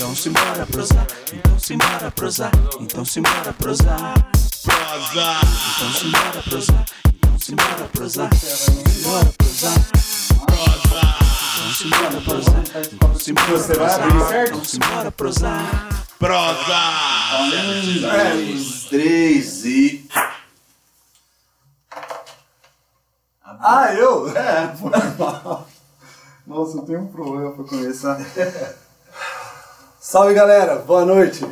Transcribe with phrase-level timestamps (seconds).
[0.00, 2.50] Então simbora prosar, então simbora prosar,
[2.80, 4.14] então simbora prosar.
[4.64, 5.40] Prosa!
[5.76, 9.74] Então simbora prosar, então simbora prosar, simbora prosar.
[10.46, 11.18] Prosa!
[11.52, 12.62] Então simbora prosar,
[12.94, 14.48] então Você vai prosar, abrir certo?
[14.48, 15.88] então simbora prosar.
[16.18, 16.80] Prosa!
[18.08, 20.08] Três, três e.
[23.44, 24.34] Ah, eu?
[24.34, 25.68] É, foi mal.
[26.46, 28.18] Nossa, eu tenho um problema pra começar.
[30.10, 31.46] Salve galera, boa noite.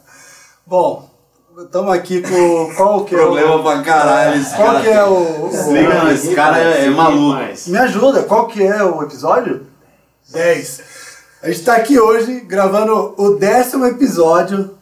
[0.66, 1.10] Bom,
[1.58, 2.74] estamos aqui com.
[2.74, 3.24] Qual que é o.
[3.24, 4.40] Problema pra caralho.
[4.40, 5.44] Esse Qual cara que é o.
[5.44, 7.38] o- Desliga, não, esse cara é, é maluco.
[7.66, 9.66] Me ajuda, qual que é o episódio?
[10.30, 10.80] 10.
[11.42, 14.78] A gente tá aqui hoje gravando o décimo episódio.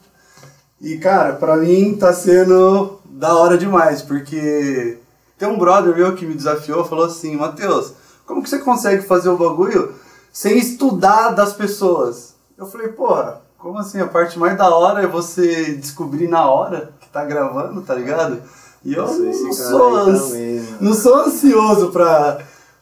[0.79, 4.97] E cara, pra mim tá sendo da hora demais, porque
[5.37, 7.91] tem um brother meu que me desafiou, falou assim, Matheus,
[8.25, 9.93] como que você consegue fazer o bagulho
[10.31, 12.38] sem estudar das pessoas?
[12.59, 14.01] Eu falei, porra, como assim?
[14.01, 18.41] A parte mais da hora é você descobrir na hora que tá gravando, tá ligado?
[18.83, 20.67] E eu não sou, ans- mano.
[20.81, 22.39] não sou ansioso pra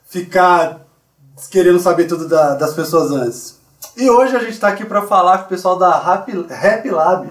[0.08, 0.82] ficar
[1.52, 3.58] querendo saber tudo da- das pessoas antes.
[3.96, 7.30] E hoje a gente tá aqui pra falar com o pessoal da Rap, Rap Lab.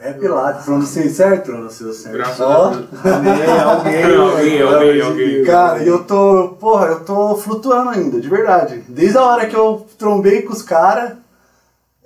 [0.00, 1.46] Rap Lab, pronunciei certo?
[1.46, 2.14] Pronunciou certo.
[2.16, 2.86] Graças Ó, a Deus.
[3.04, 5.44] Amém, alguém, Alguém, alguém, alguém.
[5.44, 8.84] Cara, e eu tô, porra, eu tô flutuando ainda, de verdade.
[8.88, 11.12] Desde a hora que eu trombei com os caras,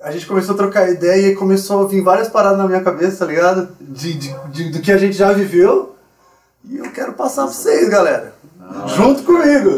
[0.02, 3.18] a gente começou a trocar ideia e começou a vir várias paradas na minha cabeça,
[3.18, 3.68] tá ligado?
[3.80, 5.96] De, de- de- do que a gente já viveu.
[6.64, 8.34] E eu quero passar pra vocês, galera.
[8.96, 9.70] Junto comigo.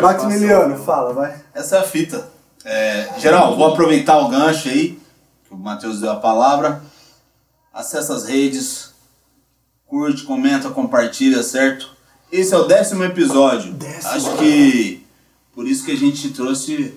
[0.00, 1.34] Maximiliano, fala, vai.
[1.54, 2.28] Essa é a fita.
[2.64, 4.98] É, geral, vou aproveitar o gancho aí,
[5.46, 6.82] que o Matheus deu a palavra.
[7.72, 8.92] Acessa as redes,
[9.86, 11.90] curte, comenta, compartilha, certo?
[12.32, 13.72] Esse é o décimo episódio.
[13.74, 14.10] Décimo.
[14.12, 15.04] Acho que
[15.54, 16.94] por isso que a gente trouxe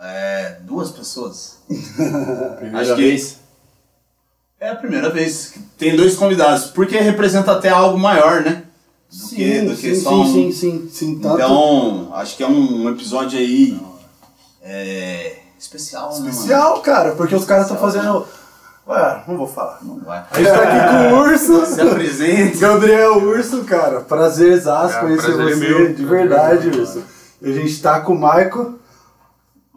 [0.00, 1.58] é, duas pessoas.
[2.56, 3.38] Primeira Acho que- vez.
[4.60, 8.64] É a primeira vez que tem dois convidados, porque representa até algo maior, né?
[9.08, 12.42] Do que, do que sim, só sim, um- sim, sim, sim, tanto Então, acho que
[12.42, 13.80] é um episódio aí
[14.60, 18.26] é, especial, né, especial, cara, porque os caras estão fazendo.
[18.86, 19.78] Ué, não vou falar.
[19.82, 20.24] Não vai.
[20.30, 21.66] A gente tá aqui com o Urso.
[21.66, 22.58] Se apresente.
[22.58, 25.94] Gabriel Urso, cara, prazerzaço Ah, conhecer prazer é você, meu.
[25.94, 27.04] de verdade, Urso.
[27.40, 28.77] E a gente tá com o Maico,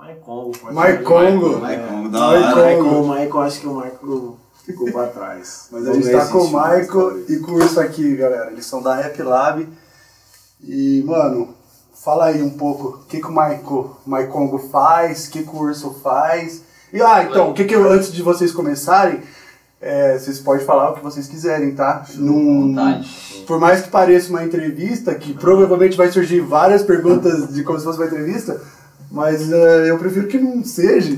[0.01, 0.51] Maicongo.
[0.73, 1.59] Maicongo.
[1.59, 2.47] Maicon, da Maicon.
[2.47, 2.55] hora.
[2.55, 4.35] Maicon, o Maicon, acho que o Maicon
[4.65, 5.67] ficou pra trás.
[5.71, 8.51] Mas a gente tá com o Maico e com o Urso aqui, galera.
[8.51, 9.69] Eles são da Rap Lab.
[10.63, 11.49] E, mano,
[11.93, 15.59] fala aí um pouco o que, que o Maico, Maicongo faz, o que, que o
[15.59, 16.63] Urso faz.
[16.91, 19.21] E, ah, então, o que, que eu, antes de vocês começarem,
[19.79, 22.05] é, vocês podem falar o que vocês quiserem, tá?
[22.15, 22.73] Num-
[23.45, 27.85] por mais que pareça uma entrevista, que provavelmente vai surgir várias perguntas de como se
[27.85, 28.59] fosse uma entrevista,
[29.11, 31.11] mas eh, eu prefiro que não seja.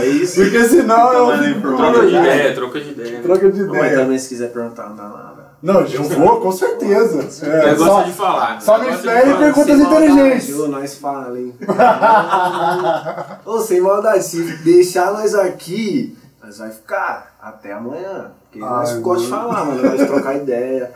[0.00, 0.40] É isso.
[0.40, 1.92] Porque senão eu informação.
[1.92, 3.20] Troca de ideia, troca de ideia.
[3.22, 3.96] troca de Não, mas ideia.
[3.98, 5.50] também se quiser perguntar, não dá nada.
[5.62, 7.18] Não, eu vou, com certeza.
[7.46, 8.60] É, Eu só, gosto de falar.
[8.62, 9.38] só me falar.
[9.38, 10.56] perguntas Sem maldade, inteligentes.
[10.56, 11.54] Nós fala, hein?
[13.44, 18.32] Ô, sem maldade, se deixar nós aqui, nós vai ficar até amanhã.
[18.44, 19.82] Porque nós Ai, gostamos de falar, mano.
[19.82, 20.92] Nós de trocar ideia.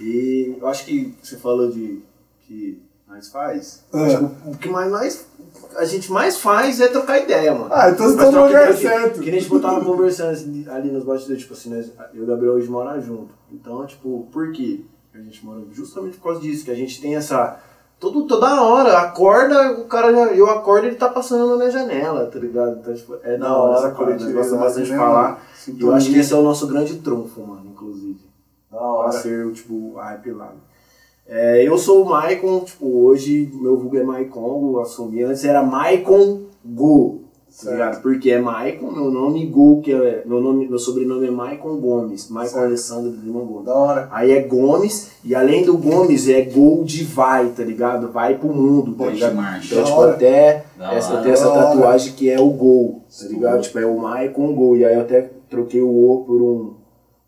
[0.00, 2.02] E eu acho que você falou de
[2.46, 3.84] que nós faz.
[3.92, 5.26] Acho que o, o que mais nós.
[5.78, 7.68] A gente mais faz é trocar ideia, mano.
[7.70, 9.20] Ah, então você tá no lugar que- certo.
[9.20, 10.30] Que nem tipo, eu tava conversando
[10.70, 13.34] ali nos bastidores, tipo assim, nós, eu e o Gabriel hoje mora junto.
[13.52, 14.84] Então, tipo, por quê?
[15.14, 17.58] A gente mora justamente por causa disso, que a gente tem essa.
[17.98, 20.26] Todo, toda hora, acorda, o cara já.
[20.34, 22.78] Eu acordo ele tá passando na minha janela, tá ligado?
[22.80, 24.10] Então, tipo, é da hora, Nossa, cara.
[24.10, 25.42] Nós gostamos bastante de né, falar.
[25.68, 28.20] E eu acho que esse é o nosso grande trunfo, mano, inclusive.
[28.70, 29.12] Da Pra hora.
[29.12, 30.52] ser, tipo, a hype lá.
[31.28, 35.22] É, eu sou o Maicon, tipo, hoje meu vulgo é Maicongo, assumi.
[35.24, 37.72] Antes era Maicon Go, tá Certo.
[37.72, 38.02] ligado?
[38.02, 40.22] Porque é Maicon, meu nome Go, que é.
[40.24, 42.30] Meu, nome, meu sobrenome é Maicon Gomes.
[42.30, 42.60] Maicon.
[42.60, 43.64] Alessandro de Lima Gomes.
[43.66, 44.08] Da hora.
[44.12, 48.08] Aí é Gomes, e além do Gomes é Gol de vai, tá ligado?
[48.12, 49.36] Vai pro mundo, tá ligado?
[49.64, 51.22] Então, tipo, até Da essa, hora.
[51.22, 53.62] tenho essa tatuagem que é o Gol, tá ligado?
[53.62, 54.76] Tipo, é o Maicon Gol.
[54.76, 56.74] E aí eu até troquei o O por um,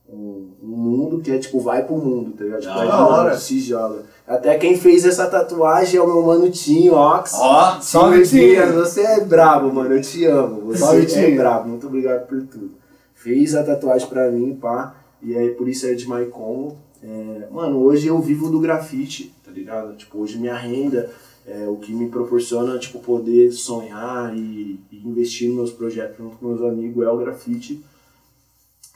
[0.09, 2.61] um, um mundo que é tipo, vai pro mundo, tá ligado?
[2.61, 3.37] Tipo, Da vai hora.
[3.39, 4.03] se joga.
[4.27, 7.33] Até quem fez essa tatuagem é o meu mano Tinho, Ox.
[7.35, 8.73] Ó, Salve, Tinho.
[8.75, 9.95] Você é brabo, mano.
[9.95, 10.63] Eu te amo.
[10.67, 11.37] Você Salve, é Tinho.
[11.37, 11.69] brabo.
[11.69, 12.73] Muito obrigado por tudo.
[13.15, 14.95] Fez a tatuagem pra mim, pá.
[15.23, 16.77] E aí por isso é de Maicongo.
[17.03, 19.97] É, mano, hoje eu vivo do grafite, tá ligado?
[19.97, 21.11] Tipo, hoje minha renda,
[21.47, 26.37] é, o que me proporciona, tipo, poder sonhar e, e investir nos meus projetos junto
[26.37, 27.83] com meus amigos é o grafite.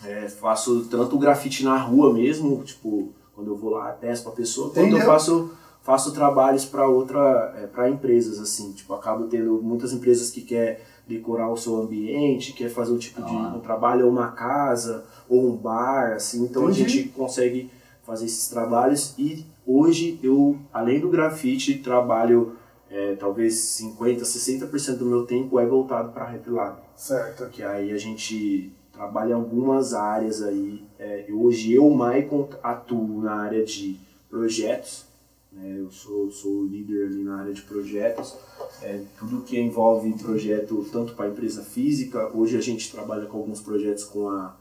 [0.04, 4.70] É, faço tanto grafite na rua mesmo, tipo, quando eu vou lá, peço pra pessoa,
[4.70, 5.52] quanto eu faço,
[5.82, 10.84] faço trabalhos para outra, é, para empresas, assim, tipo, acabo tendo muitas empresas que quer
[11.06, 15.48] decorar o seu ambiente, quer fazer um tipo de um trabalho ou uma casa ou
[15.48, 16.44] um bar, assim.
[16.44, 16.88] Então a Entendi.
[16.88, 17.70] gente consegue
[18.02, 22.56] fazer esses trabalhos e hoje eu, além do grafite, trabalho
[22.90, 27.46] é, talvez 50, 60% do meu tempo é voltado para Rap Lab Certo.
[27.50, 28.70] que aí a gente
[29.02, 30.80] trabalha em algumas áreas aí.
[30.96, 33.96] É, hoje eu, Maicon, atuo na área de
[34.30, 35.04] projetos,
[35.52, 35.74] né?
[35.76, 38.36] eu sou, sou líder ali na área de projetos,
[38.80, 43.60] é, tudo que envolve projeto tanto para empresa física, hoje a gente trabalha com alguns
[43.60, 44.54] projetos com a,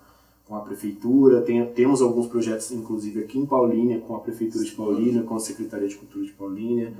[0.47, 4.71] com a prefeitura, tem, temos alguns projetos inclusive aqui em Paulínia, com a prefeitura de
[4.71, 6.91] Paulínia, com a Secretaria de Cultura de Paulínia,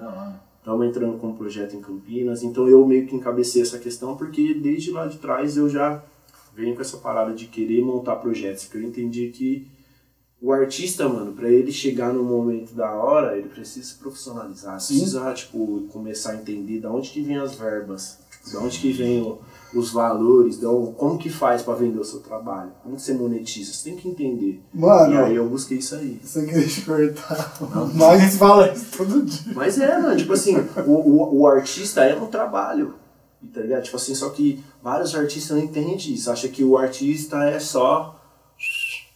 [0.60, 4.54] Estamos entrando com um projeto em Campinas, então eu meio que encabecei essa questão porque
[4.54, 6.04] desde lá de trás eu já
[6.56, 9.68] venho com essa parada de querer montar projetos, porque eu entendi que
[10.42, 15.32] o artista, mano, para ele chegar no momento da hora, ele precisa se profissionalizar, precisa,
[15.34, 18.18] tipo, começar a entender da onde que vem as verbas,
[18.52, 19.38] da onde que vem o-
[19.76, 20.68] os valores, da
[20.98, 24.08] como que faz para vender o seu trabalho, como que você monetiza, você tem que
[24.10, 24.60] entender.
[24.74, 26.20] Mano, e aí eu busquei isso aí.
[26.24, 27.58] Isso aqui deixa eu cortar.
[27.94, 29.54] Mas fala isso todo dia.
[29.54, 30.56] Mas é, mano, tipo assim,
[30.88, 32.96] o, o, o artista é um trabalho,
[33.54, 33.84] tá ligado?
[33.84, 38.18] Tipo assim, só que vários artistas não entendem isso, acha que o artista é só...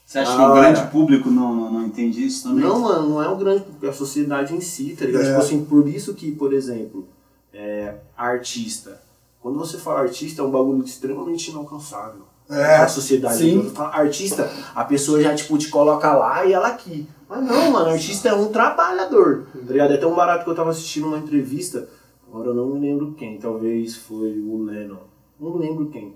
[0.05, 0.85] Você acha Ah, que o grande é.
[0.85, 2.63] público não, não, não entende isso também?
[2.63, 5.23] Não, mano, não é o grande público, é a sociedade em si, tá ligado?
[5.23, 5.27] É.
[5.27, 7.07] Tipo assim, por isso que, por exemplo,
[7.53, 9.01] é, artista,
[9.41, 12.21] quando você fala artista é um bagulho extremamente inalcançável.
[12.49, 13.37] É, a sociedade.
[13.39, 13.57] sim.
[13.57, 17.07] Quando fala artista, a pessoa já, tipo, te coloca lá e ela aqui.
[17.27, 19.47] Mas não, mano, artista é um trabalhador.
[19.65, 19.93] Tá ligado?
[19.93, 21.89] É tão barato que eu tava assistindo uma entrevista,
[22.27, 24.97] agora eu não me lembro quem, talvez foi o Lennon.
[25.39, 26.13] Não lembro quem.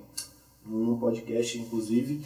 [0.65, 2.21] Num podcast, inclusive.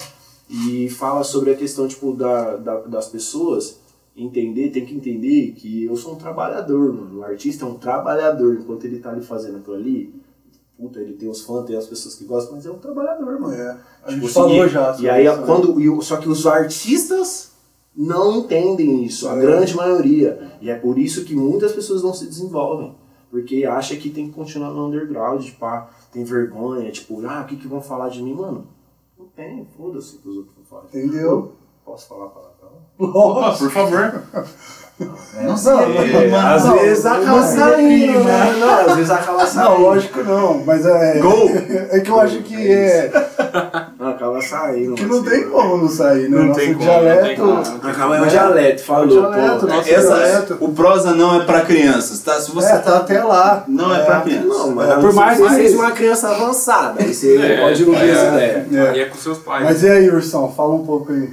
[0.50, 3.80] E fala sobre a questão, tipo, da, da- das pessoas
[4.16, 7.20] entender, tem que entender que eu sou um trabalhador, mano.
[7.20, 8.56] O artista é um trabalhador.
[8.60, 10.14] Enquanto ele tá ali fazendo aquilo ali,
[10.78, 13.54] puta, ele tem os fãs, tem as pessoas que gostam, mas é um trabalhador, mano.
[13.54, 14.98] É, a Tipo gente assim, falou e- já.
[15.00, 15.46] E aí, isso, né?
[15.46, 17.54] quando, o- só que os artistas
[17.96, 19.40] não entendem isso, a É.
[19.42, 20.52] grande maioria.
[20.62, 22.94] E é por isso que muitas pessoas não se desenvolvem.
[23.34, 27.46] Porque acha que tem que continuar no underground, tipo, ah, tem vergonha, tipo, ah, o
[27.48, 28.68] que, que vão falar de mim, mano?
[29.18, 30.84] Não tem, foda-se que os outros vão falar.
[30.84, 31.56] Entendeu?
[31.84, 32.74] Posso falar palavrão?
[33.00, 34.24] Opa, por favor.
[35.42, 36.30] Não sei.
[36.30, 38.54] Não, Às não, vezes não, acaba não, saindo, não, né?
[38.60, 39.70] Não, às vezes acaba saindo.
[39.70, 41.20] Não, lógico não, mas é.
[41.20, 41.50] Gol!
[41.90, 43.12] É que eu acho que é.
[44.24, 44.96] Não, acaba saindo.
[44.96, 46.38] Que não tem assim, como não sair, né?
[46.38, 47.22] Não Nosso tem como, dialeto.
[47.22, 47.36] não tem
[47.76, 47.88] como.
[47.92, 49.68] Acaba é o dialeto, falou, dialeto, pô.
[49.68, 50.58] nosso Essa, dialeto.
[50.60, 52.40] o prosa não é pra crianças, tá?
[52.40, 53.64] Se você É, tá até lá.
[53.68, 54.48] Não é pra criança.
[54.48, 55.76] Não, mas É, por mais que você seja.
[55.78, 58.68] uma criança avançada, aí você É, pode ouvir é, essa ideia.
[58.74, 58.90] É.
[58.90, 59.64] Aí é com seus pais.
[59.64, 60.52] Mas e aí, Ursão?
[60.54, 61.30] Fala um pouco aí.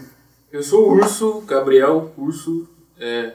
[0.52, 2.66] Eu sou o Urso, Gabriel Urso.
[2.98, 3.32] É,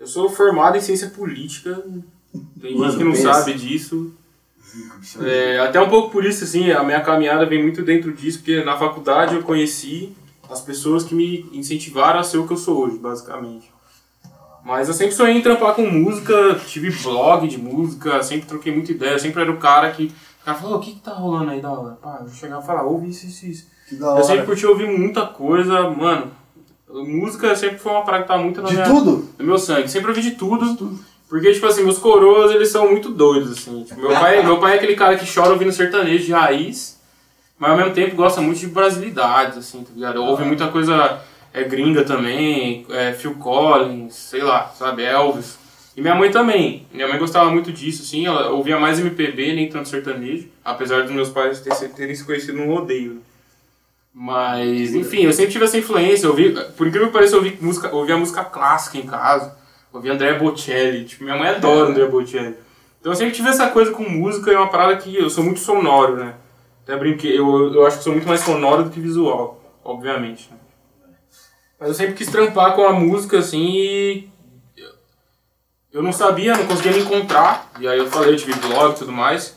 [0.00, 1.80] eu sou formado em ciência política.
[2.60, 3.32] Tem gente que não pensa.
[3.32, 4.10] sabe disso.
[5.22, 8.62] É, até um pouco por isso, assim, a minha caminhada vem muito dentro disso, porque
[8.64, 10.14] na faculdade eu conheci
[10.50, 13.70] as pessoas que me incentivaram a ser o que eu sou hoje, basicamente.
[14.64, 18.90] Mas eu sempre sonhei em trampar com música, tive blog de música, sempre troquei muita
[18.90, 20.06] ideia, sempre era o cara que.
[20.42, 21.94] O cara falou, o que, que tá rolando aí da hora?
[21.94, 23.66] Pá, eu chegava e falava, ouve isso, isso, isso.
[23.88, 26.32] Que da Eu sempre curti ouvir muita coisa, mano.
[26.88, 29.28] Música sempre foi uma praga que tá muito na De minha, tudo?
[29.38, 29.88] no meu sangue.
[29.88, 30.98] Sempre ouvi de tudo.
[31.28, 33.82] Porque, tipo assim, meus coroas, eles são muito doidos, assim.
[33.84, 37.00] Tipo, meu, pai, meu pai é aquele cara que chora ouvindo sertanejo de raiz,
[37.58, 40.22] mas ao mesmo tempo gosta muito de brasilidades, assim, tá ligado?
[40.22, 41.20] Ouve muita coisa
[41.52, 45.58] é, gringa também, é, Phil Collins, sei lá, sabe, Elvis.
[45.96, 46.86] E minha mãe também.
[46.92, 51.12] Minha mãe gostava muito disso, assim, ela ouvia mais MPB, nem tanto sertanejo, apesar dos
[51.12, 51.60] meus pais
[51.96, 53.22] terem, se conhecido num rodeio.
[54.12, 56.26] Mas, enfim, eu sempre tive essa influência.
[56.26, 59.54] Eu ouvi, por incrível que pareça, eu ouvi música, eu ouvia música clássica em casa.
[59.96, 61.04] Eu ouvia André Bocelli.
[61.04, 62.54] Tipo, minha mãe adora André Bocelli.
[63.00, 65.42] Então eu sempre tive essa coisa com música e é uma parada que eu sou
[65.42, 66.34] muito sonoro, né?
[66.82, 70.50] Até brinquei, eu, eu acho que sou muito mais sonoro do que visual, obviamente.
[70.50, 70.58] né?
[71.80, 74.28] Mas eu sempre quis trampar com a música, assim, e
[75.92, 77.72] eu não sabia, não conseguia me encontrar.
[77.80, 79.56] E aí eu falei, eu tive blog e tudo mais.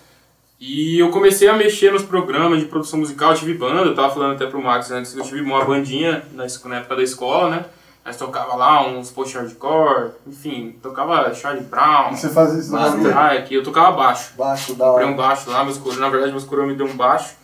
[0.59, 4.13] E eu comecei a mexer nos programas de produção musical, eu tive banda, eu tava
[4.13, 6.45] falando até pro Max antes, que eu tive uma bandinha na
[6.77, 7.65] época da escola, né?
[8.09, 13.05] Nós tocava lá uns post-hardcore, enfim, tocava Charlie Brown, Você faz isso na Master.
[13.05, 14.33] Strike, eu tocava baixo.
[14.35, 16.97] Baixo da Comprei um baixo lá, meus coroas, na verdade meus coroas me deu um
[16.97, 17.35] baixo.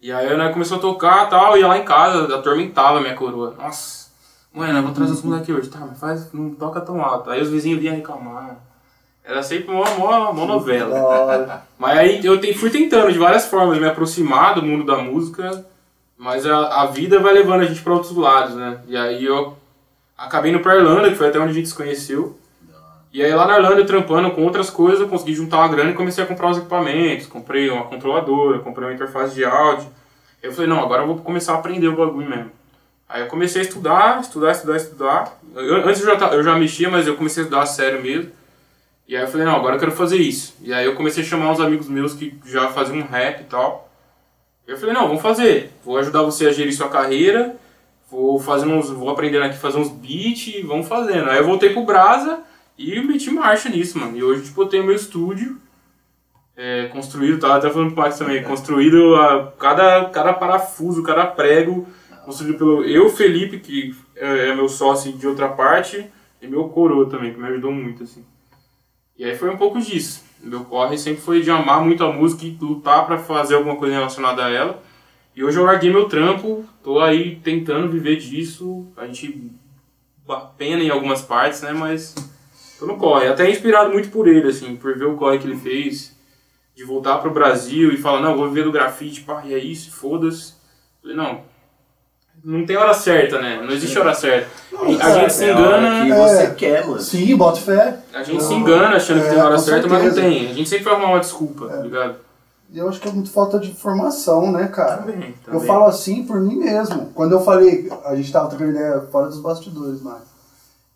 [0.00, 3.16] E aí né, começou a tocar e tal, ia lá em casa, atormentava a minha
[3.16, 3.56] coroa.
[3.58, 4.06] Nossa,
[4.54, 5.68] mãe, nós vamos trazer os moleques hoje.
[5.70, 7.28] Tá, mas faz, não toca tão alto.
[7.28, 8.58] Aí os vizinhos vinham reclamar.
[9.24, 11.64] Era sempre uma, uma, novela.
[11.76, 15.66] Mas aí eu te- fui tentando de várias formas me aproximar do mundo da música,
[16.16, 18.78] mas a, a vida vai levando a gente para outros lados, né?
[18.86, 19.56] E aí eu
[20.16, 22.38] acabei indo pra Irlanda, que foi até onde a gente se conheceu.
[23.12, 25.94] E aí lá na Irlanda, trampando com outras coisas, eu consegui juntar uma grana e
[25.94, 27.26] comecei a comprar os equipamentos.
[27.26, 29.88] Comprei uma controladora, comprei uma interface de áudio.
[30.42, 32.50] Eu falei, não, agora eu vou começar a aprender o bagulho mesmo.
[33.08, 35.38] Aí eu comecei a estudar, estudar, estudar, estudar.
[35.54, 38.30] Eu- antes eu já, eu já mexia, mas eu comecei a estudar a sério mesmo.
[39.08, 40.54] E aí eu falei, não, agora eu quero fazer isso.
[40.60, 43.88] E aí eu comecei a chamar uns amigos meus que já faziam rap e tal.
[44.66, 45.72] Eu falei, não, vamos fazer.
[45.84, 47.54] Vou ajudar você a gerir sua carreira.
[48.10, 51.28] Vou fazendo uns, vou aprendendo aqui fazer uns beats e vamos fazendo.
[51.28, 52.40] Aí eu voltei pro Brasa
[52.78, 54.16] e meti marcha nisso, mano.
[54.16, 55.60] E hoje, tipo, eu tenho meu estúdio
[56.56, 61.86] é, construído, tava até falando pro Max também, construído a cada, cada parafuso, cada prego,
[62.24, 66.06] construído pelo eu, Felipe, que é, é meu sócio de outra parte,
[66.40, 68.24] e meu coroa também, que me ajudou muito, assim.
[69.18, 70.24] E aí foi um pouco disso.
[70.42, 73.94] Meu corre sempre foi de amar muito a música e lutar pra fazer alguma coisa
[73.94, 74.82] relacionada a ela.
[75.36, 78.86] E hoje eu larguei meu trampo, tô aí tentando viver disso.
[78.96, 79.52] A gente
[80.56, 81.72] pena em algumas partes, né?
[81.72, 82.14] Mas
[82.78, 83.28] tô no corre.
[83.28, 86.16] Até inspirado muito por ele, assim, por ver o corre que ele fez.
[86.74, 89.90] De voltar pro Brasil e falar, não, vou viver do grafite, pá, e é isso,
[89.92, 90.54] foda-se.
[91.00, 91.40] Falei, não,
[92.44, 93.60] não tem hora certa, né?
[93.62, 94.48] Não existe hora certa.
[95.00, 96.04] a gente se É hora engana...
[96.04, 96.16] que É.
[96.28, 97.00] você quer, mano.
[97.00, 97.98] Sim, bota fé.
[98.12, 100.20] A gente se engana achando que É, tem hora com certa, mas não certeza.
[100.28, 100.50] tem.
[100.50, 102.16] A gente sempre vai arrumar uma desculpa, tá ligado?
[102.70, 104.98] E eu acho que é muito falta de informação, né, cara?
[105.02, 105.66] Também, Eu também.
[105.66, 107.06] falo assim por mim mesmo.
[107.14, 110.22] Quando eu falei, a gente tava trocando ideia fora dos bastidores, mas.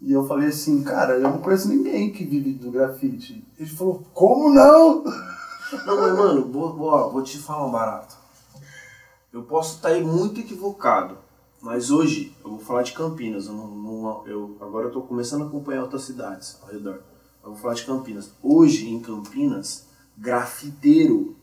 [0.00, 3.46] E eu falei assim, cara, eu não conheço ninguém que vive do grafite.
[3.58, 5.04] Ele falou, como não?
[5.86, 8.16] Não, mas mano, vou, vou, vou te falar um barato.
[9.32, 11.16] Eu posso estar aí muito equivocado,
[11.62, 13.46] mas hoje eu vou falar de Campinas.
[13.46, 17.02] Eu não, não- eu, agora eu tô começando a acompanhar outras cidades ao redor.
[17.44, 18.32] Eu vou falar de Campinas.
[18.42, 19.84] Hoje em Campinas,
[20.18, 21.36] grafiteiro,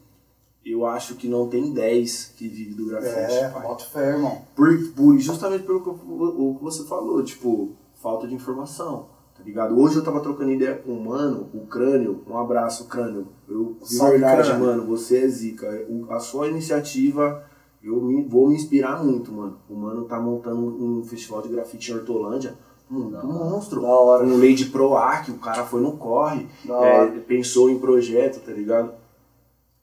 [0.71, 3.15] eu acho que não tem 10 que vive do grafite.
[3.33, 4.41] É, bota fé, irmão.
[4.55, 9.07] Por, por- justamente pelo que, eu- o que você falou, tipo, falta de informação,
[9.37, 9.79] tá ligado?
[9.79, 13.27] Hoje eu tava trocando ideia com um mano, o Crânio, um abraço, Crânio.
[13.47, 14.65] Eu, de Salve, verdade, Crânio.
[14.65, 15.67] mano, você é zica.
[15.89, 17.43] O- a sua iniciativa,
[17.83, 19.57] eu me- vou me inspirar muito, mano.
[19.69, 22.55] O mano tá montando um festival de grafite em Hortolândia,
[22.89, 23.81] muito monstro.
[23.81, 24.23] Da hora.
[24.25, 27.11] Um Lady Proac, o cara foi no corre, Da é, hora.
[27.27, 28.91] pensou em projeto, tá ligado?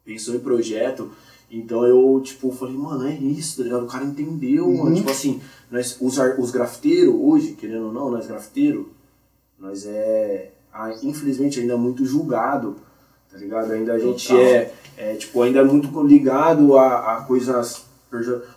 [0.04, 1.10] Pensou em projeto.
[1.50, 3.84] Então eu, tipo, falei, mano, é isso, tá ligado?
[3.84, 4.84] O cara entendeu, Uhum.
[4.84, 4.96] mano.
[4.96, 8.86] Tipo assim, nós, os, os grafiteiros, hoje, querendo ou não, nós grafiteiros,
[9.58, 10.50] nós é,
[11.02, 12.76] infelizmente, ainda muito julgado,
[13.30, 13.70] tá ligado?
[13.72, 17.84] Ainda a gente é, é, tipo, ainda muito ligado a, a coisas...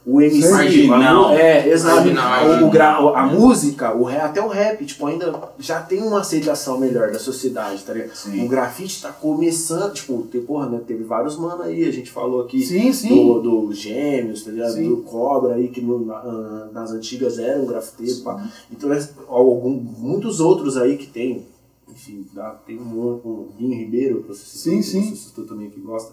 [0.05, 0.49] O MC,
[0.87, 1.31] Marginal.
[1.31, 1.95] é, exato.
[1.95, 6.19] Marginal, O, gra- a música, o rap, até o rap, tipo, ainda já tem uma
[6.21, 8.15] aceitação melhor da sociedade, tá ligado?
[8.15, 8.45] Sim.
[8.45, 12.41] O grafite tá começando, tipo, tem, porra, né, teve vários mano aí, a gente falou
[12.41, 13.09] aqui Sim, sim.
[13.09, 14.73] do, do Gêmeos, tá ligado?
[14.73, 14.89] Sim.
[14.89, 18.47] Do Cobra aí, que no- na- ah, nas antigas era um grafiteiro, pá.
[18.71, 21.45] Então, é, algum, muitos outros aí que tem,
[21.91, 25.09] enfim, dá- tem um, um Guinho Ribeiro, que você Sim, citou, sim.
[25.09, 26.11] você citou também que gosta.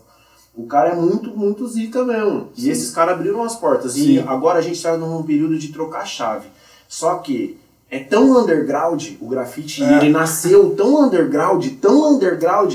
[0.57, 2.49] O cara é muito, muito zica mesmo.
[2.57, 3.93] E esses caras abriram as portas.
[3.95, 4.15] Sim.
[4.15, 6.47] E agora a gente tá num período de trocar chave.
[6.89, 7.59] Só que
[7.91, 9.97] é tão underground o grafite, É.
[9.99, 12.75] ele nasceu tão underground, tão underground,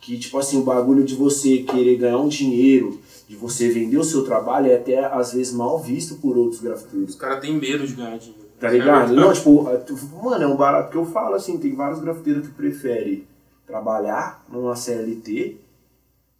[0.00, 4.04] que tipo assim, o bagulho de você querer ganhar um dinheiro, de você vender o
[4.04, 7.10] seu trabalho, é até às vezes mal visto por outros grafiteiros.
[7.10, 8.42] Os caras têm medo de ganhar dinheiro.
[8.58, 9.12] Tá ligado?
[9.14, 9.62] Não, tipo,
[10.22, 13.24] mano, é um barato que eu falo assim, tem vários grafiteiros que preferem
[13.66, 15.56] trabalhar numa CLT,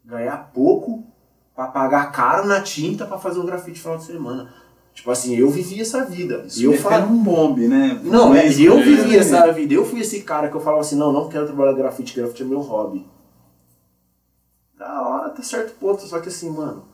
[0.05, 1.05] ganhar pouco,
[1.55, 4.53] pra pagar caro na tinta pra fazer um grafite no final de semana.
[4.95, 6.45] Tipo assim, eu vivi essa vida.
[6.55, 7.07] E eu Metendo falo.
[7.13, 7.99] um bombe, né?
[8.05, 8.83] Não, é, Mesmo, eu né?
[8.83, 9.73] vivi essa vida.
[9.73, 12.47] Eu fui esse cara que eu falava assim, não, não quero trabalhar grafite, grafite é
[12.47, 13.07] meu hobby.
[14.79, 16.85] Da hora, até certo ponto, só que assim, mano,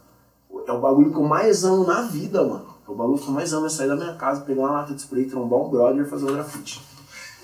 [0.67, 2.67] é o bagulho que eu mais amo na vida, mano.
[2.87, 4.95] É o bagulho que eu mais amo é sair da minha casa, pegar uma lata
[4.95, 6.81] de spray, trombar um brother e fazer um grafite.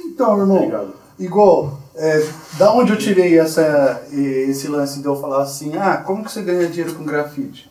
[0.01, 0.93] Então, Tá irmão, ligado?
[1.19, 2.27] Igual, é,
[2.59, 6.43] da onde eu tirei essa, esse lance de eu falar assim, ah, como que você
[6.43, 7.71] ganha dinheiro com grafite?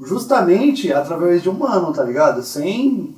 [0.00, 2.42] Justamente através de um mano, tá ligado?
[2.42, 3.14] Sem,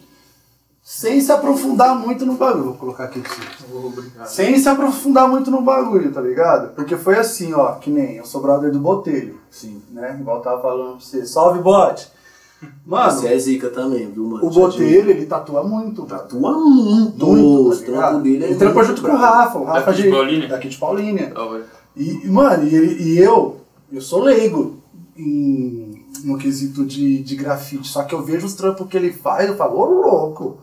[0.83, 2.65] sem se aprofundar muito no bagulho.
[2.65, 3.87] Vou colocar aqui pra você.
[3.87, 4.27] Obrigado.
[4.27, 6.75] Sem se aprofundar muito no bagulho, tá ligado?
[6.75, 9.81] Porque foi assim, ó, que nem eu sou brother do Botelho, Sim.
[9.91, 10.17] né?
[10.21, 11.25] Igual eu tava falando pra você.
[11.25, 12.11] Salve, bote!
[12.85, 14.45] Mano, Você é zica também, viu, mano?
[14.45, 14.71] o admiro.
[14.71, 16.03] Botelho, ele tatua muito.
[16.05, 17.27] Tatua muito.
[17.27, 18.23] Muito, tá ligado?
[18.23, 19.17] dele é Ele trampa junto com o.
[19.17, 20.49] Rafa, o Rafa Daqui de Paulínia?
[20.49, 21.27] Daqui de Paulínia.
[21.29, 21.67] Da hora.
[21.97, 23.57] E, mano, e, e eu,
[23.93, 24.79] eu sou leigo
[25.17, 29.49] em, no quesito de, de grafite, só que eu vejo os trampos que ele faz,
[29.49, 30.59] eu falo, ô louco,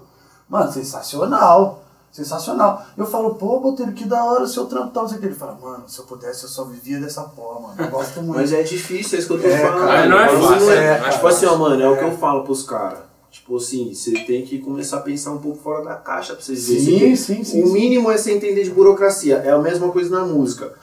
[0.50, 2.86] mano, sensacional, sensacional.
[2.98, 5.28] Eu falo, pô, Botelho, que da hora o seu trampo tal, não sei o que.
[5.28, 8.38] Ele fala, mano, se eu pudesse eu só vivia dessa porra, mano, eu gosto muito.
[8.38, 9.88] Mas é difícil, é isso que eu tô É, falando.
[9.88, 12.64] cara, não é fácil, é, Tipo assim, ó, mano, é o que eu falo pros
[12.64, 13.00] caras.
[13.32, 16.68] Tipo assim, você tem que começar a pensar um pouco fora da caixa pra vocês
[16.68, 17.16] verem.
[17.16, 17.64] Você Sim, sim, sim.
[17.64, 17.74] o sim.
[17.74, 19.36] mínimo é você entender de burocracia.
[19.38, 20.74] É a mesma coisa na música.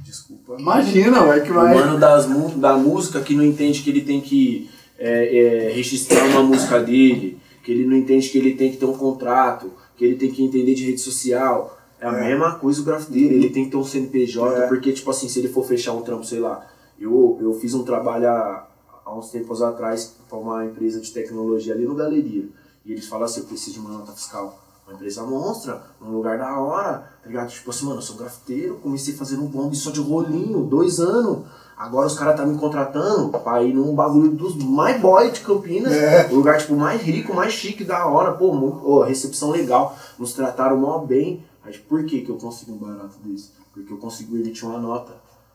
[0.00, 0.56] Desculpa.
[0.58, 1.74] Imagina, vai que O vai.
[1.74, 6.42] mano das, da música que não entende que ele tem que é, é, registrar uma
[6.42, 10.16] música dele, que ele não entende que ele tem que ter um contrato, que ele
[10.16, 11.76] tem que entender de rede social.
[12.00, 14.66] É a mesma coisa o grafiteiro, ele tem que ter um CNPJ, É.
[14.68, 16.66] porque, tipo assim, se ele for fechar um trampo, sei lá,
[16.98, 18.66] eu, eu fiz um trabalho há,
[19.04, 22.48] há uns tempos atrás para uma empresa de tecnologia ali no Galeria,
[22.86, 24.58] e eles falam assim, eu preciso de uma nota fiscal.
[24.86, 27.50] Uma empresa monstra, num lugar da hora, tá ligado?
[27.50, 31.44] Tipo assim, mano, eu sou grafiteiro, comecei fazendo um blog só de rolinho, dois anos.
[31.78, 35.92] Agora os caras tá me contratando pra ir num bagulho dos mais boy de Campinas.
[35.92, 36.28] É.
[36.32, 38.32] O lugar, tipo, mais rico, mais chique, da hora.
[38.32, 39.96] Pô, muito, ó, recepção legal.
[40.18, 41.44] Nos trataram mó bem.
[41.64, 43.50] Mas por que que eu consigo um barato desse?
[43.72, 45.12] Porque eu consigo emitir uma nota.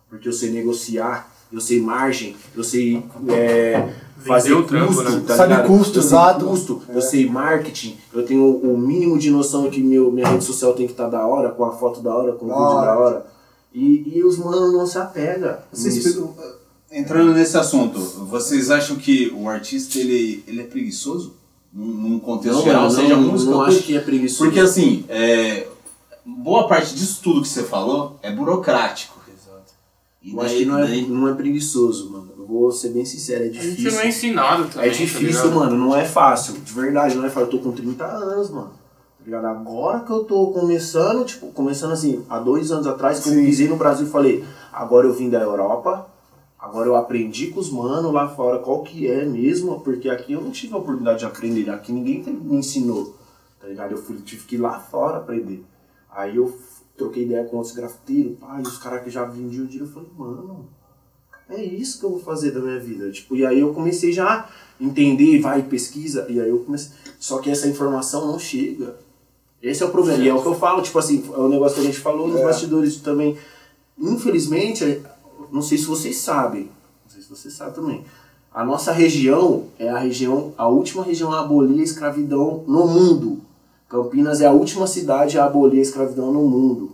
[0.10, 5.24] Porque eu sei negociar, eu sei margem, eu sei é, fazer o trampo, custo, né?
[5.26, 5.68] tá Sabe ligado?
[5.68, 6.46] custo, eu sei exato.
[6.46, 10.74] custo, eu sei marketing, eu tenho o mínimo de noção que meu, minha rede social
[10.74, 12.86] tem que estar da hora, com a foto da hora, com o Da vídeo hora.
[12.86, 13.26] da hora.
[13.74, 15.58] E, e os manos não se apegam.
[15.72, 16.36] Vocês pegam-
[16.92, 21.34] entrando nesse assunto, vocês acham que o artista ele, ele é preguiçoso?
[21.74, 24.44] Num, contexto Não, geral, mano, seja não, música não acho que é preguiçoso.
[24.46, 25.66] Porque assim, é,
[26.24, 29.20] boa parte disso tudo que você falou é burocrático.
[29.28, 29.74] Exato.
[30.24, 32.32] Eu acho que não é, não é preguiçoso, mano.
[32.38, 33.92] Eu vou ser bem sincero, é A gente difícil.
[33.92, 34.88] não é ensinado também.
[34.88, 36.54] É difícil, tá mano, não é fácil.
[36.54, 37.48] De verdade, não é fácil.
[37.48, 38.72] Eu tô com 30 anos, mano.
[39.24, 39.46] Tá ligado?
[39.46, 43.46] Agora que eu tô começando, tipo, começando assim, há dois anos atrás, que eu Sim.
[43.46, 46.08] pisei no Brasil e falei, agora eu vim da Europa,
[46.60, 50.42] agora eu aprendi com os manos lá fora qual que é mesmo, porque aqui eu
[50.42, 53.16] não tive a oportunidade de aprender, aqui ninguém me ensinou,
[53.62, 53.92] tá ligado?
[53.92, 55.64] Eu fui, tive que ir lá fora aprender.
[56.12, 56.54] Aí eu
[56.98, 59.88] troquei ideia com outros grafiteiros, pá, e os caras que já vendiam o dia, eu
[59.88, 60.68] falei, mano,
[61.50, 63.10] é isso que eu vou fazer da minha vida.
[63.10, 64.50] Tipo, e aí eu comecei já a
[64.82, 66.92] entender, vai, pesquisa, e aí eu comecei.
[67.18, 68.98] Só que essa informação não chega.
[69.64, 70.22] Esse é o problema.
[70.22, 72.28] E é o que eu falo, tipo assim, é o negócio que a gente falou
[72.28, 72.44] nos É.
[72.44, 73.38] bastidores também.
[73.98, 75.02] Infelizmente,
[75.52, 76.64] não sei se vocês sabem,
[77.06, 78.04] não sei se vocês sabem também.
[78.54, 83.40] A nossa região é a região, a última região a abolir a escravidão no mundo.
[83.88, 86.92] Campinas é a última cidade a abolir a escravidão no mundo.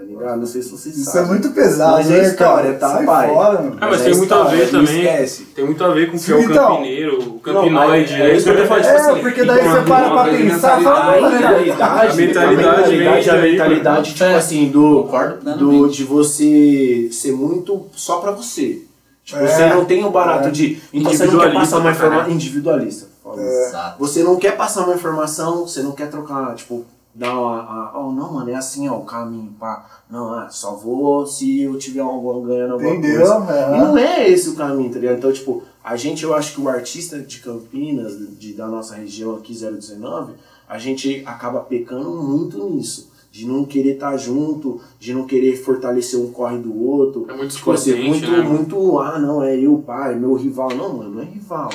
[0.00, 0.38] Tá ligado?
[0.40, 2.78] Não sei se vocês Isso é muito pesado, Mas é né, história, cara?
[2.78, 3.28] tá, Sai pai?
[3.28, 3.76] fora, mano.
[3.78, 4.96] Ah, mas Mas tem é muito a ver também.
[4.96, 5.42] esquece.
[5.54, 7.68] Tem muito a ver com o que é o Então, campineiro, o campinoide.
[7.70, 10.24] mas é isso que eu tô falando, tipo É, assim, porque daí você para pra
[10.24, 14.34] pensar, fala, A mentalidade, A mentalidade a mentalidade, a mentalidade tipo É.
[14.36, 18.82] assim, do, Concordo do, de você ser muito só pra você.
[19.22, 19.46] Tipo, É.
[19.46, 20.50] você não tem o barato É.
[20.50, 20.80] de.
[20.94, 22.32] Então você não quer passar uma Individualista pra informação.
[22.32, 23.06] Individualista.
[23.36, 23.96] Exato.
[23.98, 26.84] Você não quer passar uma informação, você não quer trocar, tipo,
[27.14, 27.56] dar uma.
[27.60, 29.86] a- oh, não, mano, é assim, ó, o caminho, pá.
[30.10, 33.26] Não, ah, só vou se eu tiver alguma ganhando alguma Entendeu?
[33.26, 33.52] coisa.
[33.52, 33.76] É.
[33.76, 35.18] E não é esse o caminho, tá ligado?
[35.18, 39.34] Então, tipo, a gente, eu acho que o artista de Campinas, de, da nossa região
[39.36, 40.32] aqui, 019,
[40.68, 43.10] a gente acaba pecando muito nisso.
[43.32, 47.26] De não querer estar junto, de não querer fortalecer um corre do outro.
[47.28, 48.40] É muito Tipo assim, muito, né?
[48.40, 50.70] muito, ah, não, é eu, pai, meu rival.
[50.74, 51.70] Não, mano, não é rival.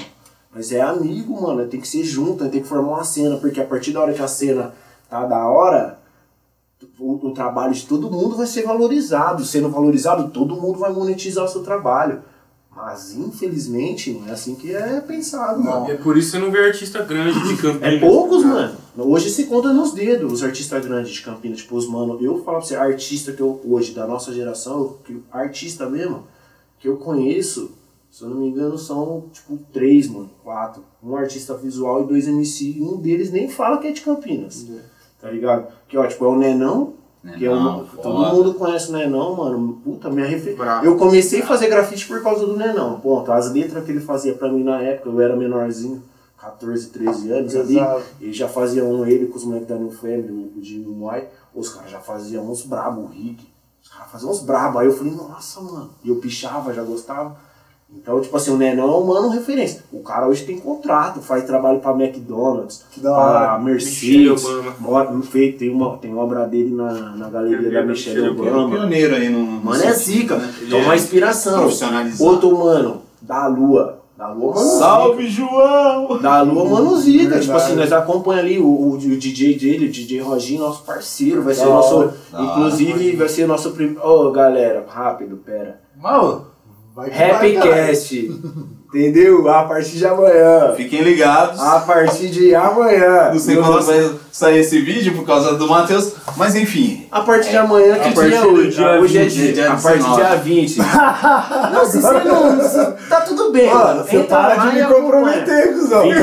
[0.53, 1.65] Mas é amigo, mano.
[1.67, 4.21] Tem que ser junto, tem que formar uma cena, porque a partir da hora que
[4.21, 4.73] a cena
[5.09, 5.99] tá da hora,
[6.99, 9.43] o, o trabalho de todo mundo vai ser valorizado.
[9.43, 12.21] Sendo valorizado, todo mundo vai monetizar o seu trabalho.
[12.75, 15.89] Mas infelizmente não é assim que é pensado, não.
[15.89, 17.93] É por isso que você não vê artista grande de Campinas.
[17.93, 18.77] É poucos, tá mano.
[18.97, 21.59] Hoje se conta nos dedos os artistas grandes de Campinas.
[21.59, 25.21] Tipo, os mano, eu falo pra você, artista que eu, hoje, da nossa geração, que,
[25.31, 26.23] artista mesmo,
[26.77, 27.71] que eu conheço,
[28.11, 30.83] se eu não me engano, são, tipo, três, mano, quatro.
[31.01, 34.65] Um artista visual e dois MC, e um deles nem fala que é de Campinas.
[35.21, 35.67] Tá ligado?
[35.87, 38.01] Que, ó, tipo, é o Nenão, que é Nenão, uma, foda.
[38.03, 39.81] todo mundo conhece o Nenão, mano.
[39.83, 40.57] Puta, minha referência.
[40.83, 42.99] Eu comecei a fazer grafite por causa do Nenão.
[42.99, 43.31] Ponto.
[43.31, 46.03] As letras que ele fazia pra mim na época, eu era menorzinho,
[46.37, 47.77] 14, 13 anos ali.
[48.21, 51.27] Ele já fazia um, ele com os moleques da New Family, o Jimmy Moai.
[51.53, 53.47] Os caras já faziam uns brabo, o Rick.
[53.81, 54.77] Os caras faziam uns brabo.
[54.77, 55.89] Aí eu falei, nossa, mano.
[56.03, 57.35] E eu pichava, já gostava.
[57.93, 59.83] Então, tipo assim, o Nenão é um mano referência.
[59.91, 64.43] O cara hoje tem contrato, faz trabalho pra McDonald's, da pra Mercedes.
[64.43, 64.75] Obama.
[64.79, 68.51] Mora- fez- Tem, uma, tem obra dele na, na galeria da Michelle Michelle Ele é
[68.51, 68.75] um Obama.
[68.75, 69.39] pioneiro aí no.
[69.39, 70.35] no Mano, é zica.
[70.37, 70.53] né?
[70.63, 71.59] Então, uma inspiração.
[71.59, 72.23] Profissionalizado.
[72.29, 73.99] Outro mano, da Lua.
[74.17, 74.67] Da Lua, mano.
[74.79, 76.17] Salve, João!
[76.21, 77.39] Da Lua, mano, zica.
[77.39, 81.43] Tipo assim, nós acompanhamos ali o, o, o DJ dele, o DJ Roginho, nosso parceiro.
[81.43, 82.13] Vai ser Da nosso.
[82.31, 82.41] Da.
[82.41, 84.01] Inclusive, vai ser nosso primeiro.
[84.05, 85.81] Ô, galera, rápido, pera.
[86.01, 86.47] Mal,
[87.03, 87.11] que.
[87.11, 88.31] Rapcast.
[88.95, 89.49] Entendeu?
[89.49, 90.73] A partir de amanhã.
[90.77, 91.59] Fiquem ligados.
[91.59, 93.31] A partir de amanhã.
[93.33, 97.05] Não sei quando vai sair esse vídeo por causa do Matheus, mas enfim.
[97.11, 98.69] A partir de amanhã, que A dia é hoje?
[98.71, 100.21] dia hoje é 20, dia, dia a partir do 19.
[100.21, 100.77] dia 20.
[101.73, 102.69] não, se você não.
[102.69, 104.03] se- tá tudo bem, Mano, mano.
[104.05, 106.05] você Entra para de me comprometer, cuzão.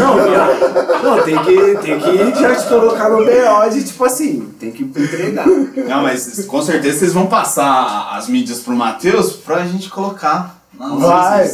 [1.02, 4.70] Não, não, tem que, tem que já te colocar no BO de tipo assim, tem
[4.70, 5.46] que entregar.
[5.46, 11.06] Não, mas com certeza vocês vão passar as mídias pro Matheus pra gente colocar nossa
[11.06, 11.48] Vai.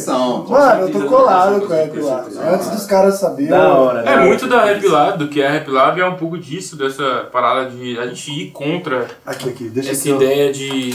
[0.49, 2.27] Mano, eu tô colado com o Rap Lab.
[2.37, 3.51] Antes dos caras saberem.
[3.51, 6.15] Da hora, É muito da Rap Lab, do que é a Rap Lab, é um
[6.15, 10.89] pouco disso, dessa parada de a gente ir contra Aqui, aqui, deixa essa ideia de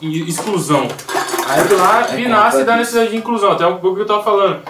[0.00, 0.88] ex- exclusão.
[1.48, 4.22] A Rap Lab É nasce da necessidade de inclusão, até um pouco que eu tava
[4.22, 4.60] falando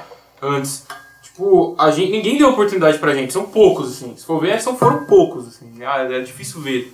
[0.43, 0.85] antes.
[1.23, 4.15] Tipo, a gente, ninguém deu oportunidade pra gente, são poucos, assim.
[4.17, 5.67] Se for ver, são, foram poucos, assim.
[5.85, 6.93] Ah, é difícil ver.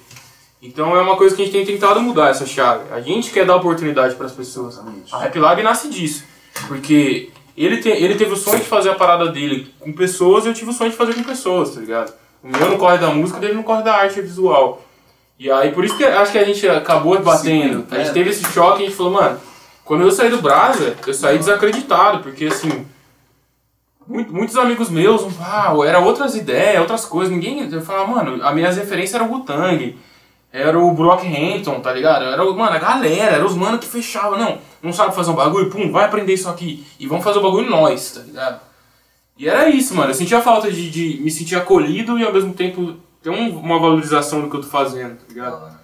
[0.66, 2.84] Então é uma coisa que a gente tem tentado mudar essa chave.
[2.92, 4.78] A gente quer dar oportunidade pras pessoas.
[5.12, 6.24] A Rap Lab nasce disso.
[6.66, 10.48] Porque ele, te, ele teve o sonho de fazer a parada dele com pessoas e
[10.48, 12.12] eu tive o sonho de fazer com pessoas, tá ligado?
[12.42, 14.82] O meu não corre da música, dele não corre da arte visual.
[15.38, 17.86] E aí, por isso que acho que a gente acabou batendo.
[17.90, 19.38] A gente teve esse choque e a gente falou, mano,
[19.84, 22.86] quando eu saí do Brasa, eu saí desacreditado, porque assim.
[24.06, 27.32] muito- muitos amigos meus, ah, era outras ideias, outras coisas.
[27.32, 27.70] Ninguém.
[27.70, 29.98] Eu falava, mano, as minhas referências eram o Wu-Tang,
[30.62, 32.24] era o Brockhampton, tá ligado?
[32.24, 34.38] Era, o- mano, a galera, era os manos que fechavam.
[34.38, 36.84] Não, não sabe fazer um bagulho, pum, vai aprender isso aqui.
[36.98, 38.60] E vamos fazer o bagulho nós, tá ligado?
[39.38, 40.10] E era isso, mano.
[40.10, 43.78] Eu sentia falta de, de me sentir acolhido e ao mesmo tempo ter um- uma
[43.78, 45.76] valorização do que eu tô fazendo, tá ligado?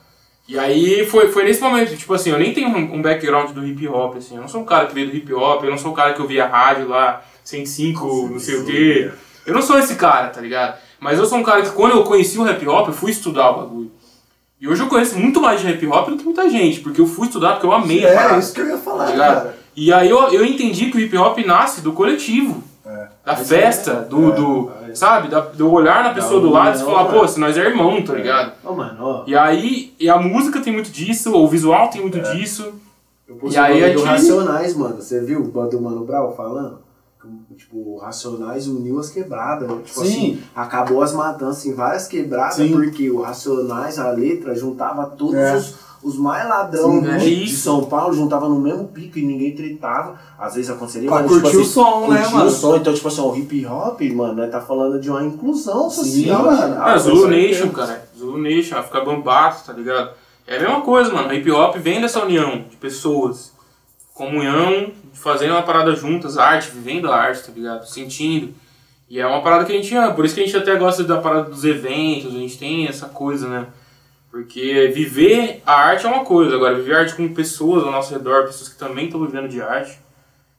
[0.49, 3.65] E aí foi, foi nesse momento, tipo assim, eu nem tenho um, um background do
[3.67, 5.79] hip hop, assim, eu não sou um cara que veio do hip hop, eu não
[5.79, 9.13] sou um cara que ouvia rádio lá, 105, não sei o quê.
[9.47, 10.79] Eu não sou esse cara, tá ligado?
[11.01, 13.51] Mas eu sou um cara que quando eu conheci o hip hop, eu fui estudar
[13.51, 13.93] o bagulho.
[14.63, 17.07] E hoje eu conheço muito mais de hip hop do que muita gente, porque eu
[17.07, 19.57] fui estudar porque eu amei a É, isso que eu ia falar, tá cara.
[19.75, 22.63] E aí eu, eu entendi que o hip hop nasce do coletivo.
[23.25, 25.27] Da festa, do, do sabe?
[25.29, 27.29] Da, do olhar na pessoa do lado e falar, pô, mano.
[27.29, 28.53] se nós é irmão, tá ligado?
[28.65, 29.25] Ô, mano, ó.
[29.27, 32.73] E aí, e a música tem muito disso, o visual tem muito disso.
[33.29, 34.97] Eu E aí aí a do gente- Racionais, mano.
[35.01, 36.79] Você viu o do Mano Brown falando?
[37.57, 39.69] Tipo, o Racionais uniu as quebradas.
[39.69, 39.79] né?
[39.85, 40.07] Tipo Sim.
[40.07, 42.73] assim, acabou as matanças em várias quebradas, Sim.
[42.73, 45.57] porque o Racionais, a letra, juntava todos É.
[45.57, 47.63] os, os mais ladrão Sim, é de, de isso.
[47.63, 50.19] São Paulo, juntava no mesmo pico e ninguém tretava.
[50.37, 51.09] Às vezes aconteceria.
[51.09, 52.47] Pra mas, curtir tipo o som, né, mano?
[52.47, 52.75] o som.
[52.77, 56.05] Então, tipo assim, o hip hop, mano, né, tá falando de uma inclusão social.
[56.41, 56.75] Sim, mano.
[56.79, 58.05] Ah, Ah, Zulu Nation, cara.
[58.19, 60.11] Zulu Nation, África Bambato, tá ligado?
[60.45, 61.29] É a mesma coisa, mano.
[61.29, 63.53] O hip hop vem dessa união de pessoas.
[64.13, 67.87] Comunhão, fazendo uma parada juntas, arte, vivendo a arte, tá ligado?
[67.87, 68.55] Sentindo.
[69.09, 70.15] E é uma parada que a gente ama.
[70.15, 73.09] Por isso que a gente até gosta da parada dos eventos, a gente tem essa
[73.09, 73.67] coisa, né?
[74.31, 78.15] Porque viver a arte é uma coisa, agora viver a arte com pessoas ao nosso
[78.15, 79.99] redor, pessoas que também estão vivendo de arte,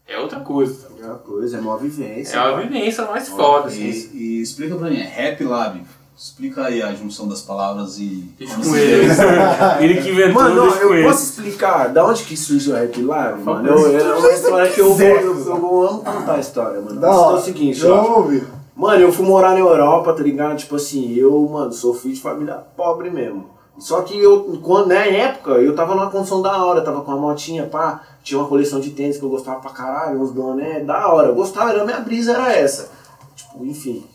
[0.07, 0.87] é outra coisa.
[0.87, 0.93] tá?
[1.03, 2.37] É uma coisa, é uma vivência.
[2.37, 2.61] É a mano.
[2.61, 3.89] vivência mais foda, assim.
[3.89, 5.81] E, e explica pra mim, é Rap Lab.
[6.23, 8.33] Explica aí a junção das palavras e.
[8.63, 9.07] Com ele.
[9.81, 13.43] ele que inventou, Mano, não, eu posso explicar da onde que surgiu o Rap Live,
[13.43, 13.67] mano?
[13.67, 16.97] Eu, é uma história que eu, vou- eu, eu, vou- amo contar a história, mano.
[16.97, 17.35] Da Mas hora.
[17.35, 18.27] é o seguinte, Eu ó.
[18.73, 20.55] Mano, eu fui morar na Europa, tá ligado?
[20.55, 23.49] Tipo assim, eu, mano, sou filho de família pobre mesmo.
[23.77, 27.19] Só que eu, quando, na época, eu tava numa condição da hora, tava com uma
[27.19, 31.05] motinha, pá, tinha uma coleção de tênis que eu gostava pra caralho, uns boné, da
[31.11, 31.27] hora.
[31.27, 32.89] Eu gostava, era, a minha brisa era essa.
[33.35, 34.05] Tipo, enfim.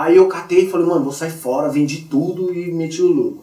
[0.00, 3.42] Aí eu catei e falei, mano, vou sair fora, vendi tudo e meti o louco.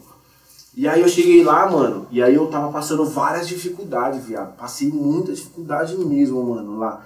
[0.74, 4.56] E aí eu cheguei lá, mano, e aí eu tava passando várias dificuldades, viado.
[4.56, 7.02] Passei muita dificuldade mesmo, mano, lá.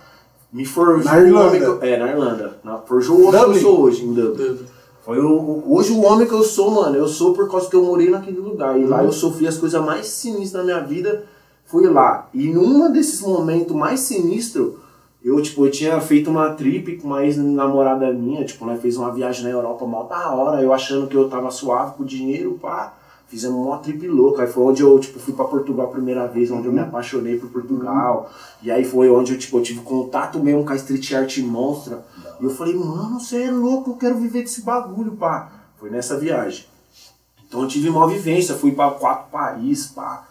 [0.53, 1.47] Me forjou Na o Irlanda?
[1.49, 2.59] homem que eu, É, na Irlanda.
[2.63, 4.59] Na, forjou o homem que eu sou hoje, em Dublin.
[5.05, 7.83] Foi o, hoje o homem que eu sou, mano, eu sou por causa que eu
[7.85, 8.79] morei naquele lugar.
[8.79, 8.91] E Uhum.
[8.91, 11.25] lá eu sofri as coisas mais sinistras da minha vida,
[11.65, 12.29] fui lá.
[12.35, 14.75] E num desses momentos mais sinistros,
[15.23, 19.13] eu, tipo, eu tinha feito uma trip com uma ex-namorada minha, tipo, nós fez uma
[19.13, 22.59] viagem na Europa mó da hora, eu achando que eu tava suave com o dinheiro,
[22.61, 22.95] pá.
[23.31, 24.43] Fizemos uma trip louca.
[24.43, 27.39] Aí foi onde eu, tipo, fui pra Portugal a primeira vez, onde eu me apaixonei
[27.39, 28.29] por Portugal.
[28.61, 32.05] E aí foi onde eu, tipo, eu tive contato mesmo com a street art monstra.
[32.41, 35.53] E eu falei, mano, você é louco, eu quero viver desse bagulho, pá.
[35.79, 36.65] Foi nessa viagem.
[37.47, 40.27] Então eu tive uma vivência, fui pra quatro países, pá.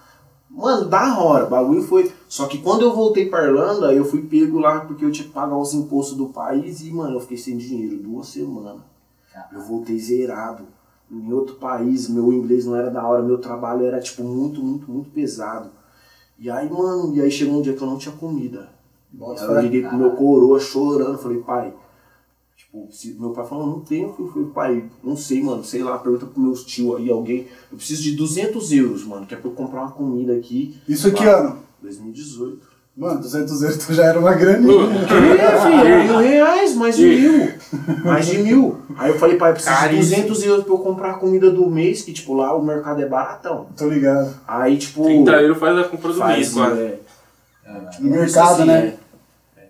[0.49, 2.11] Mano, da hora, o bagulho foi.
[2.29, 5.33] Só que quando eu voltei pra Irlanda, eu fui pego lá porque eu tinha que
[5.33, 8.81] pagar os impostos do país e, mano, eu fiquei sem dinheiro duas semanas.
[9.51, 10.63] Eu voltei zerado.
[11.11, 14.91] Em outro país, meu inglês não era da hora, meu trabalho era, tipo, muito, muito,
[14.91, 15.71] muito pesado.
[16.37, 18.69] E aí, mano, e aí chegou um dia que eu não tinha comida.
[19.19, 21.73] Aí eu liguei pro meu coroa chorando, falei, pai,
[22.55, 25.97] tipo, se, meu pai falou, não tenho, eu falei, pai, não sei, mano, sei lá,
[25.97, 29.49] pergunta pros meus tios aí, alguém, eu preciso de 200 euros, mano, que é pra
[29.49, 30.79] eu comprar uma comida aqui.
[30.87, 31.68] Isso que Pá, ano?
[31.81, 32.79] 2018.
[32.97, 34.83] Mano, 200 euros tu já era uma graninha.
[34.83, 37.49] É, filho, é mil reais, mais de mil.
[38.03, 38.81] Mais de mil.
[38.97, 40.15] Aí eu falei, pai, eu preciso de Caríssimo.
[40.27, 43.05] 200 euros pra eu comprar a comida do mês, que tipo, lá o mercado é
[43.07, 43.67] baratão.
[43.77, 44.33] Tô ligado.
[44.47, 45.03] Aí, tipo.
[45.03, 46.81] 30 euros faz a compra do mês, faz, quase.
[46.81, 46.99] é,
[47.99, 48.97] No mercado, né?
[49.55, 49.61] é.
[49.61, 49.67] É.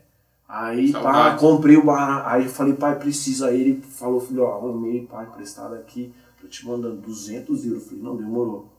[0.48, 1.40] Aí, pá, Saudades.
[1.42, 2.24] comprei o bar.
[2.26, 3.48] Aí eu falei, pai, precisa.
[3.50, 6.12] Aí ele falou, filho, ó, arrumei, pai, emprestado aqui.
[6.42, 7.84] Tô te mandando 200 euros.
[7.84, 8.70] Eu falei, não, demorou.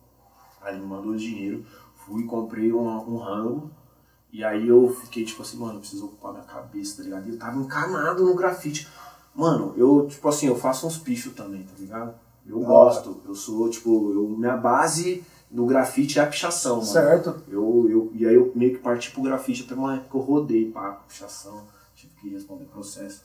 [0.63, 1.65] Aí ele me mandou o dinheiro.
[2.11, 3.71] Fui, comprei um, um rango.
[4.33, 7.29] E aí eu fiquei tipo assim, mano, preciso ocupar minha cabeça, tá ligado?
[7.29, 8.89] E eu tava encanado no grafite.
[9.33, 12.15] Mano, eu, tipo assim, eu faço uns pichos também, tá ligado?
[12.45, 13.21] Eu Da gosto.
[13.25, 16.89] Eu sou, tipo, eu, minha base no grafite é a pichação, mano.
[16.89, 17.43] Certo.
[17.49, 20.71] Eu, eu, e aí eu meio que parti pro grafite, até uma época eu rodei,
[20.71, 21.63] pá, pichação,
[21.95, 23.23] tive que responder processo.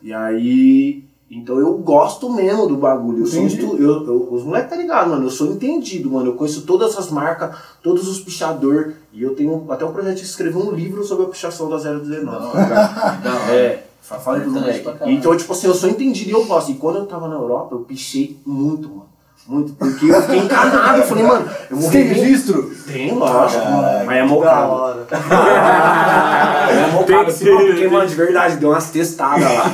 [0.00, 3.20] E aí, então eu gosto mesmo do bagulho.
[3.20, 6.26] Eu sou estu- eu, eu- os moleques tá ligado, mano, eu sou entendido, mano.
[6.30, 10.24] Eu conheço todas as marcas, todos os pichador e eu tenho até um projeto de
[10.24, 12.52] escrever um livro sobre a pichação da 019.
[12.52, 13.50] tá ligado?
[13.50, 14.82] É, fa- falei pros Importante moleques.
[14.82, 15.16] pra caralho.
[15.18, 16.70] Então, tipo assim, eu sou entendido e eu gosto.
[16.70, 19.11] E quando eu tava na Europa, eu pichei muito, mano.
[19.46, 20.98] Muito, porque eu fiquei encanado.
[21.00, 22.70] Eu falei, mano, eu vou Você tem registro?
[22.86, 23.60] tem, lógico.
[23.62, 24.72] Caraca, mas é mocado.
[24.72, 25.06] hora.
[26.72, 27.28] É mocado.
[27.30, 29.64] Assim, ser, porque, mano, de verdade, deu umas testadas lá.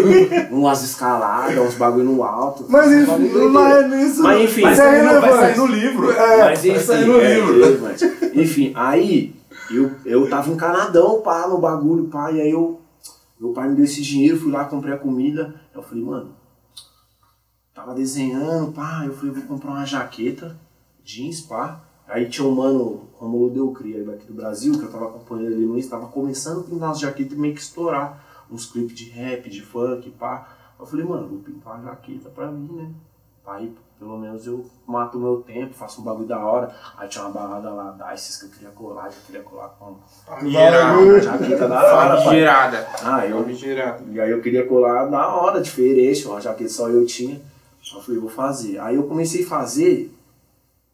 [0.50, 2.64] umas escaladas, uns bagulho no alto.
[2.68, 3.88] Mas, Uns enfim, bagulho doideira.
[3.88, 4.22] mas isso.
[4.22, 5.40] Mas, enfim, mas vai é no- vai relevante.
[5.42, 6.10] sair no livro.
[6.10, 7.64] É, Mas enfim, sair no é, livro.
[7.64, 8.02] é, mas-
[8.34, 9.34] enfim, aí
[9.70, 12.80] eu, eu tava encanadão, pá, no bagulho, pá, e aí eu.
[13.40, 15.54] Meu pai me deu esse dinheiro, fui lá, comprei a comida.
[15.72, 16.30] Eu falei, mano,
[17.78, 20.56] tava desenhando, pá, eu falei, vou comprar uma jaqueta,
[21.04, 21.80] jeans, pá.
[22.08, 25.78] Aí tinha um mano, Romulo Deucria, daqui do Brasil, que eu tava acompanhando ele no
[25.78, 28.24] Insta, tava começando a pintar as jaquetas e meio que estourar.
[28.50, 30.48] Uns clipes de rap, de funk, pá.
[30.80, 32.90] Eu falei, mano, vou pintar uma jaqueta pra mim, né?
[33.46, 36.74] Aí, pelo menos eu mato o meu tempo, faço um bagulho da hora.
[36.96, 41.20] Aí tinha uma balada lá, Dices, que eu queria colar, eu queria colar com uma
[41.20, 42.22] jaqueta da hora.
[42.22, 42.88] Famigerada.
[43.04, 43.46] Ah, eu,
[44.12, 47.40] e aí eu queria colar da hora, diferente, uma jaqueta só eu tinha.
[47.94, 48.78] Eu falei, vou fazer.
[48.78, 50.14] Aí eu comecei a fazer,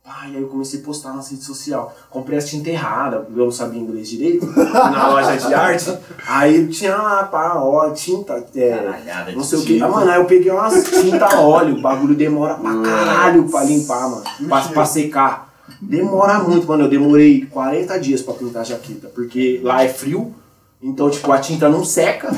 [0.04, 1.86] pá, e aí eu comecei a postar nas redes sociais.
[2.10, 5.98] Comprei as tinta errada, eu não sabia inglês direito, na loja de arte.
[6.26, 9.82] Aí tinha lá, pá, ó, tinta, é, não sei o que.
[9.82, 13.64] Ah, mano, aí eu peguei umas tinta a óleo, o bagulho demora pra caralho pra
[13.64, 15.52] limpar, mano, pra, pra secar.
[15.80, 20.34] Demora muito, mano, eu demorei 40 dias pra pintar a jaqueta, porque lá é frio,
[20.82, 22.30] então, tipo, a tinta não seca,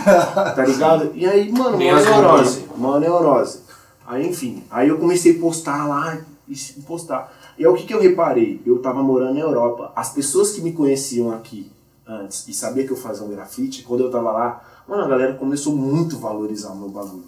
[0.55, 1.11] tá ligado?
[1.15, 3.66] E aí, mano, uma neurose, uma neurose.
[4.07, 6.55] Aí, enfim, aí eu comecei a postar lá, e
[6.87, 7.33] postar.
[7.59, 8.63] E aí o que que eu reparei?
[8.65, 9.93] Eu tava morando na Europa.
[9.97, 11.71] As pessoas que me conheciam aqui
[12.07, 15.35] antes e sabia que eu fazia um grafite, quando eu tava lá, mano, a galera
[15.35, 17.25] começou muito a valorizar o meu bagulho.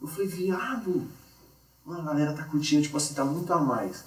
[0.00, 1.02] Eu falei, viado,
[1.84, 4.04] mano, a galera tá curtindo, tipo assim, tá muito a mais.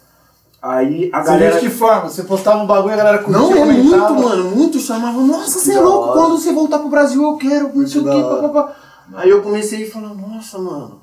[0.62, 1.52] Aí a Você galera.
[1.52, 2.10] viu de que forma?
[2.10, 4.80] Você postava um bagulho e a galera curtia, Não, é muito, mano, muito.
[4.80, 6.20] Chamava, nossa, você é louco, hora.
[6.22, 8.76] quando você voltar pro Brasil eu quero, não sei o quê, papapá.
[9.13, 11.02] Aí eu comecei a falar, nossa, mano,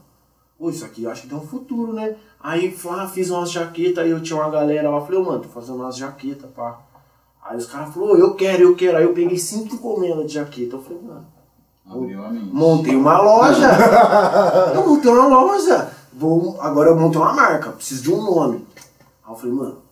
[0.59, 2.17] pô, isso aqui eu acho que tem um futuro, né?
[2.41, 5.77] Aí lá, fiz umas jaquetas, aí eu tinha uma galera lá, falei, mano, tô fazendo
[5.77, 6.81] umas jaquetas, pá.
[7.43, 8.97] Aí os caras falaram, eu quero, eu quero.
[8.97, 10.77] Aí eu peguei cinco encomendas de jaqueta.
[10.77, 11.27] Eu falei, mano,
[11.87, 12.47] Abriu a mente.
[12.47, 13.69] montei uma loja.
[14.75, 15.91] eu montei uma loja.
[16.13, 18.67] Vou, agora eu montei uma marca, preciso de um nome.
[19.25, 19.83] Aí eu falei, mano,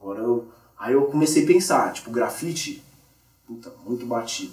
[0.00, 0.48] agora eu.
[0.78, 2.82] Aí eu comecei a pensar, tipo, grafite,
[3.46, 4.52] puta, muito batido.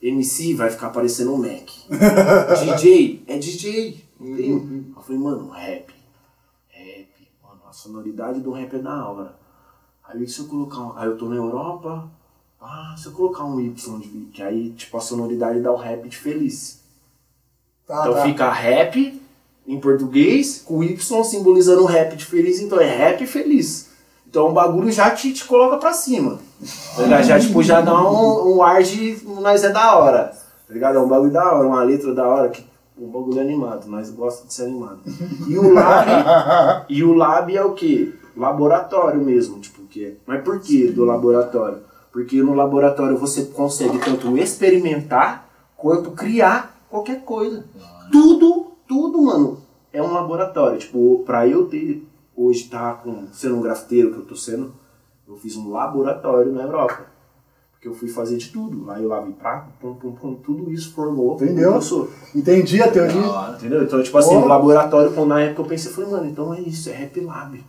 [0.00, 1.68] MC vai ficar parecendo um Mac.
[2.64, 4.01] DJ é DJ.
[4.22, 4.84] Entendeu?
[4.96, 5.92] Eu falei, mano, rap.
[6.68, 7.08] Rap.
[7.42, 9.34] Mano, a sonoridade do rap é da hora.
[10.06, 10.96] Aí se eu colocar um.
[10.96, 12.08] Aí eu tô na Europa.
[12.60, 16.08] Ah, se eu colocar um Y de que aí, tipo, a sonoridade dá o rap
[16.08, 16.80] de feliz.
[17.86, 18.22] Tá, Então tá.
[18.22, 19.20] fica rap
[19.66, 23.90] em português, com Y simbolizando o rap de feliz, então é rap feliz.
[24.26, 26.38] Então o bagulho já te, te coloca pra cima.
[26.96, 27.22] Tá ligado?
[27.24, 30.28] Já, tipo, já dá um, um ar de nós é da hora.
[30.66, 30.98] Tá ligado?
[30.98, 32.64] É um bagulho da hora, uma letra da hora, que
[32.98, 35.00] um bagulho animado, nós gostamos de ser animado.
[35.48, 36.08] E o lab,
[36.88, 38.12] e o lab é o quê?
[38.36, 40.14] Laboratório mesmo, tipo, que é.
[40.26, 41.78] Mas por que do laboratório?
[42.10, 47.64] Porque no laboratório você consegue tanto experimentar quanto criar qualquer coisa.
[48.10, 49.58] Tudo, tudo, mano,
[49.92, 50.78] é um laboratório.
[50.78, 54.74] Tipo, pra eu ter, hoje tá com, sendo um grafiteiro que eu tô sendo,
[55.26, 57.06] eu fiz um laboratório na Europa.
[57.82, 58.86] Porque eu fui fazer de tudo.
[58.86, 61.34] Lá eu lavei prato, pum, pum, pum, tudo isso formou.
[61.34, 61.82] Entendeu?
[61.82, 62.08] sou.
[62.32, 63.26] Entendi a teoria.
[63.26, 63.56] hora.
[63.56, 63.82] Entendeu?
[63.82, 66.60] Então, tipo assim, no laboratório, quando na época eu pensei, eu falei, mano, então é
[66.60, 67.64] isso, é Rap Lab.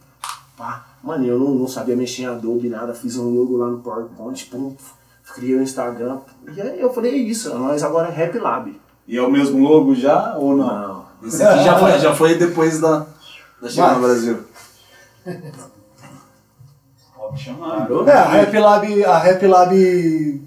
[0.56, 0.86] Pá.
[1.04, 4.46] Mano, eu não, não sabia mexer em Adobe, nada, fiz um logo lá no PowerPoint,
[4.52, 4.76] pum,
[5.34, 6.20] criei o Instagram.
[6.56, 8.80] E aí eu falei, é isso, nós agora é Rap Lab.
[9.08, 10.68] E é o mesmo logo já ou não?
[10.68, 11.06] Não.
[11.28, 13.08] Esse aqui já foi, já foi depois da,
[13.60, 14.38] da chegada no Brasil.
[17.34, 17.82] Pode chamar.
[17.82, 18.08] Parou?
[18.08, 20.42] É, a Rap Lab, a Rap Lab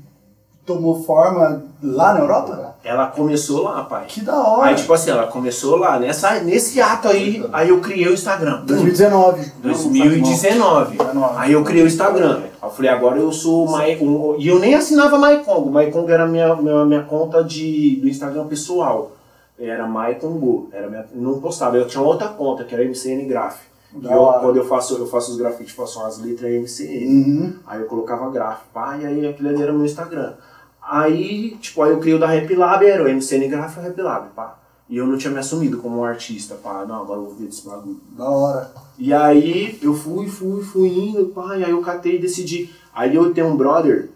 [0.65, 2.77] tomou forma lá na Europa?
[2.85, 4.05] Ela começou lá, pai.
[4.07, 4.69] Que da hora.
[4.69, 8.63] Aí, tipo assim, ela começou lá, nessa, nesse ato aí, aí eu criei o Instagram.
[8.65, 9.53] 2019.
[9.61, 10.97] 2019.
[11.37, 12.43] Aí eu criei o Instagram.
[12.63, 15.71] Eu falei, agora eu sou Mai, um, e eu nem assinava MyCongo.
[15.71, 19.13] MyCongo era minha, minha, minha conta de, do Instagram pessoal.
[19.59, 20.69] Era MyCongo.
[20.73, 21.77] Era minha, não postava.
[21.77, 23.59] Eu tinha outra conta, que era MCN Graph.
[24.03, 27.07] Eu, quando eu faço, eu faço os grafites, faço as letras MCN.
[27.07, 27.55] Uhum.
[27.67, 30.35] Aí eu colocava graf, pá, e aí aquilo ali era meu Instagram.
[30.83, 33.83] Aí, tipo, aí eu criei o da Rap Lab, era o MCN Graf e o
[33.83, 34.59] Rap Lab, pá.
[34.89, 37.47] E eu não tinha me assumido como um artista, pá, não, agora eu vou ver
[37.47, 38.01] desse bagulho.
[38.17, 38.71] Da hora.
[38.97, 42.73] E aí eu fui, fui, fui indo, pá, e aí eu catei e decidi.
[42.95, 44.09] Aí eu tenho um brother,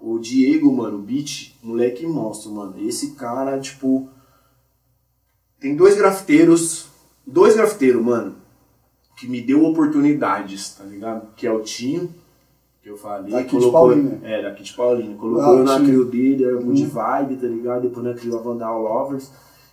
[0.00, 2.74] o Diego, mano, o Beat, moleque monstro, mano.
[2.78, 4.08] Esse cara, tipo.
[5.60, 6.86] Tem dois grafiteiros,
[7.24, 8.34] dois grafiteiros, mano,
[9.22, 11.28] que me deu oportunidades, tá ligado?
[11.36, 12.10] Que é o Tinho,
[12.82, 13.30] que eu falei.
[13.30, 14.18] Daqui de Paulínia.
[14.24, 15.16] É, daqui de Paulínia.
[15.16, 16.88] Colocou Ah, eu na crio dele, era good Uhum.
[16.88, 17.82] vibe, tá ligado?
[17.82, 19.30] Depois na crio a Vandal Lovers.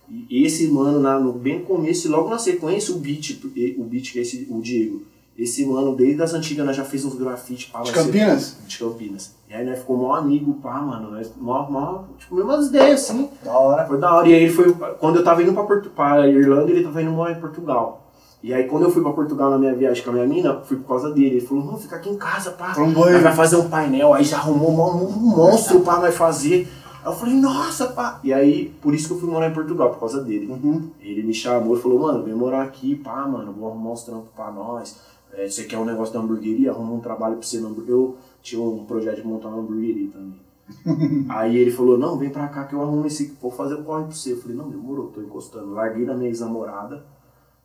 [0.08, 3.40] E esse mano, na, no bem começo, e logo na sequência, o Beat,
[3.78, 5.02] o Beat que é esse, o Diego.
[5.38, 7.80] Esse mano, desde as antigas, nós já fez uns grafites, pá.
[7.80, 8.56] De vai ser- Campinas?
[8.66, 9.34] de Campinas.
[9.48, 11.10] E aí nós ficou mó amigo, pá, mano.
[11.12, 13.28] Nós, mó, mó, tipo, mesmas ideias, assim.
[13.42, 13.86] Da hora.
[13.86, 14.28] Foi da hora.
[14.28, 14.72] E aí ele foi.
[14.98, 17.99] Quando eu tava indo pra, Portu, pra Irlanda, ele tava indo morar em Portugal.
[18.42, 20.78] E aí quando eu fui pra Portugal na minha viagem com a minha mina, fui
[20.78, 21.36] por causa dele.
[21.36, 22.74] Ele falou, não, fica aqui em casa, pá.
[22.78, 24.14] Nós vai fazer um painel.
[24.14, 26.66] Aí já arrumou um, monstro pra nós fazer.
[27.02, 28.18] Aí eu falei, nossa, pá.
[28.24, 30.46] E aí, por isso que eu fui morar em Portugal, por causa dele.
[30.50, 30.90] Uhum.
[31.00, 34.30] Ele me chamou e falou, mano, vem morar aqui, pá, mano, vou arrumar uns trampos
[34.34, 34.98] pra nós.
[35.32, 36.70] É, você quer um negócio da hamburgueria?
[36.70, 37.94] Arruma um trabalho pra você na hamburgueria.
[37.94, 40.40] Eu tinha um projeto de montar uma hamburgueria também.
[41.28, 44.04] Aí ele falou, não, vem pra cá que eu arrumo esse, vou fazer um corre
[44.04, 44.32] pra você.
[44.32, 45.72] Eu falei, não, demorou, tô encostando.
[45.72, 47.04] Larguei da minha ex-namorada.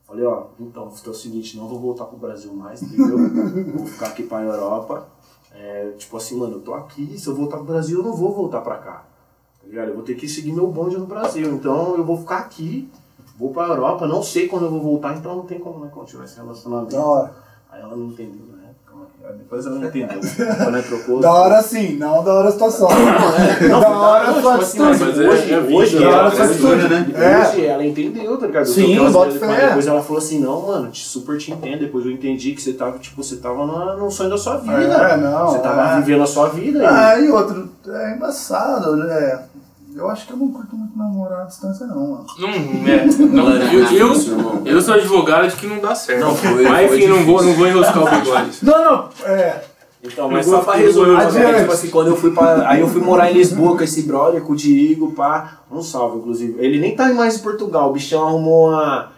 [0.07, 3.17] Falei, ó, então, é o seguinte, não vou voltar pro Brasil mais, entendeu?
[3.75, 5.07] vou ficar aqui pra Europa.
[5.51, 8.31] É, tipo assim, mano, eu tô aqui, se eu voltar pro Brasil, eu não vou
[8.33, 9.05] voltar pra cá.
[9.61, 9.89] Tá ligado?
[9.89, 11.51] Eu vou ter que seguir meu bonde no Brasil.
[11.53, 12.89] Então eu vou ficar aqui,
[13.37, 16.25] vou pra Europa, não sei quando eu vou voltar, então não tem como né, continuar
[16.25, 16.95] esse relacionamento.
[16.95, 17.35] Da hora.
[17.71, 18.54] Aí ela não entendeu
[19.33, 20.19] depois ela não entendeu.
[20.59, 21.19] Ela trocou.
[21.19, 22.87] Da hora sim, não da hora a situação.
[22.89, 25.27] Não, da hora não, a sua tipo assim, mas atitude.
[25.27, 27.07] hoje, é hoje, ela, da hora a sua atitude, né?
[27.15, 27.49] É.
[27.49, 28.65] hoje ela entendeu, tá ligado?
[28.65, 29.67] Sim, bota fé.
[29.67, 31.79] Depois ela falou assim, não, mano, te, super te entendo.
[31.79, 34.75] Depois eu entendi que você tava, tipo, você tava numa, num sonho da sua vida.
[34.75, 36.01] É, não, Você tava é.
[36.01, 36.87] vivendo a sua vida.
[36.87, 39.43] Ah, e outro, é embaçado, né?
[39.95, 42.25] Eu acho que eu não curto muito namorar à distância, não, mano.
[42.39, 46.21] Não, é, não, eu, eu, eu sou advogado de que não dá certo.
[46.21, 48.57] Não, foi- Mas foi enfim, não vou, não vou enroscar o bigode.
[48.63, 49.63] Não, não, é.
[50.03, 50.99] Então, mas só pra Adiante.
[50.99, 52.69] né, tipo assim, quando eu fui pra.
[52.69, 55.61] Aí eu fui morar em Lisboa com esse brother, com o Diego, pá.
[55.71, 56.55] Um salve, inclusive.
[56.63, 59.11] Ele nem tá mais em Portugal, o bichão arrumou uma.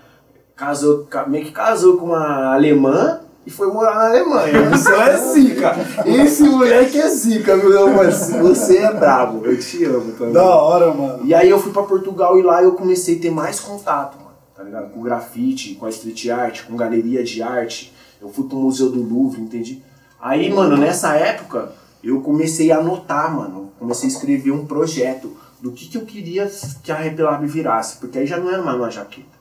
[0.55, 4.69] Casou, ca- meio que casou com uma alemã e foi morar na Alemanha.
[4.69, 5.73] Bichão é zica.
[6.05, 8.11] Esse moleque é zica, meu irmão.
[8.41, 9.45] Você é brabo.
[9.45, 10.33] Eu te amo também.
[10.33, 11.25] Da hora, mano.
[11.25, 14.35] E aí eu fui pra Portugal e lá eu comecei a ter mais contato, mano,
[14.53, 14.91] tá ligado?
[14.91, 17.93] Com grafite, com a street art, com galeria de arte.
[18.21, 19.81] Eu fui pro Museu do Louvre, entendi?
[20.19, 21.71] Aí, mano, nessa época,
[22.03, 23.71] eu comecei a anotar, mano.
[23.79, 25.31] Comecei a escrever um projeto
[25.61, 26.51] do que, que eu queria
[26.83, 27.95] que a Rap Lab virasse.
[27.95, 29.36] Porque aí já não era mais uma jaqueta.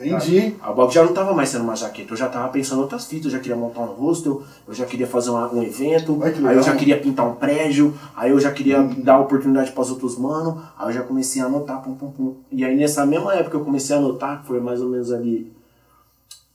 [0.00, 0.56] Entendi.
[0.62, 3.04] A Bob já não tava mais sendo uma jaqueta, eu já tava pensando em outras
[3.04, 6.32] fitas, eu já queria montar um hostel, eu já queria fazer uma- um evento, Ai,
[6.48, 9.90] aí eu já queria pintar um prédio, aí eu já queria dar oportunidade para os
[9.90, 12.34] outros manos, aí eu já comecei a anotar, pum, pum, pum.
[12.50, 15.52] E aí nessa mesma época eu comecei a anotar, que foi mais ou menos ali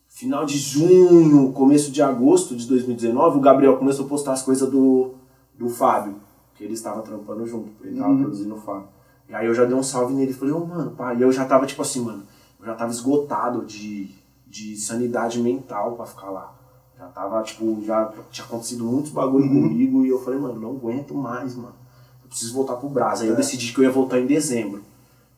[0.08, 4.70] final de junho, começo de agosto de 2019, o Gabriel começou a postar as coisas
[4.70, 5.12] do,
[5.58, 6.16] do Fábio,
[6.56, 8.88] que ele estava trampando junto, ele tava produzindo o Fábio.
[9.28, 11.32] E aí eu já dei um salve nele e falei, ô mano, pá, e eu
[11.32, 12.24] já tava tipo assim, mano,
[12.66, 14.10] eu já tava esgotado de,
[14.48, 16.52] de sanidade mental pra ficar lá.
[16.98, 21.14] Já tava, tipo, já tinha acontecido muitos bagulho comigo e eu falei, mano, não aguento
[21.14, 21.76] mais, mano.
[22.24, 23.22] Eu preciso voltar pro Brás.
[23.22, 24.82] Aí eu decidi que eu ia voltar em dezembro.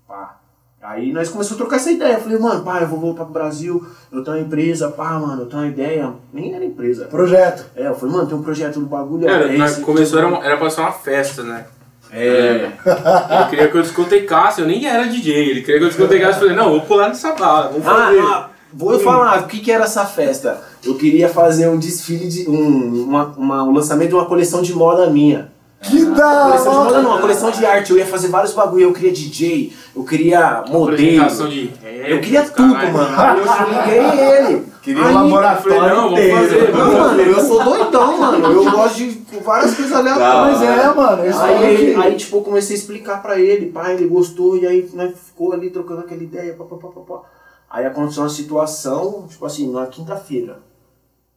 [0.08, 0.38] Pá.
[0.82, 2.14] Aí nós começamos a trocar essa ideia.
[2.14, 5.42] Eu falei, mano, pá, eu vou voltar pro Brasil, eu tenho uma empresa, pá, mano,
[5.42, 6.14] eu tenho uma ideia.
[6.32, 7.06] Nem era empresa.
[7.08, 7.66] Projeto.
[7.76, 9.28] É, eu falei, mano, tem um projeto do bagulho.
[9.28, 11.68] É na- esse, começou, era, uma- era pra ser uma festa, né?
[12.12, 12.70] É.
[12.86, 16.48] Ele queria que eu discotecasse, eu nem era DJ, ele queria que eu discotecasse, eu
[16.48, 18.20] falei, não, vou pular nessa bala, vamos Ah, fazer.
[18.20, 20.62] ah, vou falar, o que, que era essa festa?
[20.86, 22.50] Eu queria fazer um desfile de.
[22.50, 25.52] Um, uma, uma- um lançamento de uma coleção de moda minha.
[25.80, 27.92] Que da Coleção de moda não, uma coleção de arte.
[27.92, 28.82] Eu ia fazer vários bagulho.
[28.86, 31.48] Eu queria DJ, eu queria modelo.
[31.50, 31.72] De
[32.08, 32.94] Eu queria tudo, caralho.
[32.94, 33.42] mano.
[33.62, 34.66] Eu liguei ele.
[34.82, 38.52] Queria Aí, um laboratório eu falei, não, vamos fazer, Não, mano, eu sou doidão, mano.
[38.54, 40.60] Eu gosto de várias coisas aleatórias.
[40.60, 41.24] Mas é, mano.
[41.42, 45.18] Aí, aí, tipo, eu comecei a explicar pra ele, pai, ele gostou, e aí nós
[45.18, 47.22] ficou ali trocando aquela ideia, pá, pá, pá, pá, pá.
[47.70, 50.60] Aí aconteceu uma situação, tipo assim, na quinta-feira,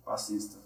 [0.04, 0.56] passista.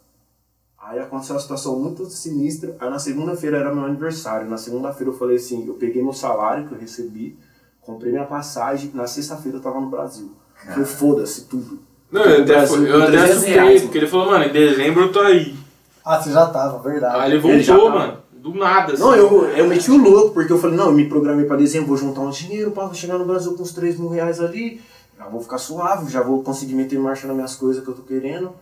[0.79, 2.77] Aí aconteceu uma situação muito sinistra.
[2.79, 4.49] Aí na segunda-feira era meu aniversário.
[4.49, 7.39] Na segunda-feira eu falei assim, eu peguei meu salário que eu recebi,
[7.81, 10.31] comprei minha passagem, na sexta-feira eu tava no Brasil.
[10.67, 11.79] Eu falei, foda-se tudo.
[12.11, 15.05] Não, eu até, Brasil, eu até 300 assustei, reais, porque ele falou, mano, em dezembro
[15.05, 15.57] eu tô aí.
[16.05, 17.17] Ah, você já tava, verdade.
[17.17, 17.89] Aí ele voltou, Ele tava.
[17.91, 19.03] mano, do nada, assim.
[19.03, 21.89] Não, eu, eu meti o louco, porque eu falei, não, eu me programei pra dezembro,
[21.89, 24.83] vou juntar um dinheiro pra chegar no Brasil com uns 3 mil reais ali,
[25.17, 28.03] já vou ficar suave, já vou conseguir meter marcha nas minhas coisas que eu tô
[28.03, 28.53] querendo.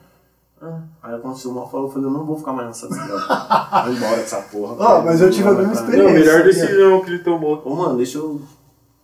[0.64, 3.82] Ah, aí aconteceu o mal falou, eu falei, eu não vou ficar mais nessa desgraça.
[3.84, 4.76] Vou embora dessa porra.
[4.78, 6.04] Ó, mas eu tive a mesma experiência.
[6.04, 7.60] Não, a melhor decisão que ele tomou.
[7.64, 8.40] Ô, mano, deixa eu...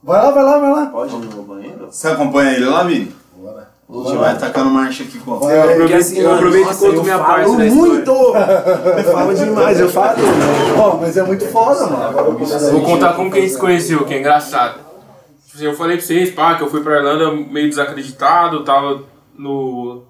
[0.00, 0.86] Vai lá, vai lá, vai lá.
[0.86, 1.88] Pode ir no banheiro?
[1.90, 3.12] Você acompanha ele lá, Vini?
[3.90, 5.56] A gente vai tacando marcha aqui com Vai.
[5.56, 8.12] Eu aproveito, assim, eu aproveito e nossa, conto eu minha parte da muito!
[8.98, 10.18] Eu falo demais, eu falo.
[10.78, 12.38] Ó, mas é muito foda, mano.
[12.70, 14.74] Vou contar como que a gente se conheceu, que é engraçado.
[15.46, 19.04] Tipo assim, eu falei pra vocês, pá, que eu fui pra Irlanda meio desacreditado, tava
[19.34, 20.02] no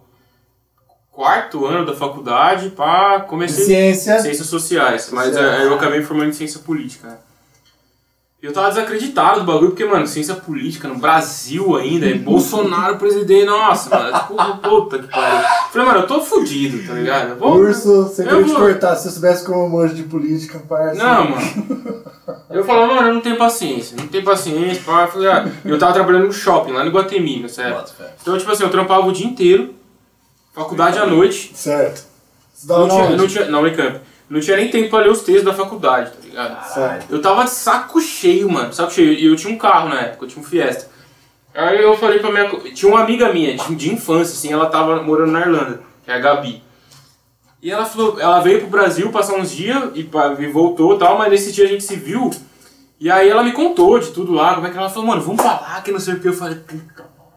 [1.13, 4.19] quarto ano da faculdade, pá, comecei Ciência.
[4.21, 7.09] ciências sociais, mas é, eu acabei me formando em ciência política.
[7.09, 7.19] né?
[8.41, 13.47] Eu tava desacreditado do bagulho, porque, mano, ciência política no Brasil ainda, é Bolsonaro presidente,
[13.47, 15.49] nossa, mano, tipo, puta que pariu.
[15.73, 17.37] Falei, mano, eu tô fudido, tá ligado?
[17.37, 18.95] Vou- Urso, você Eu queria te vou- cortar.
[18.95, 20.95] Se eu soubesse como manjo de política, parça.
[21.03, 22.05] Não, mano.
[22.51, 25.03] Eu falava, mano, eu não tenho paciência, não tenho paciência, pá.
[25.03, 27.77] Eu falei, ah, eu tava trabalhando no shopping, lá no Guatemi, fé.
[28.23, 29.75] Então, tipo assim, eu trampava o dia inteiro,
[30.55, 32.07] faculdade à noite, Certo.
[32.65, 34.01] Não tinha, não tinha, não, Unicamp.
[34.29, 36.75] Não tinha nem tempo pra ler os textos da faculdade, tá ligado?
[36.75, 37.11] Certo.
[37.11, 39.13] Eu tava de saco cheio, mano, saco cheio.
[39.13, 40.91] E eu tinha um carro na época, eu tinha um Fiesta.
[41.55, 42.73] Aí eu falei pra minha.
[42.73, 46.15] Tinha uma amiga minha, de, de infância, assim, ela tava morando na Irlanda, que é
[46.15, 46.63] a Gabi.
[47.61, 50.01] E ela falou, ela veio pro Brasil passar uns dias e,
[50.39, 52.31] e voltou e tal, mas nesse dia a gente se viu.
[53.01, 55.45] E aí ela me contou de tudo lá, como é que ela falou, mano, vamos
[55.45, 56.29] lá, que não sei o que.
[56.29, 57.33] Eu falei, puta, mano.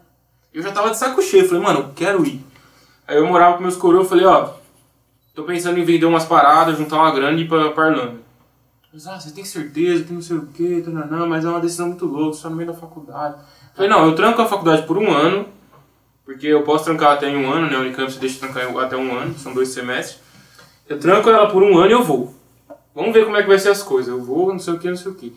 [0.54, 2.46] Eu já tava de saco cheio, eu falei, mano, eu quero ir.
[3.08, 4.61] Aí eu morava com meus coroas, eu falei, ó,
[5.42, 8.22] tô pensando em vender umas paradas, juntar uma grana e ir pra, pra Irlanda.
[8.94, 11.88] Eles, ah, você tem certeza que não sei o que, não, mas é uma decisão
[11.88, 13.36] muito louca, só no meio da faculdade.
[13.74, 15.48] Falei, não, eu tranco a faculdade por um ano,
[16.26, 17.78] porque eu posso trancar até em um ano, né?
[17.78, 20.20] A Unicamp você deixa trancar até um ano, são dois semestres.
[20.88, 22.36] Eu tranco ela por um ano e eu vou.
[22.94, 24.10] Vamos ver como é que vai ser as coisas.
[24.10, 25.34] Eu vou, não sei o que, não sei o que.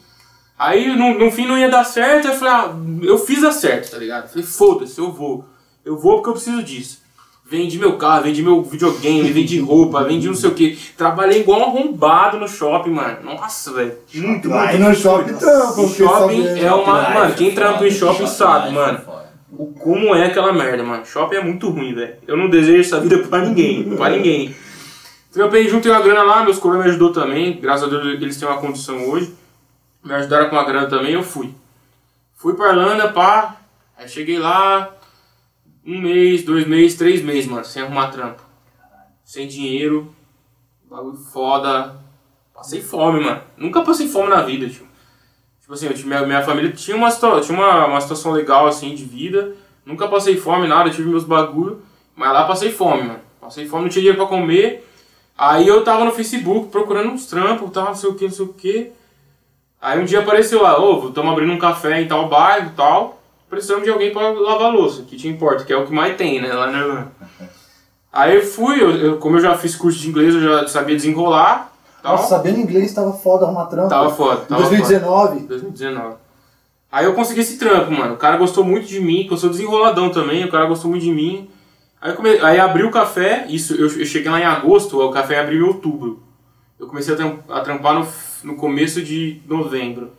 [0.59, 3.93] Aí no, no fim não ia dar certo, eu falei, ah, eu fiz dar certo,
[3.93, 4.25] tá ligado?
[4.25, 5.45] Eu falei, foda-se, eu vou.
[5.85, 7.04] Eu vou porque eu preciso disso.
[7.47, 10.79] Vendi meu carro, vendi meu videogame, vendi roupa, vendi não sei o que.
[10.97, 13.19] Trabalhei igual um arrombado no shopping, mano.
[13.23, 13.93] Nossa, velho.
[14.15, 14.75] Muito, muito.
[14.75, 15.81] E no shopping trampa.
[15.81, 17.11] O shopping é uma.
[17.11, 19.01] Mano, quem trampa em shopping sabe, mano.
[19.53, 21.05] O como é aquela merda, mano.
[21.05, 22.17] Shopping é muito ruim, velho.
[22.27, 23.95] Eu não desejo essa vida pra ninguém.
[23.95, 24.55] pra ninguém.
[25.31, 27.61] Trampei junto uma grana lá, meus coroas me ajudou também.
[27.61, 29.35] Graças a Deus eles têm uma condição hoje.
[30.03, 31.53] Me ajudaram com a grana também, eu fui.
[32.37, 33.57] Fui pra Irlanda, pá.
[33.99, 34.91] Aí cheguei lá.
[35.87, 38.43] Um mês, dois meses, três meses, mano, sem arrumar trampo.
[39.25, 40.15] Sem dinheiro.
[40.89, 41.97] Bagulho foda.
[42.55, 43.43] Passei fome, mano.
[43.57, 44.87] Nunca passei fome na vida, tio.
[45.61, 49.05] Tipo assim, eu, minha, minha família tinha, uma, tinha uma, uma situação legal, assim, de
[49.05, 49.55] vida.
[49.85, 51.83] Nunca passei fome, nada, tive meus bagulho.
[52.17, 53.21] Mas lá passei fome, mano.
[53.41, 54.89] Passei fome, não tinha dinheiro pra comer.
[55.37, 58.45] Aí eu tava no Facebook procurando uns trampos, tava não sei o que, não sei
[58.45, 58.93] o que.
[59.81, 63.21] Aí um dia apareceu lá, ô, estamos abrindo um café em tal bairro e tal.
[63.55, 66.41] Precisamos de alguém pra lavar louça, que te importa, que é o que mais tem,
[66.41, 67.13] né, lá na Irlanda.
[68.13, 70.95] Aí eu fui, eu, eu- como eu já fiz curso de inglês, eu já sabia
[70.97, 71.73] desenrolar.
[72.03, 72.17] Tal.
[72.17, 73.89] Nossa, sabendo inglês tava foda arrumar trampo.
[73.89, 74.77] Tava foda, Em tava foda.
[74.77, 75.41] 2019.
[75.47, 76.15] 2019.
[76.93, 78.15] Aí eu consegui esse trampo, mano.
[78.15, 81.03] O cara gostou muito de mim, que eu sou desenroladão também, o cara gostou muito
[81.03, 81.51] de mim.
[82.01, 82.29] Aí, come...
[82.41, 85.69] aí abri o café, isso eu, eu cheguei lá em agosto, o café abriu em
[85.69, 86.23] outubro.
[86.79, 88.07] Eu comecei a, tram- a trampar no,
[88.45, 90.11] no começo de novembro.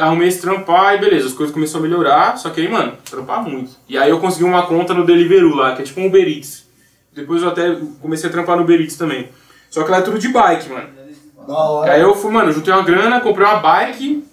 [0.00, 3.42] Arrumei esse trampar e beleza, as coisas começaram a melhorar, só que aí, mano, trampar
[3.42, 3.72] muito.
[3.88, 6.66] E aí eu consegui uma conta no Deliveroo lá, que é tipo um Uber Eats.
[7.12, 9.28] Depois eu até comecei a trampar no Uber Eats também.
[9.70, 10.88] Só que lá é tudo de bike, mano.
[11.46, 11.92] Da hora.
[11.92, 14.24] Aí eu fui, mano, juntei uma grana, comprei uma bike,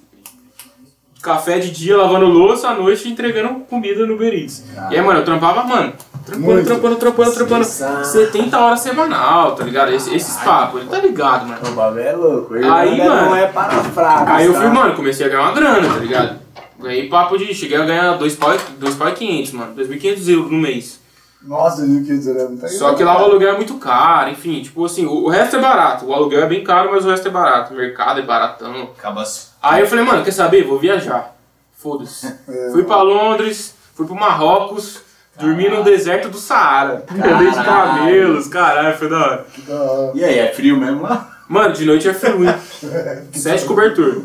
[1.22, 4.66] café de dia lavando louça, à noite entregando comida no Uber Eats.
[4.91, 5.93] E aí, mano, eu trampava, mano,
[6.30, 6.66] trampando, Muito.
[6.68, 8.06] trampando, trampando, trampando, Estressado.
[8.08, 9.92] 70 horas semanal, tá ligado?
[9.94, 11.60] Esse- esses papos, ele tá ligado, mano.
[11.68, 12.54] O bagulho é louco.
[12.56, 14.60] Aí, Irlanda mano, não é para fracos, Aí eu tá?
[14.62, 16.40] fui, mano, comecei a ganhar uma grana, tá ligado?
[16.80, 20.28] Ganhei papo de, cheguei a ganhar dois pau, e- dois pau e 500, mano, 2.500
[20.30, 21.00] euros no mês.
[21.42, 24.62] Nossa, eu quis dizer, é muita Só que lá o aluguel é muito caro, enfim,
[24.62, 27.28] tipo assim, o, o resto é barato, o aluguel é bem caro, mas o resto
[27.30, 28.90] é barato, o mercado é baratão.
[28.98, 29.48] Acaba assim.
[29.62, 30.66] Aí eu falei, mano, quer saber?
[30.66, 31.36] Vou viajar.
[31.78, 32.28] Foda-se.
[32.50, 32.72] É.
[32.72, 35.02] Fui pra Londres, fui pro Marrocos,
[35.40, 37.04] dormi no deserto do Saara.
[37.10, 39.46] Andei de camelos, caralho, foi da hora.
[39.68, 40.12] Da hora.
[40.16, 41.40] E aí, é frio mesmo lá?
[41.48, 42.56] Mano, de noite é frio, hein?
[43.34, 44.22] Sete cobertor.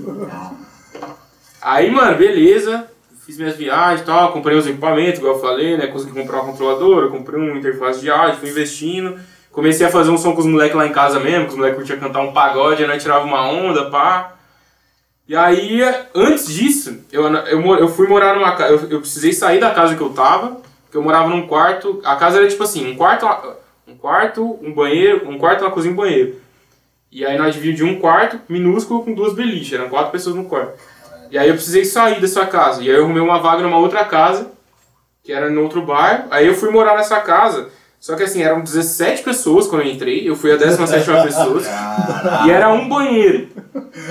[1.62, 2.86] Aí, mano, beleza.
[3.24, 5.86] Fiz minhas viagens e tal, comprei os equipamentos, igual eu falei, né?
[5.86, 9.18] Consegui comprar uma controladora, comprei uma interface de áudio, fui investindo.
[9.50, 11.78] Comecei a fazer um som com os moleques lá em casa mesmo, que os moleques
[11.78, 14.34] curtiam cantar um pagode, aí nós tirava uma onda, pá.
[15.26, 15.80] E aí,
[16.14, 18.74] antes disso, eu, eu, eu fui morar numa casa.
[18.74, 20.58] Eu, eu precisei sair da casa que eu tava,
[20.96, 22.00] eu morava num quarto.
[22.04, 23.26] A casa era tipo assim, um quarto,
[23.86, 26.40] um quarto, um banheiro, um quarto, uma cozinha e um banheiro.
[27.10, 30.78] E aí nós dividimos um quarto minúsculo com duas beliches, eram quatro pessoas no quarto.
[31.30, 32.82] E aí eu precisei sair dessa casa.
[32.82, 34.52] E aí eu arrumei uma vaga numa outra casa,
[35.22, 36.24] que era em outro bairro.
[36.30, 37.70] Aí eu fui morar nessa casa.
[38.04, 41.62] Só que assim, eram 17 pessoas quando eu entrei, eu fui a 17 pessoa.
[42.46, 43.48] E era um banheiro.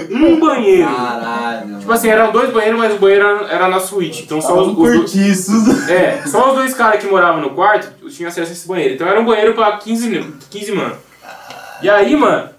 [0.10, 0.88] Um banheiro.
[0.92, 1.78] Caralho.
[1.78, 4.24] Tipo assim, eram dois banheiros, mas o banheiro era, era na suíte.
[4.24, 5.90] Então só os, os dois.
[5.92, 8.96] É, só os dois caras que moravam no quarto tinham acesso a esse banheiro.
[8.96, 10.96] Então era um banheiro pra 15, ne- 15 mano.
[11.80, 12.50] E aí, mano,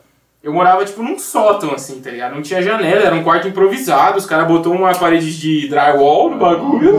[0.40, 2.36] eu morava tipo num sótão, assim, tá ligado?
[2.36, 4.18] Não tinha janela, era um quarto improvisado.
[4.18, 6.96] Os caras botou uma parede de drywall no bagulho,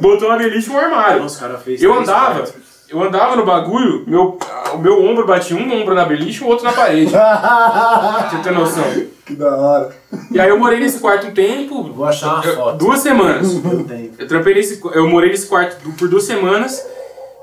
[0.00, 1.22] botou uma beliche e um armário.
[1.22, 2.69] Nossa, cara fez Eu andava, quartos.
[2.90, 4.38] Eu andava no bagulho, meu,
[4.74, 7.10] o meu ombro batia um ombro na beliche e o outro na parede.
[7.12, 8.84] Pra você ter noção.
[9.24, 9.90] que da hora.
[10.30, 12.76] E aí eu morei nesse quarto um tempo, Vou achar uma eu- foto.
[12.78, 13.52] duas semanas.
[13.64, 14.10] Eu tenho.
[14.18, 16.84] Eu trampei nesse, eu morei nesse quarto por duas semanas.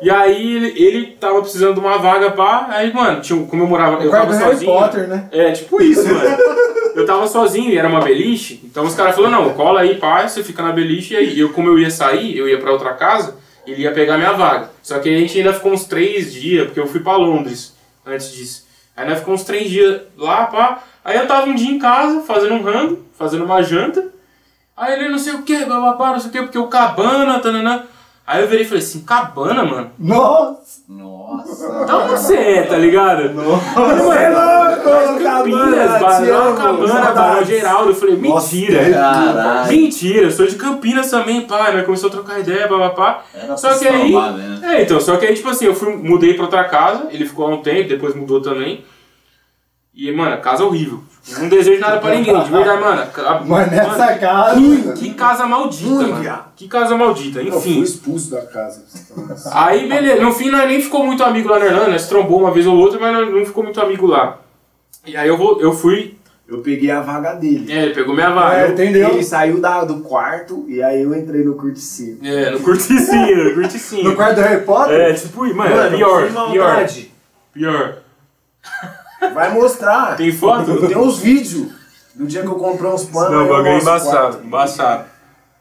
[0.02, 2.68] E aí ele, ele tava precisando de uma vaga pá.
[2.70, 4.72] Aí, mano, tinha, um- como eu morava, eu O tava do Harry sozinho.
[4.72, 5.28] Potter, né?
[5.32, 6.38] É, tipo isso, mano.
[6.96, 8.62] Eu tava sozinho e era uma beliche.
[8.64, 11.14] Então os caras falaram, não, cola aí, pá, você fica na beliche.
[11.14, 13.36] E aí, eu, como eu ia sair, eu ia pra outra casa,
[13.72, 14.72] ele ia pegar minha vaga.
[14.82, 18.32] Só que a gente ainda ficou uns três dias, porque eu fui pra Londres antes
[18.32, 18.68] disso.
[18.96, 20.84] Aí nós ficamos uns três dias lá, pá.
[21.04, 24.12] Aí eu tava um dia em casa, fazendo um rango, fazendo uma janta.
[24.76, 27.84] Aí ele não sei o que, bababá, não sei o que, porque o cabana, tananã.
[28.28, 29.90] Aí eu virei e falei assim, cabana, mano?
[29.98, 30.82] Nossa!
[30.90, 31.86] Nossa.
[31.86, 33.34] Da onde você é, tá ligado?
[33.34, 37.48] Você é louco, Campinas, Barão, Cabana, Barão saudades.
[37.48, 37.90] Geraldo.
[37.92, 38.90] Eu falei, mentira.
[38.92, 39.68] Caralho.
[39.70, 41.72] Mentira, eu sou de Campinas também, pá.
[41.72, 43.24] Nós começou a trocar ideia, papapá.
[43.34, 44.12] Era Só que aí.
[44.12, 44.60] né?
[44.76, 47.46] É, então, só que aí, tipo assim, eu fui, mudei pra outra casa, ele ficou
[47.48, 48.84] há um tempo, depois mudou também.
[49.94, 51.02] E, mano, casa horrível.
[51.40, 53.08] Não desejo nada pra ninguém, de verdade, mano.
[53.48, 54.94] Mas nessa mano, casa.
[54.94, 56.44] Que casa maldita, mano.
[56.56, 57.82] Que casa maldita, Eu fui enfim.
[57.82, 58.84] expulso da casa.
[59.52, 62.52] Aí, beleza, no fim nós nem ficou muito amigo lá na Irlanda, nós trombou uma
[62.52, 64.40] vez ou outra, mas não ficou muito amigo lá.
[65.06, 66.16] E aí eu, vou, eu fui,
[66.48, 67.72] Eu peguei a vaga dele.
[67.72, 68.62] é, ele pegou minha vaga.
[68.62, 69.10] É, entendeu?
[69.10, 72.20] Ele saiu da, do quarto e aí eu entrei no curticinho.
[72.24, 74.04] É, no curticinho, no curticinho.
[74.10, 75.00] No quarto do Harry Potter?
[75.00, 76.88] É, tipo, mano, Mano, pior, pior,
[77.54, 77.98] pior.
[79.34, 80.16] Vai mostrar.
[80.16, 80.72] Tem foto?
[80.72, 81.72] Eu tenho uns vídeos
[82.14, 83.32] do dia que eu comprei uns panos.
[83.32, 85.06] Não, bagulho é embaçado, embaçado.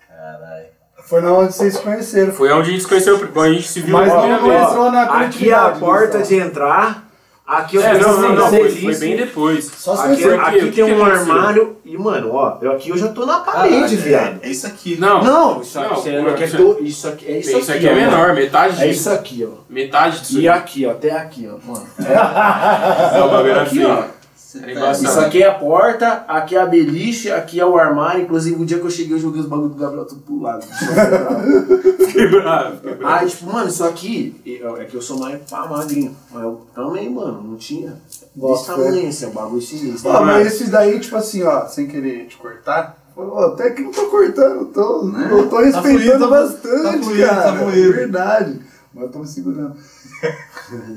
[0.08, 0.66] Caralho.
[1.06, 2.32] Foi na onde vocês se conheceram.
[2.32, 5.50] Foi onde a gente se conheceu, a gente se viu Mas não entrou na Aqui
[5.50, 7.05] é a porta de entrar.
[7.46, 9.70] Aqui eu É, não, não, não, foi, foi bem depois.
[9.76, 10.28] Só se Aqui, você.
[10.30, 10.40] Por quê?
[10.58, 13.74] aqui que tem um armário e, mano, ó, eu aqui eu já tô na parede,
[13.76, 14.38] Caralho, viado.
[14.42, 14.96] É, é isso aqui.
[14.98, 17.86] Não, Não, isso Não, aqui, aqui é isso- do- isso aqui é isso, isso aqui
[17.86, 18.34] é ó, menor, mano.
[18.34, 19.00] metade É disso.
[19.00, 19.54] isso aqui, ó.
[19.70, 20.40] Metade disso.
[20.40, 20.58] E aqui.
[20.58, 21.86] aqui, ó, até aqui, ó, mano.
[23.16, 23.90] É, o bagulho era Aqui, feio.
[23.90, 24.15] ó.
[24.62, 25.04] Era tá- embaçado.
[25.08, 28.22] Isso aqui é a porta, aqui é a beliche, aqui é o armário.
[28.22, 30.64] Inclusive, o dia que eu cheguei, eu joguei os bagulhos do Gabriel tudo pro lado.
[32.06, 33.14] Fiquei bravo, fiquei bravo.
[33.14, 34.40] Aí, tipo, mano, isso aqui,
[34.78, 36.16] é que eu sou mais pá, magrinho.
[36.32, 37.90] Mas eu também, mano, não tinha.
[38.06, 40.10] Desse Bota tamanho, esse é um bagulho sinistro.
[40.10, 42.96] Ó, mas esses daí, tipo assim, ó, sem querer te cortar.
[43.16, 45.28] ó, Até que não tô cortando, eu tô, Né?
[45.30, 47.42] eu tô respeitando fluido, bastante, tá fluido, cara.
[47.42, 47.92] tá fluido.
[47.92, 48.60] Verdade.
[48.94, 49.76] Mas eu tô me segurando.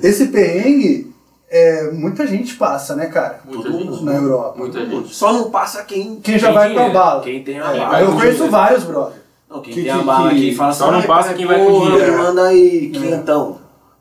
[0.02, 1.09] Esse perrengue,
[1.52, 3.40] é, muita gente passa, né, cara?
[3.46, 4.04] Muita gente.
[4.04, 4.54] Na Europa.
[4.58, 5.14] Muita gente.
[5.14, 6.18] Só não passa quem.
[6.22, 6.94] Quem já vai pra dinheiro.
[6.94, 7.22] bala.
[7.24, 8.02] Quem tem a É, bala.
[8.02, 8.52] eu com conheço dinheiro.
[8.52, 9.20] vários, brother.
[9.50, 11.34] Não, quem Que- tem que- a bala que- aqui fala só assim, não "Ai, passa
[11.34, 13.58] quem vai com dinheiro." manda aí quinhentão.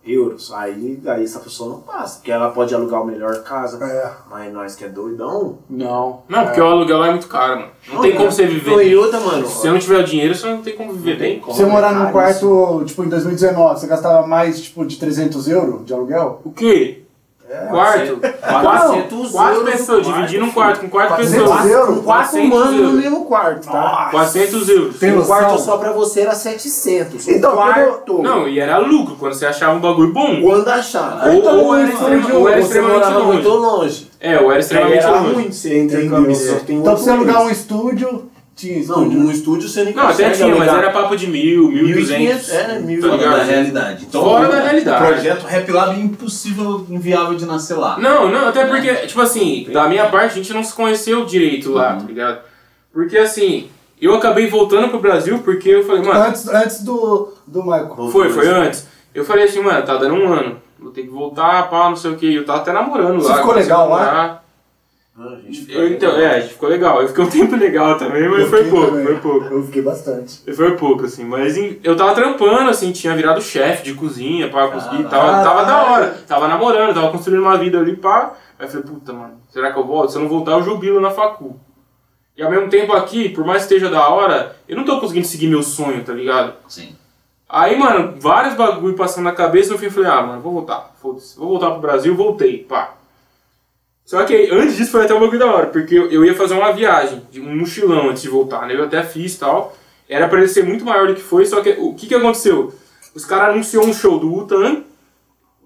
[0.07, 0.51] Euros.
[0.55, 2.17] Aí, aí essa pessoa não passa.
[2.17, 3.83] Porque ela pode alugar o melhor casa.
[3.85, 4.11] É.
[4.31, 5.59] Mas nós que é doidão.
[5.69, 6.21] Não.
[6.27, 7.71] Não, porque o aluguel lá é muito caro, mano.
[7.93, 8.91] Não tem como você viver.
[8.95, 9.47] Não, outra, mano.
[9.47, 11.41] Se você não tiver o dinheiro, você não tem como viver Não bem.
[11.41, 11.55] como.
[11.55, 15.93] Você morar num quarto, tipo, em 2019, você gastava mais, tipo, de 300 euros de
[15.93, 16.41] aluguel?
[16.43, 17.03] O quê?
[17.49, 18.17] Quarto?
[18.19, 21.71] Quatro, 400 quatro euros pessoas, dividindo um quarto com quatro 400 pessoas.
[21.71, 21.97] euros?
[21.97, 24.09] Com quatro 400 humanos no mesmo quarto, tá?
[24.11, 24.99] 400 euros.
[24.99, 25.27] Tem noção?
[25.37, 27.27] quarto só pra você era 700.
[27.29, 28.23] Então, quarto.
[28.23, 30.41] Não, e era lucro quando você achava um bagulho bom.
[30.43, 31.27] Quando achar.
[31.27, 33.27] Ou, Então, ou era, um extrema- estúdio, ou era você extremamente longe.
[33.27, 34.11] muito longe.
[34.21, 35.35] É, ou era extremamente era longe.
[35.35, 36.61] ruim você entrar em camisa.
[36.69, 39.11] Então, pra você alugar um estúdio, tinha Não, estúdio.
[39.21, 41.99] num estúdio você nem Não, até tinha, mas era papo de mil, mil e 1.500,
[42.01, 42.51] duzentos.
[42.51, 43.01] é, mil.
[43.01, 44.05] Tá Fora da realidade.
[44.09, 45.03] Então, Fora da realidade.
[45.05, 47.97] O projeto Rap Lab é impossível, inviável de nascer lá.
[47.99, 51.73] Não, não, até porque, tipo assim, da minha parte a gente não se conheceu direito
[51.73, 52.41] lá, tá ligado?
[52.93, 53.69] Porque assim,
[54.01, 58.09] eu acabei voltando pro Brasil porque eu falei, mano, Antes, antes do, do Michael.
[58.11, 58.87] foi, foi antes.
[59.15, 62.11] Eu falei assim, mano, tá dando um ano, vou ter que voltar, pá, não sei
[62.11, 62.35] o que.
[62.35, 63.37] Eu tava até namorando Você lá.
[63.39, 64.43] ficou legal lá?
[65.21, 67.03] Ah, gente Eu, então, é, a gente ficou legal.
[67.03, 69.05] Eu fiquei um tempo legal também, mas Eu foi pouco, também.
[69.05, 69.45] foi pouco.
[69.47, 70.55] Eu fiquei bastante.
[70.55, 74.69] Foi pouco, assim, mas em- eu tava trampando, assim, tinha virado chefe de cozinha, pá,
[74.69, 78.35] consegui, tava, tava da hora, tava namorando, tava construindo uma vida ali, pá.
[78.59, 80.11] Aí eu falei, puta, mano, será que eu volto?
[80.13, 81.59] Se eu não voltar, eu jubilo na facu.
[82.37, 85.27] E ao mesmo tempo aqui, por mais que esteja da hora, eu não tô conseguindo
[85.27, 86.53] seguir meu sonho, tá ligado?
[86.69, 86.95] Sim.
[87.49, 90.93] Aí, mano, vários bagulho passando na cabeça, no fim eu falei, ah, mano, vou voltar,
[91.01, 92.95] foda-se, vou voltar pro Brasil, voltei, pá.
[94.09, 96.73] Só que antes disso foi até um bagulho da hora, porque eu, ia fazer uma
[96.73, 98.75] viagem, de um mochilão antes de voltar, né?
[98.75, 99.77] Eu até fiz e tal.
[100.09, 102.73] Era pra ele ser muito maior do que foi, só que o que que aconteceu?
[103.15, 104.87] Os caras anunciou um show do Wu-Tang,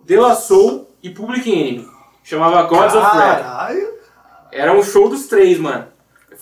[0.04, 1.88] De La Soul e Public Enemy.
[2.24, 3.42] Chamava Gods of Rap.
[3.44, 3.88] Caralho.
[4.50, 5.86] Era um show dos três, mano.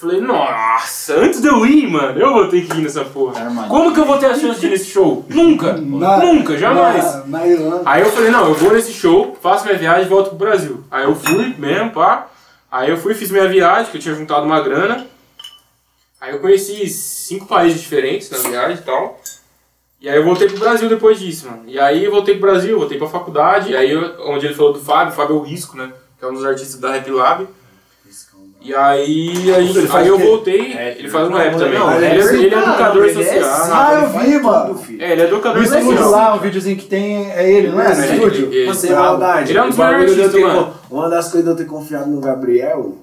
[0.00, 3.38] Falei, nossa, antes de eu ir, mano, eu vou ter que ir nessa porra.
[3.38, 3.68] Armadilha.
[3.68, 5.26] Como que eu vou ter a chance de ir nesse show?
[5.28, 5.74] Nunca!
[5.74, 7.04] Na- Nunca, jamais!
[7.26, 7.82] Na, na.
[7.84, 10.82] Aí eu falei, não, eu vou nesse show, faço minha viagem e volto pro Brasil.
[10.90, 12.28] Aí eu fui mesmo, pá.
[12.72, 15.06] Aí eu fui, fiz minha viagem, que eu tinha juntado uma grana.
[16.20, 19.20] Aí eu conheci cinco países diferentes na viagem e tal.
[20.00, 21.64] E aí eu voltei pro Brasil depois disso, mano.
[21.66, 23.72] E aí eu voltei pro Brasil, voltei pra faculdade.
[23.72, 25.92] E aí, eu- onde ele falou do Fábio, o Fábio é o Risco, né?
[26.18, 27.46] Que é um dos artistas da Rap Lab.
[28.62, 31.78] E aí, a gente, Ele aí eu voltei, ele faz um rap também.
[31.78, 33.64] Não, ele, é, ele é ele é educador ele é social.
[33.64, 34.80] sim, Ah, eu vi, mano.
[34.98, 36.10] É, ele é educador No estúdio social.
[36.10, 37.94] lá, um videozinho que tem é ele, não é?
[37.94, 38.46] No É, estúdio?
[38.48, 39.04] ele- ele- Mas sem Bravo.
[39.06, 39.50] maldade.
[39.50, 40.72] Ele é um dos eu artistas, mano.
[40.90, 42.96] Uma das coisas de eu ter confiado no Gabriel,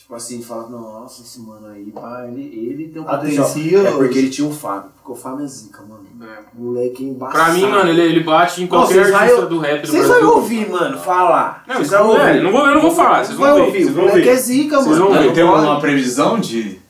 [0.00, 3.46] tipo assim, falar, nossa, esse mano aí, pá, ele, ele tem um potencial.
[3.86, 6.00] É porque ele tinha o Fábio, porque o Fábio é zica, mano.
[6.22, 6.38] É.
[6.58, 7.44] Moleque embaçado.
[7.44, 9.88] Pra mim, mano, ele, ele bate em Não, qualquer vocês vai- artista do rap do
[9.88, 11.64] Vocês vão ouvir, mano, falar.
[11.66, 12.42] Não, Vocês vão não é, ouvir.
[12.42, 14.36] não vou- eu não vou falar, vocês vão Vai ouvir, vocês o vão moleque é
[14.36, 15.04] zica, Vocês mano.
[15.10, 15.26] vão ver.
[15.26, 16.80] Não, tem uma previsão de.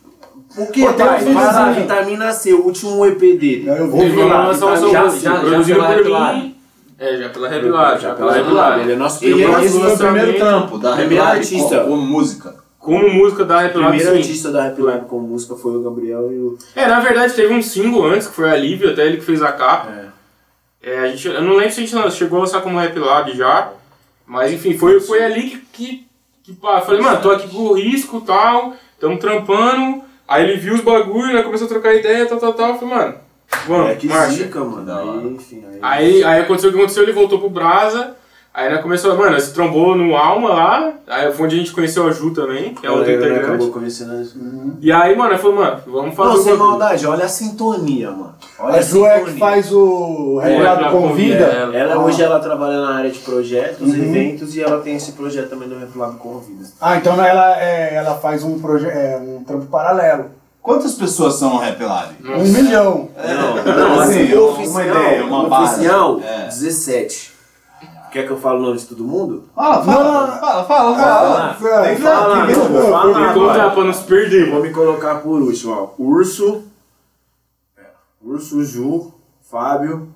[0.57, 1.25] O que, Pô, pai?
[1.25, 1.35] um.
[1.35, 3.69] Para a Vitamina C, o último EP dele.
[3.69, 3.97] Eu.
[3.97, 6.57] Ele vai lançar um Vitamina- som já- já- já produzido por mim.
[6.99, 7.65] É, já pela Rap
[7.99, 11.09] já pela Rap Ele é nosso Ele primeiro, esse foi o primeiro trampo da Rap
[11.17, 12.55] com- como música.
[12.81, 14.19] Como música da Rap Lab, primeiro sim.
[14.23, 16.59] artista da Rap Lab com música foi o Gabriel e o.
[16.75, 19.43] É, na verdade teve um single antes, que foi a Lívia, até ele que fez
[19.43, 20.11] a capa.
[20.83, 23.37] É, a gente, eu não lembro se a gente chegou a lançar como Rap Lab
[23.37, 23.71] já,
[24.27, 26.07] mas enfim, foi, foi ali que, que,
[26.43, 30.45] que pá, eu falei, mano, tô aqui com o risco e tal, tamo trampando, aí
[30.45, 33.15] ele viu os bagulho, né, começou a trocar ideia, tal, tal, tal, eu falei, mano,
[33.67, 34.33] vamos, É que marcha.
[34.33, 34.91] zica, mano.
[34.91, 35.79] Aí, enfim, aí.
[35.83, 38.17] Aí, aí aconteceu o que aconteceu, ele voltou pro Brasa,
[38.53, 42.07] aí né, começou, mano, se trombou no Alma lá, aí foi onde a gente conheceu
[42.07, 43.45] a Ju também, que é outro Aí, né, integrante.
[43.47, 44.37] acabou conhecendo isso.
[44.81, 48.35] E aí, mano, eu falei, mano, vamos fazer Não, sem maldade, olha a sintonia, mano.
[48.59, 51.45] Olha A Ju é que faz o É, Revelado ela Convida.
[51.47, 51.99] convida, Ela Ah.
[52.05, 53.95] hoje ela trabalha na área de projetos, Uhum.
[53.95, 56.65] eventos e ela tem esse projeto também do Reflado Convida.
[56.81, 60.27] Ah, então ela, é, ela faz um, proje é, um trampo paralelo.
[60.63, 62.09] Quantas pessoas são no Rap Lab?
[62.23, 63.09] Um milhão.
[63.17, 65.73] Não, não, assim, assim, uma- o oficial, uma ideia, uma base.
[65.75, 66.45] oficial, É.
[66.49, 67.33] 17.
[68.11, 69.45] Quer que eu fale o nome de todo mundo?
[69.55, 70.39] Fala, Não, não, não.
[70.41, 71.55] fala, fala, fala.
[71.55, 74.51] Fala, Tem que fala, falar, não, vou contar pra não se perder.
[74.51, 75.91] Vou me colocar por último, ó.
[75.97, 76.65] Urso,
[77.77, 77.95] Pera.
[78.21, 80.09] Urso, Ju, Fábio,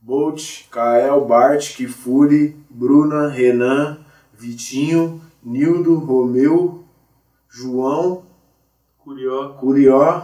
[0.00, 3.98] Bolt, Kael, Bart, Kifuri, Bruna, Renan,
[4.32, 6.84] Vitinho, Nildo, Romeu,
[7.48, 8.22] João,
[9.04, 9.50] Curió.
[9.60, 10.22] Curió.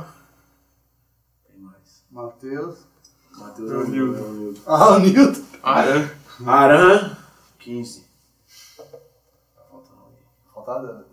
[1.49, 2.03] Tem mais.
[2.11, 2.79] Matheus.
[3.39, 4.19] Matheus É o Nildo.
[4.19, 4.61] é o Nildo.
[4.67, 5.43] Ah, Nilton.
[6.41, 6.97] Aran.
[6.97, 7.17] Aran,
[7.59, 8.09] 15.
[8.77, 10.25] Tá faltando alguém.
[10.53, 11.07] Faltada.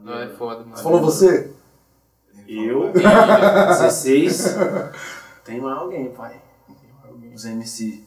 [0.00, 0.76] Não, é foda, mano.
[0.76, 1.54] Você falou você?
[2.48, 4.56] Eu, 16.
[5.44, 6.40] Tem mais alguém, pai.
[7.34, 8.04] Os MC.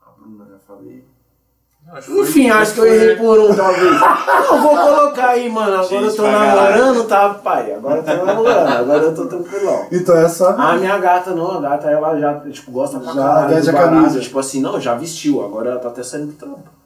[0.00, 1.04] A Bruna, já falei.
[1.92, 3.92] Acho Enfim, acho que eu errei por um, talvez.
[4.50, 5.74] Não, vou colocar aí, mano.
[5.74, 7.72] Agora eu Gente tô pra namorando, tá, pai?
[7.74, 9.86] Agora eu tô namorando, agora eu tô tranquilão.
[9.92, 10.50] Então essa.
[10.50, 13.72] A minha gata não, a gata ela já, tipo, gosta pra Já caralho do a
[13.72, 14.20] camisa.
[14.20, 16.85] Tipo assim, não, já vestiu, agora ela tá até saindo pro trampo.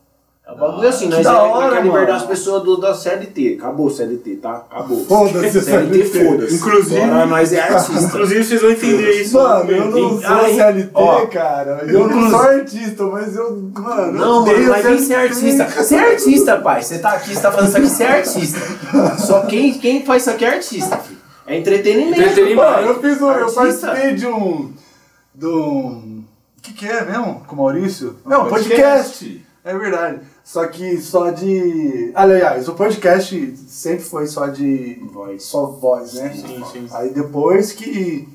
[0.51, 1.85] É o bagulho assim, que nós da é, hora, nós quer mano.
[1.93, 3.57] libertar as pessoas do, da CLT.
[3.59, 4.67] Acabou o CLT, tá?
[4.69, 5.05] Acabou.
[5.07, 6.25] Foda-se, CLT, CLT.
[6.29, 6.55] foda-se.
[6.57, 8.03] Inclusive- Agora nós é artista.
[8.03, 9.37] Inclusive, vocês vão entender isso.
[9.39, 11.27] Mano, eu não sou Aí, CLT, ó.
[11.27, 11.85] cara.
[11.87, 13.71] Eu não sou artista, mas eu.
[13.79, 15.65] Mano, Não, eu mano, mas vem ser artista.
[15.69, 16.83] Você é artista, pai.
[16.83, 18.61] Você tá aqui, você tá fazendo isso aqui, você é artista.
[19.25, 21.21] Só quem, quem faz isso aqui é artista, filho.
[21.47, 22.21] É entretenimento.
[22.21, 22.57] Entretenimento.
[22.57, 23.27] Mano, eu fiz um.
[23.27, 23.61] Eu Artista.
[23.61, 24.73] participei de um.
[25.35, 26.25] De um.
[26.59, 27.43] O que, que é mesmo?
[27.47, 28.17] Com o Maurício?
[28.27, 28.79] Não, podcast.
[29.25, 29.47] podcast.
[29.65, 30.21] É verdade.
[30.51, 32.11] Só que só de.
[32.13, 35.01] Aliás, o podcast sempre foi só de.
[35.13, 35.45] Voz.
[35.45, 36.33] Só voz, né?
[36.35, 36.89] Sim, sim.
[36.91, 38.29] Aí depois que,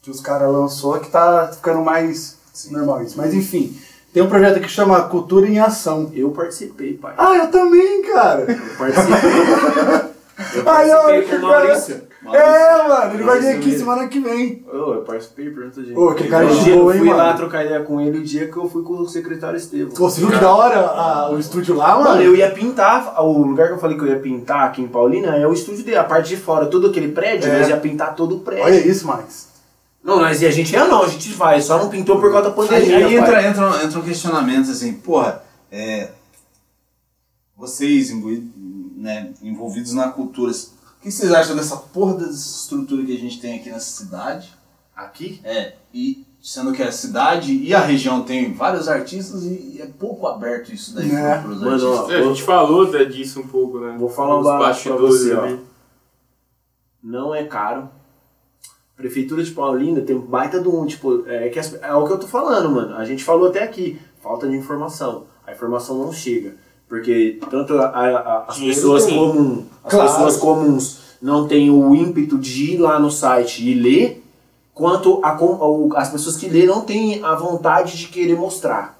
[0.00, 2.38] que os caras lançou que tá ficando mais
[2.70, 3.18] normal isso.
[3.18, 3.78] Mas enfim,
[4.10, 6.10] tem um projeto que chama Cultura em Ação.
[6.14, 7.12] Eu participei, pai.
[7.18, 8.46] Ah, eu também, cara!
[8.50, 9.30] Eu participei.
[10.60, 12.02] Ó, participei que com o Maurício.
[12.32, 13.78] É, mano, ele vai vir aqui mesmo.
[13.80, 14.64] semana que vem.
[14.72, 15.94] Ô, eu participei, pergunta de.
[15.94, 17.18] Ô, que cara de boa, eu hein, fui mano?
[17.18, 19.92] lá trocar ideia com ele o dia que eu fui com o secretário Estevam.
[19.94, 22.04] Pô, você viu que da hora a- o estúdio lá, mano?
[22.10, 24.88] Mano, eu ia pintar, o lugar que eu falei que eu ia pintar aqui em
[24.88, 27.58] Paulina é o estúdio dele, a parte de fora, todo aquele prédio, É.
[27.58, 28.64] nós ia pintar todo o prédio.
[28.64, 29.48] Olha isso, Max.
[30.02, 32.50] Não, nós ia, a gente ia não, a gente vai, só não pintou por causa
[32.50, 33.06] da Aí, pandemia.
[33.06, 33.46] aí entra, pai.
[33.48, 36.10] entra, entra um questionamento assim, porra, é,
[37.56, 38.10] vocês
[38.96, 40.52] né, envolvidos na cultura,
[41.04, 44.52] que vocês acham dessa porra dessa estrutura que a gente tem aqui nessa cidade?
[44.96, 45.40] Aqui?
[45.44, 50.26] É, e sendo que a cidade e a região tem vários artistas e é pouco
[50.26, 51.38] aberto isso daí É.
[51.38, 51.98] para os Mano, artistas.
[52.00, 53.96] ó, É, a gente falou até disso um pouco, né?
[53.98, 55.44] Vou falar um bastidores você, ó.
[55.44, 55.60] ali.
[57.02, 57.88] não é caro.
[58.96, 62.12] Prefeitura de Paulina tem um baita de um, tipo, é, que as- é o que
[62.12, 62.94] eu tô falando, mano.
[62.96, 65.26] A gente falou até aqui, falta de informação.
[65.46, 66.56] A informação não chega.
[66.94, 69.18] Porque tanto a- a- a- as Dinheiro pessoas tem.
[69.18, 70.08] comuns, as Claro.
[70.12, 74.22] pessoas comuns não têm o ímpeto de ir lá no site e ler,
[74.72, 75.36] quanto a
[76.00, 78.96] as pessoas que lê não têm a vontade de querer mostrar.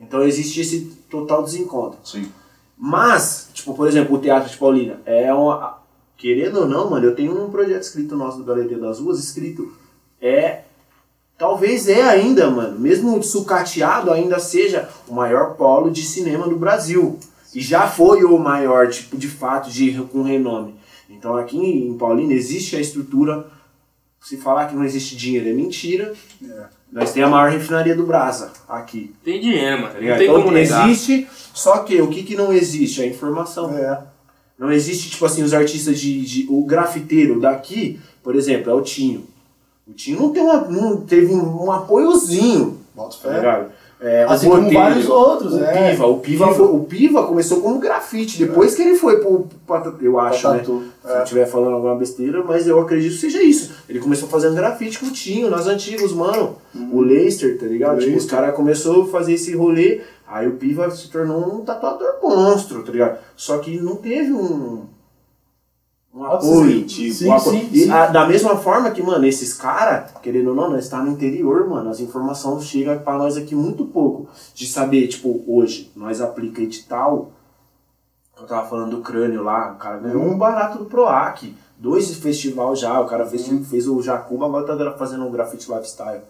[0.00, 0.80] Então existe esse
[1.10, 1.98] total desencontro.
[2.02, 2.30] Sim.
[2.78, 5.78] Mas, tipo, por exemplo, o Teatro de Paulina é uma.
[6.16, 9.70] Querendo ou não, mano, eu tenho um projeto escrito nosso do Galeria das Ruas, escrito.
[10.18, 10.62] É.
[11.36, 17.18] Talvez é ainda, mano, mesmo sucateado, ainda seja o maior polo de cinema do Brasil.
[17.54, 20.74] E já foi o maior, tipo, de fato, de, com renome.
[21.08, 23.46] Então aqui em Paulina existe a estrutura.
[24.20, 26.12] Se falar que não existe dinheiro é mentira.
[26.90, 29.14] Nós temos a maior refinaria do Brasa aqui.
[29.22, 29.88] Tem dinheiro, mano.
[29.88, 30.18] Tá Não ligado?
[30.18, 30.88] tem Então, como negar.
[30.88, 33.02] existe, só que o que, que não existe?
[33.02, 33.76] A informação.
[33.76, 34.02] É.
[34.58, 38.80] Não existe, tipo assim, os artistas de, de- O grafiteiro daqui, por exemplo, é o
[38.80, 39.26] Tinho.
[39.86, 43.36] O Tinho não, tem uma, não teve um, apoiozinho, Bota tá fé.
[43.36, 43.72] ligado?
[44.06, 45.90] É, Assim como vários outros, o é.
[45.92, 46.56] Piva, o Piva, Piva.
[46.58, 49.46] foi- o Piva começou como grafite, depois que ele foi pro,
[50.02, 50.58] eu acho, né?
[50.58, 51.22] Tatu, Se eu é.
[51.22, 53.72] estiver falando alguma besteira, mas eu acredito que seja isso.
[53.88, 56.56] Ele começou fazendo grafite com o Tinho, nas antigas, mano.
[56.92, 57.98] O Leicester, tá ligado?
[58.00, 62.16] Tipo, os caras começaram a fazer esse rolê, aí o Piva se tornou um tatuador
[62.22, 63.18] monstro, tá ligado?
[63.34, 64.82] Só que não teve um.
[66.14, 66.88] Um apoio.
[66.88, 67.60] Sim, um sim, apoio.
[67.60, 71.02] sim, E a- da mesma forma que, mano, esses caras, querendo ou não, nós tá
[71.02, 74.28] no interior, mano, as informações chegam pra nós aqui muito pouco.
[74.54, 77.32] De saber, tipo, hoje, nós aplica edital.
[78.40, 81.54] Eu tava falando do crânio lá, o cara ganhou um barato do PROAC.
[81.76, 86.22] Dois festival já, o cara fez, fez o Jacuba, agora tá fazendo um grafite lifestyle.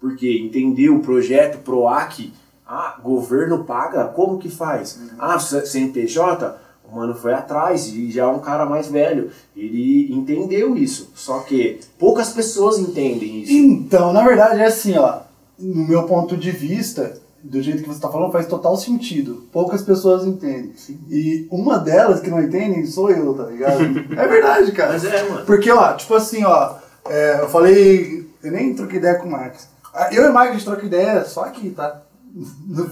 [0.00, 2.32] Porque entendeu o projeto PROAC,
[2.66, 5.00] ah, governo paga, como que faz?
[5.18, 6.56] Ah, C- CNPJ,
[6.90, 9.30] o mano foi atrás e já é um cara mais velho.
[9.56, 11.10] Ele entendeu isso.
[11.14, 13.52] Só que poucas pessoas entendem isso.
[13.52, 15.20] Então, na verdade, é assim, ó.
[15.58, 19.44] No meu ponto de vista, do jeito que você tá falando, faz total sentido.
[19.52, 20.72] Poucas pessoas entendem.
[21.10, 23.82] E uma delas que não entendem sou eu, tá ligado?
[24.18, 24.92] é verdade, cara.
[24.92, 25.46] Mas é, mano.
[25.46, 26.74] Porque, ó, tipo assim, ó,
[27.08, 29.68] é, eu falei, eu nem troquei ideia com o Max.
[29.94, 32.02] Ah, Eu e o Max, a gente troca ideia só aqui, tá?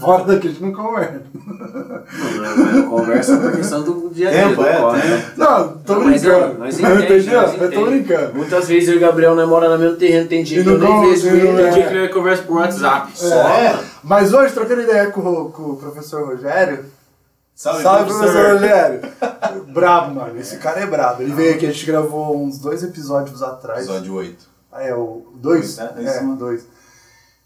[0.00, 1.22] Fora daqui, a gente não conversa.
[1.36, 4.42] Mano, Conversa por questão do dia a dia.
[4.48, 5.32] Tempo, do é, corre, né?
[5.36, 6.54] Não, tô Não, mas, brincando.
[6.54, 7.40] ó, nós entende, Entendeu?
[7.42, 7.84] nós Eu tô entende.
[7.90, 8.34] brincando.
[8.34, 10.78] Muitas vezes eu e o Gabriel nós moramos no mesmo terreno, tem dia que eu
[10.78, 11.52] não nem vejo ele.
[11.52, 11.70] não é.
[11.70, 13.12] Dia que ele conversa por WhatsApp.
[13.22, 16.86] É, mas hoje, trocando ideia com, o- com o professor Rogério,
[17.54, 19.00] Salve, Salve, professor Rogério.
[19.72, 20.40] brabo, mano.
[20.40, 21.22] Esse cara é brabo.
[21.22, 23.80] Ele veio aqui, a gente gravou uns dois episódios atrás.
[23.86, 24.54] Episódio 8.
[24.72, 25.78] Ah, é, o dois?
[25.78, 26.36] É, é É, isso mesmo.
[26.36, 26.66] dois.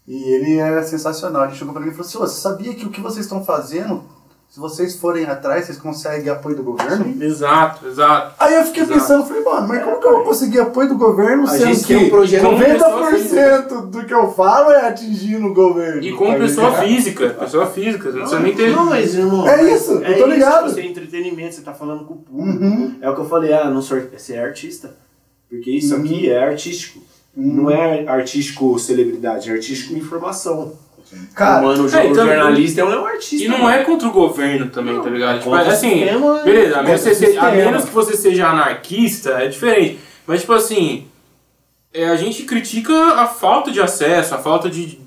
[0.09, 1.45] E ele é sensacional.
[1.45, 3.45] Ele chegou pra mim e falou assim: "Ô, você sabia que o que vocês estão
[3.45, 4.03] fazendo,
[4.49, 7.15] se vocês forem atrás, vocês conseguem apoio do governo?
[7.23, 8.33] Exato, exato.
[8.39, 8.99] Aí eu fiquei Exato.
[8.99, 11.95] pensando, falei, mano, mas como que eu vou conseguir apoio do governo A sendo que
[11.95, 16.01] um projeto- como 90% do que eu falo é atingindo o governo?
[16.01, 16.85] E como pessoa ligado?
[16.87, 18.71] física, pessoa física, você não precisa nem ter.
[18.75, 19.47] Não, mas irmão.
[19.47, 20.65] É isso, eu é tô ligado.
[20.65, 22.63] Isso, você é entretenimento, você tá falando com o público.
[22.63, 22.95] Uhum.
[22.99, 24.95] É o que eu falei, ah, não sou, você é artista.
[25.47, 26.01] Porque isso Uhum.
[26.03, 26.99] aqui é artístico.
[27.35, 30.73] Não é artístico celebridade, é artístico informação.
[31.33, 33.43] Cara, o mano, o é, então, jornalista é um artista.
[33.43, 33.69] E não mano.
[33.75, 35.39] é contra o governo também, tá ligado?
[35.39, 39.31] Tipo, contra o assim, sistema, beleza, a menos, seja- a menos que você seja anarquista,
[39.31, 39.99] é diferente.
[40.27, 41.07] Mas, tipo assim,
[41.91, 44.99] é, a gente critica a falta de acesso, a falta de,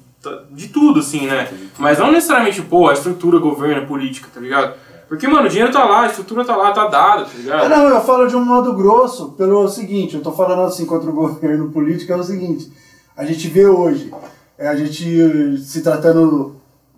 [0.51, 1.49] de tudo, assim, né?
[1.79, 4.75] Mas não necessariamente, pô, a estrutura, governo, política, tá ligado?
[5.13, 7.69] Porque, mano, o dinheiro tá lá, a estrutura tá lá, tá dada, tá Ah, ligado?
[7.69, 11.13] Não, eu falo de um modo grosso pelo seguinte, eu tô falando assim contra o
[11.13, 12.73] governo político, é o seguinte,
[13.15, 14.11] a gente vê hoje,
[14.57, 16.57] é, a gente se tratando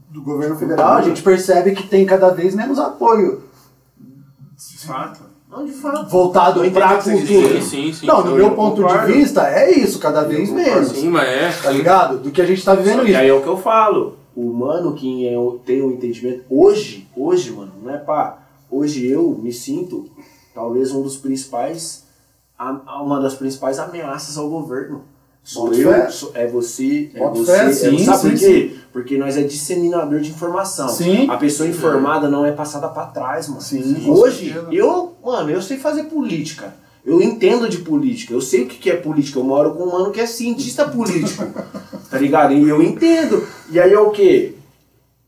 [0.09, 3.43] do governo federal, a gente percebe que tem cada vez menos apoio
[4.57, 5.21] De fato.
[5.51, 6.09] Não, de fato.
[6.09, 7.49] voltado você quis cultura.
[7.49, 7.63] dizer.
[7.63, 8.07] Sim, sim.
[8.07, 9.07] Não, no eu meu ponto concordo.
[9.09, 10.89] de vista, é isso, cada vez menos.
[10.91, 11.51] Sim, mas é.
[11.51, 12.19] Tá ligado?
[12.19, 13.17] Do que a gente tá vivendo Só isso.
[13.19, 14.19] aí é o que eu falo.
[14.37, 16.45] O mano que é o- tem um entendimento.
[16.51, 18.39] Hoje, hoje, mano, não é pá.
[18.71, 20.07] Hoje eu me sinto
[20.55, 22.05] talvez um dos principais,
[22.59, 25.03] a- uma das principais ameaças ao governo.
[25.43, 26.09] Sou Boto eu, fé.
[26.11, 27.53] sou- é você, é você.
[27.53, 28.77] fé, é- sim, sabe sim, por quê?
[28.95, 30.89] Porque nós é disseminador de informação.
[30.89, 31.29] Sim.
[31.29, 33.61] A pessoa informada não é passada pra trás, mano.
[33.61, 36.75] Sim, Hoje, eu, mano, eu sei fazer política.
[37.05, 38.33] Eu entendo de política.
[38.33, 39.39] Eu sei o que é política.
[39.39, 41.45] Eu moro com um mano que é cientista político.
[42.11, 42.53] tá ligado?
[42.55, 43.47] E eu entendo.
[43.71, 44.55] E aí é o quê?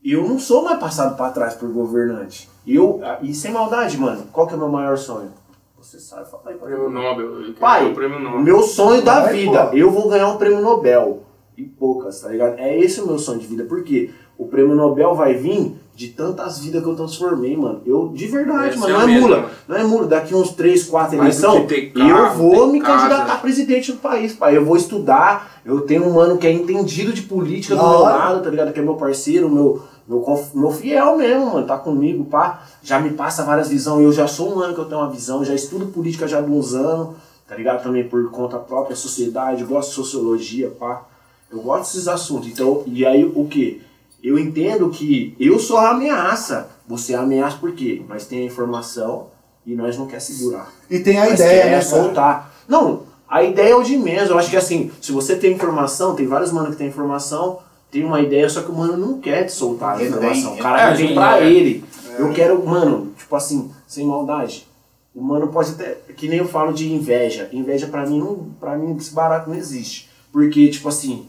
[0.03, 2.49] Eu não sou mais passado pra trás por governante.
[2.65, 5.31] Eu, e sem maldade, mano, qual que é o meu maior sonho?
[5.79, 6.89] Você sabe, fala aí pra Prêmio.
[6.89, 7.53] Nobel.
[7.59, 8.39] Pai, o prêmio Nobel.
[8.41, 9.77] meu sonho da Vai, vida, pô.
[9.77, 11.23] eu vou ganhar um prêmio Nobel.
[11.57, 12.57] E poucas, tá ligado?
[12.59, 13.63] É esse o meu sonho de vida.
[13.63, 14.09] Por quê?
[14.37, 17.81] O prêmio Nobel vai vir de tantas vidas que eu transformei, mano.
[17.83, 19.51] Eu, de verdade, mano, é não é mula.
[19.67, 20.05] Não é mula.
[20.05, 22.99] Daqui uns 3, 4 Mais do eleições, eu vou me casa.
[22.99, 24.55] candidatar a presidente do país, pai.
[24.55, 25.59] Eu vou estudar.
[25.65, 28.71] Eu tenho um mano que é entendido de política do Da meu lado, tá ligado?
[28.71, 30.23] Que é meu parceiro, meu, meu,
[30.53, 31.65] meu fiel mesmo, mano.
[31.65, 32.61] Tá comigo, pá.
[32.83, 34.03] Já me passa várias visões.
[34.03, 35.43] Eu já sou um mano que eu tenho uma visão.
[35.43, 37.15] Já estudo política já há uns anos,
[37.47, 37.81] tá ligado?
[37.81, 39.63] Também por conta própria, sociedade.
[39.63, 41.07] Gosto de sociologia, pá.
[41.51, 42.47] Eu gosto desses assuntos.
[42.49, 43.81] Então, e aí o que?
[44.23, 46.69] Eu entendo que eu sou a ameaça.
[46.87, 48.01] Você é a ameaça por quê?
[48.07, 49.27] Nós tem a informação
[49.65, 50.71] e nós não quer segurar.
[50.89, 51.71] E tem a Nós ideia, quer né?
[51.71, 51.81] cara?
[51.83, 52.53] soltar.
[52.67, 54.29] Não, a ideia é o de menos.
[54.29, 57.59] Eu acho que assim, se você tem informação, tem vários manos que tem informação,
[57.91, 60.53] tem uma ideia, só que o mano não quer te soltar a informação.
[60.53, 61.51] o cara é, vir sim, pra é.
[61.51, 61.83] ele.
[62.17, 64.65] Eu quero, mano, tipo assim, sem maldade.
[65.13, 65.97] O mano pode até.
[66.15, 67.49] Que nem eu falo de inveja.
[67.51, 70.09] Inveja pra mim, não, pra mim esse barato não existe.
[70.31, 71.27] Porque, tipo assim,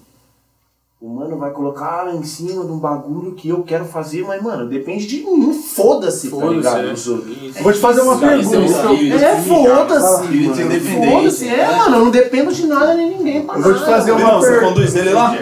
[1.00, 4.68] o mano vai colocar em cima de um bagulho que eu quero fazer, mas, mano,
[4.68, 5.52] depende de mim.
[5.54, 6.88] Foda-se, tá Foda-se, ligado?
[7.58, 7.62] é.
[7.62, 8.58] vou te fazer uma Isso é pergunta.
[8.58, 11.94] um É, foda-se, Foda-se, é, mano.
[11.96, 13.92] Eu não dependo de nada nem ninguém pra Eu vou te nada.
[13.92, 14.68] fazer uma Não, você pergunta.
[14.74, 15.36] conduz ele lá?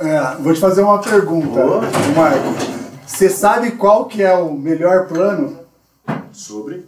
[0.00, 1.80] É, vou te fazer uma pergunta, Boa.
[2.16, 2.80] Marco.
[3.06, 5.56] Você sabe qual que é o melhor plano?
[6.32, 6.84] Sobre?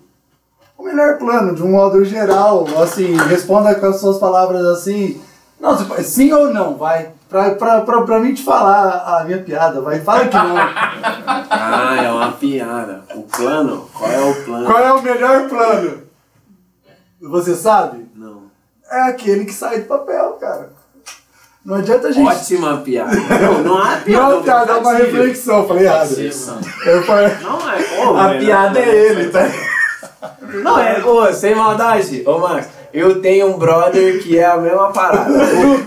[0.77, 5.21] O melhor plano, de um modo geral, assim, responda com as suas palavras assim.
[5.61, 7.11] Não, sim ou não, vai.
[7.33, 9.99] Pra, pra, pra, pra mim te falar a minha piada, vai.
[10.01, 10.55] Fala que não.
[10.55, 13.03] Ah, é uma piada.
[13.15, 13.89] O plano?
[13.95, 14.67] Qual é o plano?
[14.67, 16.03] Qual é o melhor plano?
[17.23, 18.07] Você sabe?
[18.15, 18.43] Não.
[18.91, 20.71] É aquele que sai do papel, cara.
[21.65, 22.29] Não adianta a gente.
[22.29, 23.17] Ótima piada.
[23.17, 24.35] Não, não há piada.
[24.35, 26.11] Não, cara, dá uma reflexão, eu falei errado.
[26.85, 28.05] Eu falei, Não é.
[28.05, 29.49] Ô, a velho, piada é ele, tá?
[30.63, 32.25] Não, é, ô, sem maldade.
[32.27, 35.33] Ô, Max, eu tenho um brother que é a mesma parada.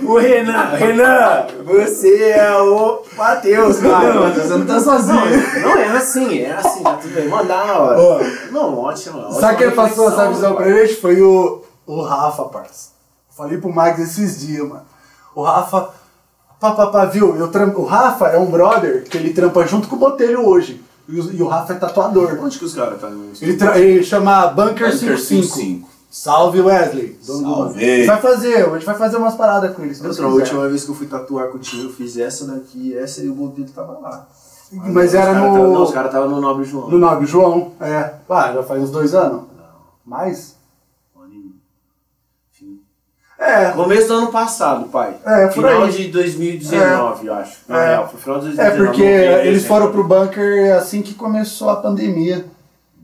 [0.03, 0.75] O, o Renan.
[0.75, 4.13] Renan, você é o Matheus, cara.
[4.13, 5.61] Não, você não tá sozinho.
[5.61, 7.27] Não, é assim, é assim, tá tudo bem.
[7.27, 7.99] Mandar na hora.
[7.99, 8.19] Ó.
[8.51, 9.19] Não, ótimo.
[9.19, 10.95] ótima Sabe quem passou essa visão pra gente?
[10.95, 12.89] Foi o, o Rafa, parça.
[13.29, 14.85] Falei pro Max esses dias, mano.
[15.35, 15.89] O Rafa,
[16.59, 17.35] pá, pá, pá, viu?
[17.35, 17.69] Eu tram...
[17.75, 20.81] O Rafa é um brother que ele trampa junto com o Botelho hoje.
[21.07, 22.39] E o, e o Rafa é tatuador.
[22.41, 23.11] Onde que os caras estão?
[23.39, 23.77] Ele, tra...
[23.77, 25.43] ele chama Bunker, Bunker 55.
[25.43, 25.94] 55.
[26.17, 27.19] Salve Wesley.
[27.27, 27.83] dono do Salve.
[27.83, 30.01] A gente vai fazer, a gente vai fazer umas paradas com eles.
[30.01, 32.97] Outra, a última vez que eu fui tatuar com o tio, eu fiz essa daqui,
[32.97, 34.25] essa e o Botelho tava lá.
[34.71, 35.73] Mas era Os cara tava- no.
[35.73, 36.89] não, os caras estavam no Nobre João.
[36.89, 37.73] No Nobre João.
[37.81, 38.13] É.
[38.29, 39.43] Ah, já faz uns dois anos?
[40.05, 40.55] Mais?
[42.53, 42.79] Enfim.
[43.37, 43.71] É.
[43.71, 45.17] Começo do ano passado, pai.
[45.25, 45.91] É, por Final aí.
[45.91, 47.57] de 2019, eu acho.
[47.67, 47.89] Na É.
[47.89, 48.87] real, foi final de É 2019.
[48.87, 52.45] porque novembro, eles foram pro bunker assim que começou a pandemia.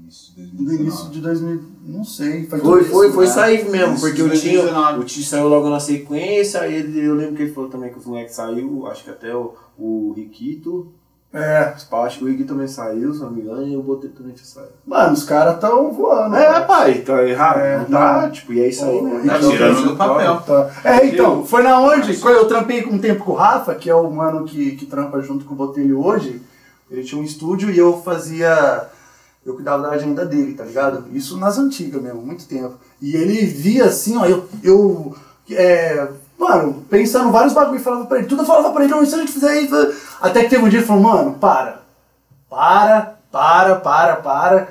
[0.08, 0.82] Isso, No 2019.
[0.84, 2.46] início de 2000, não sei.
[2.48, 5.00] Foi, Foi, foi, foi sair mesmo, Isso, porque o tio, 2019.
[5.00, 7.98] o tio saiu logo na sequência, aí ele, eu lembro que ele falou também que
[8.00, 10.92] os moleques saiu, acho que até o, o Riquito,
[11.34, 11.74] É.
[11.92, 14.74] acho que o Riquito também saiu, se não me engano, e o Botelho também saído.
[14.86, 16.36] Mano, os caras tão voando.
[16.36, 16.66] É, cara.
[16.66, 19.24] pai, tá errado, É, não tá, tipo, e é isso aí, né?
[19.26, 20.42] Tá tirando do papel.
[20.42, 20.70] Tá.
[20.84, 22.18] É, então, foi na onde?
[22.18, 25.22] Quando eu trampei um tempo com o Rafa, que é o mano que, que trampa
[25.22, 26.42] junto com o Botelho hoje.
[26.90, 28.90] Ele tinha um estúdio e eu fazia.
[29.46, 31.06] Eu cuidava da agenda dele, tá ligado?
[31.14, 32.76] Isso nas antigas mesmo, muito tempo.
[33.02, 34.48] E ele via assim, ó, eu.
[34.64, 35.16] eu
[35.50, 39.06] é, mano, pensando vários bagulho e falava pra ele, tudo eu falava pra ele, não,
[39.06, 39.76] se a gente fizer isso.
[40.22, 41.82] Até que teve um dia ele falou, mano, para.
[42.50, 44.68] Para, para, para, para.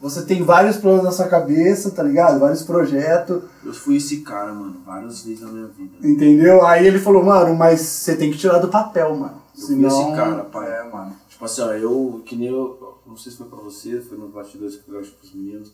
[0.00, 2.38] Você tem vários planos na sua cabeça, tá ligado?
[2.38, 3.42] Vários projetos.
[3.64, 5.96] Eu fui esse cara, mano, várias vezes na minha vida.
[6.02, 6.64] Entendeu?
[6.64, 9.42] Aí ele falou, mano, mas você tem que tirar do papel, mano.
[9.56, 10.70] Eu fui esse cara, pai.
[10.70, 11.16] É, mano.
[11.28, 14.30] Tipo assim, ó, eu, que nem eu, não sei se foi pra você, foi nos
[14.30, 15.72] bastidores que eu acho pros meninos.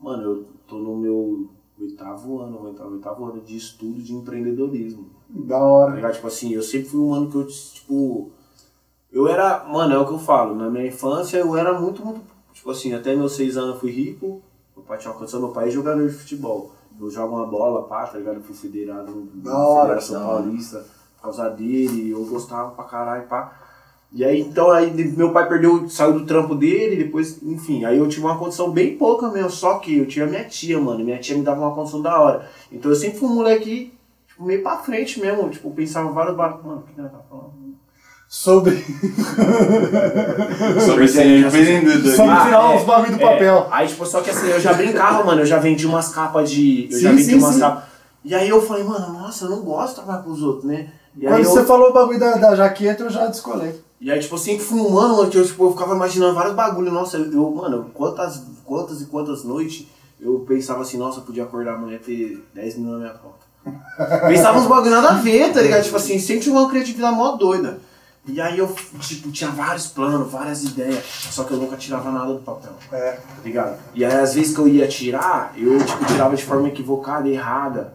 [0.00, 1.48] Mano, eu tô no meu
[1.80, 5.06] oitavo ano, oitavo, oitavo ano de estudo de empreendedorismo.
[5.28, 5.94] Da Tá hora.
[5.96, 6.14] ligado?
[6.14, 8.30] Tipo assim, eu sempre fui um mano que eu, tipo.
[9.10, 9.64] Eu era.
[9.64, 10.54] Mano, é o que eu falo.
[10.54, 12.20] Na minha infância eu era muito, muito.
[12.52, 14.42] Tipo assim, até meus seis anos eu fui rico.
[14.76, 16.72] Meu pai tinha uma condição, meu pai é jogador de futebol.
[17.00, 18.36] Eu jogo uma bola, pá, tá ligado?
[18.36, 20.26] Eu fui federado na Federação.
[20.26, 20.84] Paulista
[21.16, 22.10] por causa dele.
[22.10, 23.60] Eu gostava pra caralho, pá.
[24.16, 28.08] E aí, então, aí meu pai perdeu, saiu do trampo dele, depois, enfim, aí eu
[28.08, 31.36] tive uma condição bem pouca mesmo, só que eu tinha minha tia, mano, minha tia
[31.36, 32.48] me dava uma condição da hora.
[32.70, 33.92] Então eu sempre fui um moleque,
[34.28, 37.18] tipo, meio pra frente mesmo, tipo, pensava vários barcos, mano, o que que ela tá
[37.28, 37.74] falando?
[38.28, 38.76] Sobre,
[40.84, 42.14] Sobre ser empreendedor.
[42.14, 43.32] sobre Ah, tirar é, os bagulho do é.
[43.32, 43.66] papel.
[43.70, 46.88] Aí, tipo, só que assim, eu já brincava, mano, eu já vendi umas capas de.
[46.90, 47.84] Eu já Sim, vendi sim, umas capas.
[48.24, 50.88] E aí eu falei, mano, nossa, eu não gosto de trabalhar pros outros, né?
[51.16, 53.74] E aí, Quando eu, você falou o bagulho da, da jaqueta, eu já descolei.
[54.00, 56.92] E aí, tipo, sempre fui humano, mano, que eu, tipo, eu ficava imaginando vários bagulhos.
[56.92, 59.86] Nossa, eu, mano, quantas, quantas e quantas noites
[60.20, 63.44] eu pensava assim, nossa, eu podia acordar amanhã e ter 10 mil na minha conta.
[64.28, 65.84] Pensava uns bagulho nada a ver, tá ligado?
[65.84, 67.78] Tipo assim, sempre tive uma criatividade mó doida.
[68.26, 72.32] E aí eu, tipo, tinha vários planos, várias ideias, só que eu nunca tirava nada
[72.32, 72.72] do papel.
[72.90, 73.12] É.
[73.12, 73.78] Tá ligado?
[73.94, 77.92] E aí, às vezes que eu ia tirar, eu, tipo, tirava de forma equivocada, errada.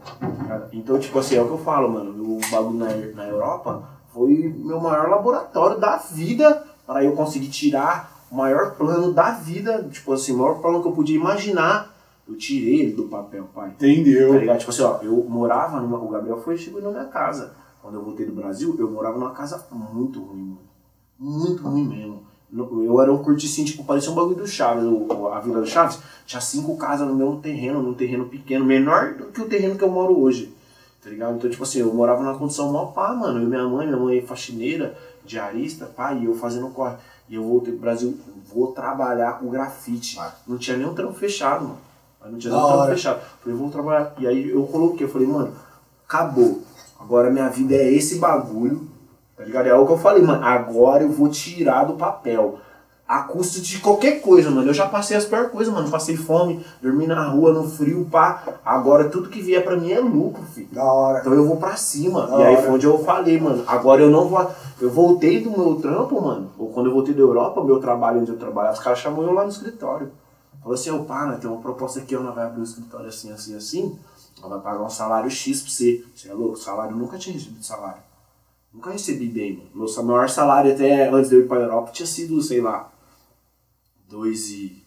[0.48, 0.68] tá?
[0.72, 2.12] Então, tipo assim, é o que eu falo, mano.
[2.12, 8.26] O bagulho na, na Europa foi meu maior laboratório da vida para eu conseguir tirar
[8.32, 9.88] o maior plano da vida.
[9.92, 11.96] Tipo assim, o maior plano que eu podia imaginar.
[12.28, 13.72] Eu tirei ele do papel, pai.
[13.72, 14.38] Tá Entendeu?
[14.38, 14.60] ligado?
[14.60, 15.98] Tipo assim, ó, eu morava numa.
[15.98, 17.54] O Gabriel foi chegou na minha casa.
[17.82, 20.60] Quando eu voltei do Brasil, eu morava numa casa muito ruim, mano.
[21.18, 22.24] Muito ruim mesmo.
[22.84, 26.00] Eu era um curticinho, tipo, parecia um bagulho do Chaves, a Vila do Chaves.
[26.26, 29.84] Tinha cinco casas no mesmo terreno, num terreno pequeno, menor do que o terreno que
[29.84, 30.54] eu moro hoje.
[31.02, 31.36] Tá ligado?
[31.38, 33.40] Então, tipo assim, eu morava numa condição mó pá, mano.
[33.40, 36.96] Eu e minha mãe, minha mãe é faxineira, diarista, pá, e eu fazendo corre.
[37.30, 38.18] E eu voltei pro Brasil,
[38.54, 40.20] vou trabalhar com grafite.
[40.48, 41.78] Não tinha nem um trampo fechado, mano.
[42.26, 43.22] Não tinha nem um Da trampo fechado.
[43.42, 44.14] Falei, vou trabalhar.
[44.18, 45.54] E aí eu coloquei, eu falei, mano,
[46.06, 46.64] acabou.
[47.00, 48.90] Agora minha vida é esse bagulho.
[49.38, 49.68] Tá ligado?
[49.68, 50.44] É o que eu falei, mano.
[50.44, 52.60] Agora eu vou tirar do papel.
[53.10, 54.70] A custo de qualquer coisa, mano.
[54.70, 55.90] Eu já passei as piores coisas, mano.
[55.90, 58.44] Passei fome, dormi na rua, no frio, pá.
[58.64, 60.68] Agora tudo que vier pra mim é lucro, filho.
[60.72, 61.22] Da hora.
[61.22, 62.28] Então eu vou pra cima.
[62.28, 62.62] Da e aí hora.
[62.62, 63.64] foi onde eu falei, mano.
[63.66, 64.52] Agora eu não vou.
[64.80, 66.52] Eu voltei do meu trampo, mano.
[66.56, 69.34] Ou quando eu voltei da Europa, meu trabalho onde eu trabalhava, os caras chamou eu
[69.34, 70.12] lá no escritório.
[70.62, 73.32] Falou assim, ô pá, né, tem uma proposta aqui, ela vai abrir um escritório assim,
[73.32, 73.98] assim, assim.
[74.40, 76.06] Ela vai pagar um salário X pra você.
[76.16, 76.58] Você é louco?
[76.58, 78.04] Salário, eu nunca tinha recebido salário.
[78.72, 79.88] Nunca recebi bem, mano.
[79.88, 82.89] Meu maior salário até antes de eu ir pra Europa tinha sido, sei lá,
[84.10, 84.84] dois e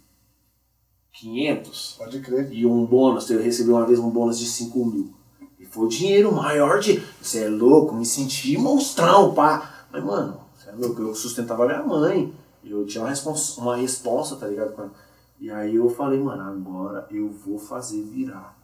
[1.13, 2.53] quinhentos Pode crer.
[2.53, 5.15] e um bônus, eu recebi uma vez um bônus de 5 mil.
[5.59, 6.99] E foi o dinheiro maior de.
[7.21, 9.87] Você é louco, me senti monstrão, pá.
[9.93, 12.35] Mas, mano, você é louco, eu sustentava minha mãe.
[12.65, 14.91] Eu tinha uma responsa, uma responsa tá ligado?
[15.39, 18.57] E aí eu falei, mano, agora eu vou fazer virar.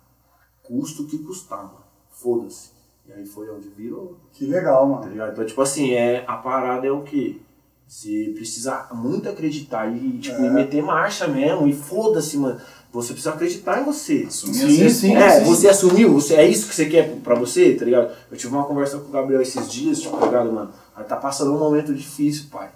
[0.63, 1.85] Custo que custar, mano.
[2.11, 2.71] Foda-se.
[3.07, 4.17] E aí foi onde virou.
[4.33, 5.11] Que legal, Tá mano.
[5.11, 5.33] ligado?
[5.33, 7.41] Então, tipo assim, é, a parada é o quê?
[7.89, 11.67] Você precisa muito acreditar e, tipo, e meter marcha mesmo.
[11.67, 12.61] E foda-se, mano.
[12.93, 14.25] Você precisa acreditar em você.
[14.29, 15.45] Assumir Sim, sim, É, sim.
[15.45, 18.11] você assumiu, você, é isso que você quer pra você, tá ligado?
[18.31, 20.71] Eu tive uma conversa com o Gabriel esses dias, tipo, tá ligado, mano?
[20.97, 22.71] Nós tá passando um momento difícil, pai.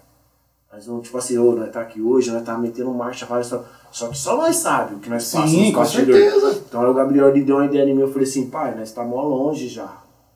[0.72, 3.52] Nós não, tipo assim, ô, nós tá aqui hoje, nós tá metendo marcha, vários.
[3.90, 6.62] Só que só nós sabe o que nós passamos Sim, com certeza.
[6.66, 8.90] Então aí o Gabriel ele deu uma ideia em mim, eu falei assim, pai, nós
[8.92, 9.92] tá mó longe já.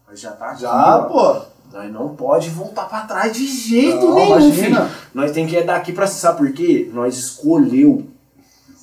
[0.06, 0.60] Nós já tá aqui.
[0.60, 1.02] Já, ó.
[1.04, 1.55] pô.
[1.72, 4.86] Nós não pode voltar pra trás de jeito Não, nenhum, imagina.
[4.86, 4.96] filho.
[5.14, 6.90] Nós tem que ir daqui pra sabe por quê?
[6.92, 8.06] Nós escolheu.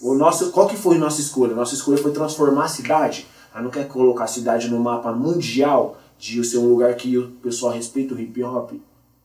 [0.01, 1.55] O nosso, qual que foi a nossa escolha?
[1.55, 3.27] Nossa escolha foi transformar a cidade.
[3.53, 7.29] A não quer colocar a cidade no mapa mundial de ser um lugar que o
[7.41, 8.71] pessoal respeita o hip hop.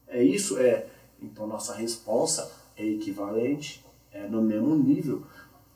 [0.09, 0.59] É isso?
[0.59, 0.87] É.
[1.23, 5.23] Então nossa responsa é equivalente, é no mesmo nível.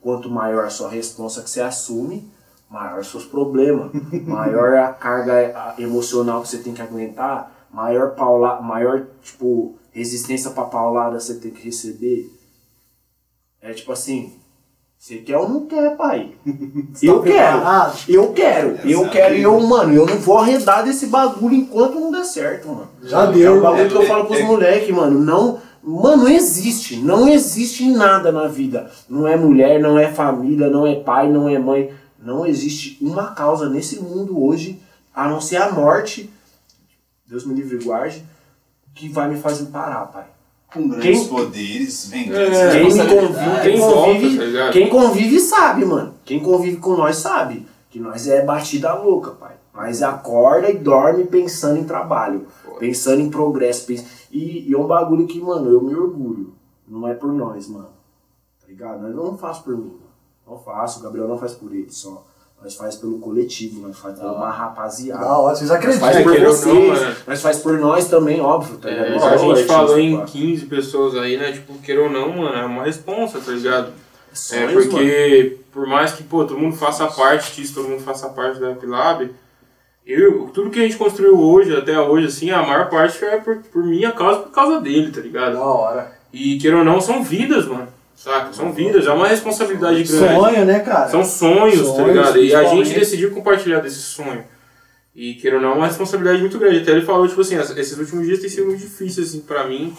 [0.01, 2.29] Quanto maior a sua responsa que você assume,
[2.69, 3.91] maior os seus problemas,
[4.25, 10.63] maior a carga emocional que você tem que aguentar, maior paula, maior tipo resistência pra
[10.65, 12.31] paulada você tem que receber.
[13.61, 14.33] É tipo assim,
[14.97, 16.31] você quer ou não quer, pai?
[17.01, 17.99] eu tá quero, preparado?
[18.07, 22.11] eu quero, eu quero e eu, mano, eu não vou arredar desse bagulho enquanto não
[22.11, 22.87] der certo, mano.
[23.03, 25.19] Já É deu, o bagulho que eu é- falo pros é- moleques, mano.
[25.19, 26.97] Não, mano, não existe.
[26.97, 28.89] Não existe nada na vida.
[29.09, 31.93] Não é mulher, não é família, não é pai, não é mãe.
[32.21, 34.81] Não existe uma causa nesse mundo hoje,
[35.13, 36.29] a não ser a morte,
[37.33, 38.23] Deus me livre e guarde,
[38.93, 40.25] que vai me fazer parar, pai.
[40.71, 43.33] Com grandes Quem- poderes, vem É, grandes Quem, me responsabilidades.
[43.33, 46.13] convive, quem, convive, tá quem convive sabe, mano.
[46.23, 49.53] Quem convive com nós sabe que nós é batida louca, pai.
[49.73, 52.45] Mas acorda e dorme pensando em trabalho,
[52.79, 53.87] pensando em progresso.
[53.87, 56.53] pens- E, e é um bagulho que, mano, eu me orgulho.
[56.87, 57.89] Não é por nós, mano.
[58.61, 59.07] Tá ligado?
[59.07, 59.99] Eu não faço por mim, mano.
[60.47, 62.23] Não faço, o Gabriel não faz por ele só.
[62.63, 65.21] Nós faz pelo coletivo, nós faz por uma rapaziada.
[65.25, 66.07] Da hora, vocês Nós acreditam.
[66.07, 67.15] faz É, por não, vocês, mano.
[67.27, 69.05] nós faz por nós também, óbvio, tá ligado?
[69.07, 70.25] É, Nós a é gente artista, falou em pá.
[70.25, 71.51] 15 pessoas aí, né?
[71.51, 73.87] Tipo, queira ou não, mano, é uma responsa, tá ligado?
[74.31, 78.29] É, Sonhos, porque por mais que, pô, todo mundo faça parte disso, todo mundo faça
[78.29, 79.29] parte da Epilab,
[80.05, 83.57] Eu, tudo que a gente construiu hoje, até hoje, assim, a maior parte é por,
[83.57, 85.53] por minha causa, por causa dele, tá ligado?
[85.53, 86.11] Da hora.
[86.31, 87.87] E, queira ou não, são vidas, mano.
[88.23, 88.53] Saca?
[88.53, 90.33] São vidas, é uma responsabilidade grande.
[90.35, 91.09] Sonho, né, cara?
[91.09, 92.37] São sonhos, tá Sonhos, ligado?
[92.39, 94.45] E a gente decidiu compartilhar desse sonho.
[95.15, 96.79] E, queira ou não, é uma responsabilidade muito grande.
[96.79, 99.67] Até ele falou, tipo assim, "Essa- esses últimos dias têm sido muito difíceis, assim, pra
[99.67, 99.93] mim,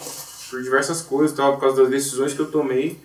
[0.49, 2.97] por diversas coisas, tal, por causa das decisões que eu tomei.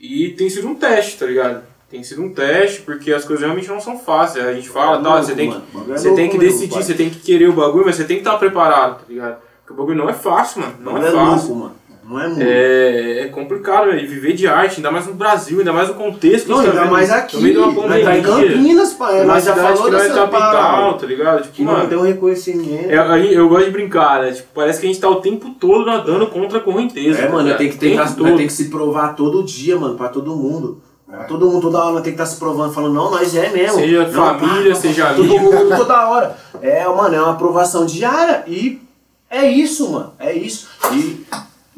[0.00, 1.62] E tem sido um teste, tá ligado?
[1.90, 4.44] Tem sido um teste, porque as coisas realmente não são fáceis.
[4.46, 7.48] A gente fala, tá, você tem que, você tem que decidir, você tem que querer
[7.48, 9.36] o bagulho, mas você tem que estar preparado, tá ligado?
[9.60, 10.74] Porque o bagulho não é fácil, mano.
[10.80, 11.48] Não, Não é, é fácil.
[11.48, 11.79] louco, mano.
[12.10, 12.42] Não é muito.
[12.42, 14.08] É, é complicado, velho.
[14.08, 16.90] Viver de arte, ainda mais no Brasil, ainda mais no contexto Não, gente ainda tá
[16.90, 17.36] mais aqui.
[17.36, 18.52] No meio de uma Nós tá em pandemia.
[18.56, 19.14] Campinas, pai.
[19.22, 21.42] Uma Nós já falou que não é dessa capital, tá ligado?
[21.42, 22.90] Tipo, Que não mano, tem um reconhecimento.
[22.90, 24.32] é, gente- eu gosto de brincar, né?
[24.32, 27.20] Tipo, parece que a gente tá o tempo todo nadando contra a correnteza.
[27.20, 28.36] É, tá mano, tem que, tem, que, todo.
[28.36, 30.82] tem que se provar todo dia, mano, pra todo mundo.
[31.08, 33.78] Pra todo mundo, toda hora, tem que estar se provando, falando, não, nós é mesmo.
[33.80, 35.44] Seja Não, família, seja Todo amigo.
[35.44, 36.36] mundo, toda hora.
[36.62, 38.80] É, mano, é uma aprovação diária e
[39.28, 40.12] é isso, mano.
[40.20, 40.68] É isso.
[40.92, 41.24] E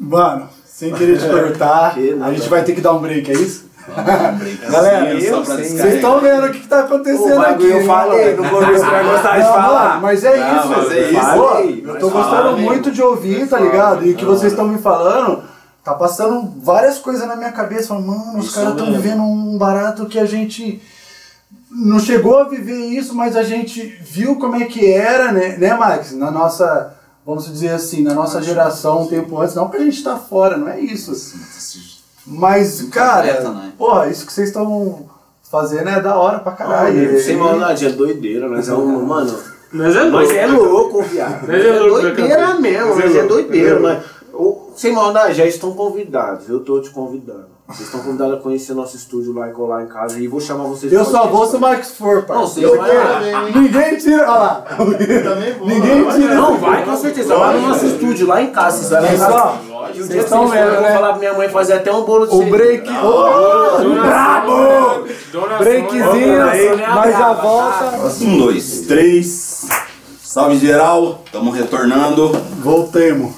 [0.03, 3.33] Mano, sem querer te cortar, Que a gente vai ter que dar um break, é
[3.33, 3.71] isso?
[4.69, 5.19] Galera.
[5.19, 7.81] Vocês estão vendo o que, que tá acontecendo bagulho aqui.
[7.81, 10.01] eu falei, no começo vai gostar de falar.
[10.01, 10.67] mas é Não, isso.
[10.69, 11.33] mas é isso.
[11.33, 14.05] Pô, eu tô mas gostando muito de ouvir, tá ligado?
[14.05, 15.43] E o que vocês estão me falando,
[15.83, 17.89] tá passando várias coisas na minha cabeça.
[17.89, 20.81] Falando, mano, os caras estão vivendo um barato que a gente
[21.69, 25.73] não chegou a viver isso, mas a gente viu como é que era, né, né
[25.73, 26.13] Max?
[26.13, 26.93] Na nossa,
[27.25, 29.55] vamos dizer assim, na nossa geração, um tempo antes.
[29.55, 31.11] Não que a gente tá fora, não é isso.
[32.25, 33.73] Mas, cara, Completa, né?
[33.77, 35.09] porra, isso que vocês estão
[35.49, 37.11] fazendo é da hora pra caralho.
[37.11, 38.47] Ai, sem maldade, é doideira.
[38.47, 39.37] Nós é um, mano.
[39.71, 40.31] Mas é louco.
[40.31, 41.47] é louco, viado.
[41.47, 43.79] Nós é doideira mesmo, Nós é doideira.
[43.79, 44.03] Mas,
[44.75, 46.49] sem maldade, já estão convidados.
[46.49, 47.52] Eu tô te convidando.
[47.65, 50.19] Vocês estão convidados a conhecer nosso estúdio lá e colar em casa.
[50.19, 51.59] E vou chamar vocês Eu só vou se o.
[51.59, 52.37] Max for, pai.
[52.37, 53.49] Não, você Porque vai lá.
[53.55, 54.29] Ninguém tira.
[54.29, 54.65] Olha lá.
[55.61, 56.35] Ninguém tira.
[56.35, 57.35] Não, vai com certeza.
[57.35, 58.77] Vai no nosso estúdio, lá em casa.
[58.83, 59.59] Vocês vão lá
[59.89, 60.93] E vocês dia estão vocês vendo, eu vou né?
[60.93, 62.89] falar pra minha mãe fazer até um bolo de O break.
[62.89, 65.07] Ô, brabo!
[65.57, 67.85] Breakzinho, Aí, né, nós já braba, volta.
[68.21, 69.67] Um, dois, três.
[70.21, 72.29] Salve geral, tamo retornando.
[72.61, 73.31] Voltemos.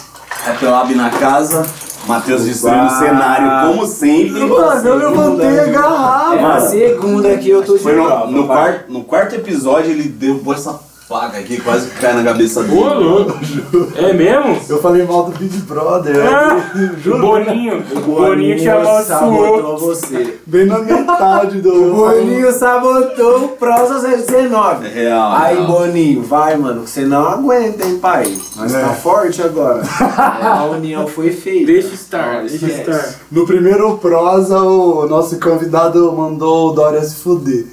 [0.48, 1.66] Happy Lab na casa.
[2.08, 4.46] Matheus destruindo o cenário, como sempre.
[4.46, 6.54] Mano, eu levantei a É garrafa.
[6.56, 10.54] a segunda que eu tô de Foi no, no, quarto, no quarto episódio ele derrubou
[10.54, 12.76] essa placa aqui, quase que cai na cabeça Ô, dele.
[13.04, 13.38] louco.
[13.96, 14.60] É mesmo?
[14.68, 16.16] Eu falei mal do Big Brother.
[16.26, 17.20] Ah, Juro.
[17.20, 17.84] Boninho.
[17.96, 20.40] O Boninho chamava sabotou você.
[20.48, 21.76] Bem na metade do.
[21.86, 24.88] O Boninho sabotou o Prosa 019.
[24.88, 25.68] É real, Aí, real.
[25.68, 28.34] Boninho, vai, mano, que você não aguenta, hein, pai?
[28.56, 28.82] Nós É.
[28.82, 29.82] tá forte agora.
[30.18, 31.68] a união foi feita.
[31.68, 33.16] Deixa estar, deixa estar.
[33.32, 37.66] No primeiro prosa, o nosso convidado mandou o Dória se fuder.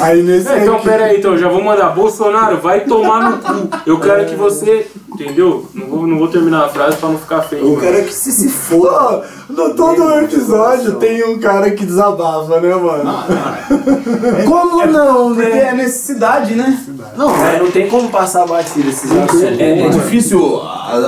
[0.00, 1.90] Aí nesse É, então, aqui- pera aí, então, já vou mandar.
[1.90, 3.68] Bolsonaro, vai tomar no cu.
[3.86, 4.86] Eu quero que você.
[5.12, 5.66] Entendeu?
[5.72, 7.62] Não vou, não vou terminar a frase pra não ficar feio.
[7.62, 7.80] Eu mano.
[7.80, 9.24] quero que você se foda.
[9.46, 13.04] Pô, no todo episódio tem um cara que desabafa, né, mano?
[14.44, 15.68] Como não, Porque né?
[15.68, 16.84] é necessidade, né?
[17.16, 19.42] Não, é, não tem como passar batida esses assuntos.
[19.42, 20.60] É, é difícil,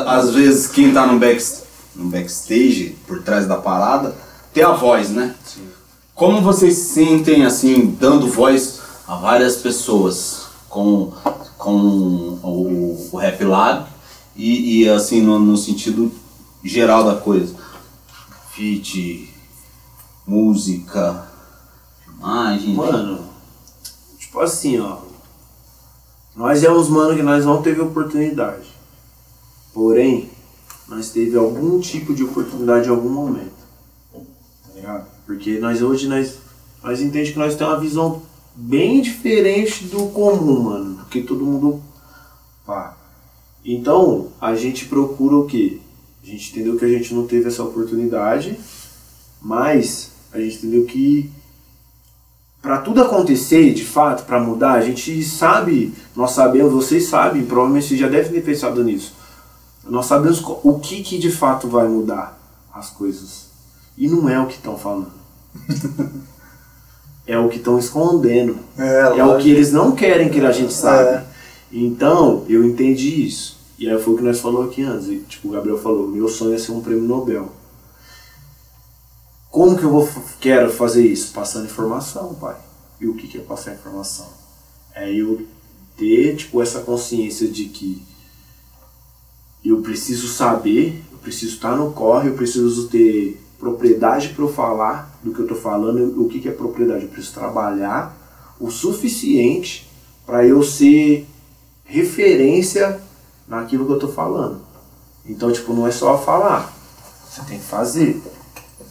[0.07, 1.43] às vezes, quem tá no, back,
[1.95, 4.15] no backstage, por trás da parada,
[4.55, 5.35] ter a voz, né?
[6.17, 11.13] Como vocês se sentem, assim, dando voz a várias pessoas com,
[11.59, 11.77] com
[12.43, 13.87] o, o Rap Lab
[14.35, 16.11] e, e, assim, no, no sentido
[16.65, 17.55] geral da coisa?
[18.51, 19.31] Feat,
[20.27, 21.29] música,
[22.03, 22.75] filmagem...
[22.75, 23.23] Mano,
[24.19, 24.97] tipo assim, ó.
[26.35, 28.75] Nós é uns mano que nós não teve oportunidade.
[29.75, 30.31] Porém,
[30.89, 33.53] nós teve algum tipo de oportunidade em algum momento.
[34.15, 35.16] Tá ligado?
[35.27, 36.39] Porque nós hoje nós,
[36.83, 38.23] nós entendemos que nós temos uma visão
[38.55, 40.95] bem diferente do comum, mano.
[40.95, 41.83] Do que todo mundo.
[42.65, 42.97] Pá.
[43.65, 45.81] Então, a gente procura o quê?
[46.23, 48.59] A gente entendeu que a gente não teve essa oportunidade,
[49.41, 51.31] mas a gente entendeu que
[52.63, 57.87] para tudo acontecer, de fato, para mudar, a gente sabe, nós sabemos, vocês sabem, provavelmente
[57.87, 59.15] vocês já devem ter pensado nisso.
[59.85, 62.37] Nós sabemos o que, que de fato vai mudar
[62.75, 63.47] as coisas.
[63.97, 65.16] E não é o que estão falando.
[67.27, 68.59] É o que estão escondendo.
[68.79, 71.11] É, É o que eles não querem que a gente saiba.
[71.11, 71.27] É.
[71.73, 73.57] Então, eu entendi isso.
[73.79, 75.09] E aí foi o que nós falamos aqui antes.
[75.09, 77.51] E, tipo, o Gabriel falou, meu sonho é ser um prêmio Nobel.
[79.51, 80.09] Como que eu vou,
[80.41, 81.33] quero fazer isso?
[81.33, 82.57] Passando informação, pai.
[83.01, 84.27] E o que, que é passar informação?
[84.95, 85.47] É eu
[85.97, 88.03] ter, tipo, essa consciência de que
[89.65, 95.16] eu preciso saber, eu preciso estar no corre, eu preciso ter propriedade para eu falar
[95.27, 96.23] do que eu estou falando.
[96.23, 97.05] O que, que é propriedade?
[97.05, 98.17] Eu preciso trabalhar
[98.61, 99.91] o suficiente
[100.25, 101.27] para eu ser
[101.85, 103.01] referência
[103.47, 104.61] naquilo que eu tô falando.
[105.25, 106.73] Então, tipo, não é só falar,
[107.29, 108.23] você tem que fazer,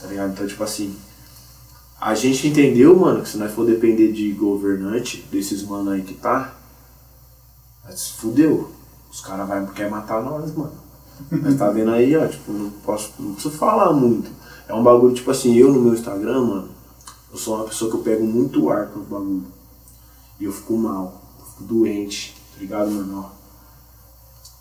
[0.02, 0.34] tá ligado?
[0.34, 0.95] Então, tipo assim,
[1.99, 6.14] a gente entendeu, mano, que se nós for depender de governante, desses mano aí que
[6.14, 6.53] tá,
[7.86, 8.72] nós fudeu.
[9.10, 10.74] Os caras vão querer matar nós, mano.
[11.32, 14.30] Mas tá vendo aí, ó, tipo, não posso, não preciso falar muito.
[14.68, 16.70] É um bagulho, tipo assim, eu no meu Instagram, mano,
[17.32, 19.44] eu sou uma pessoa que eu pego muito ar com os bagulho.
[20.40, 23.30] E eu fico mal, eu fico doente, tá ligado, mano?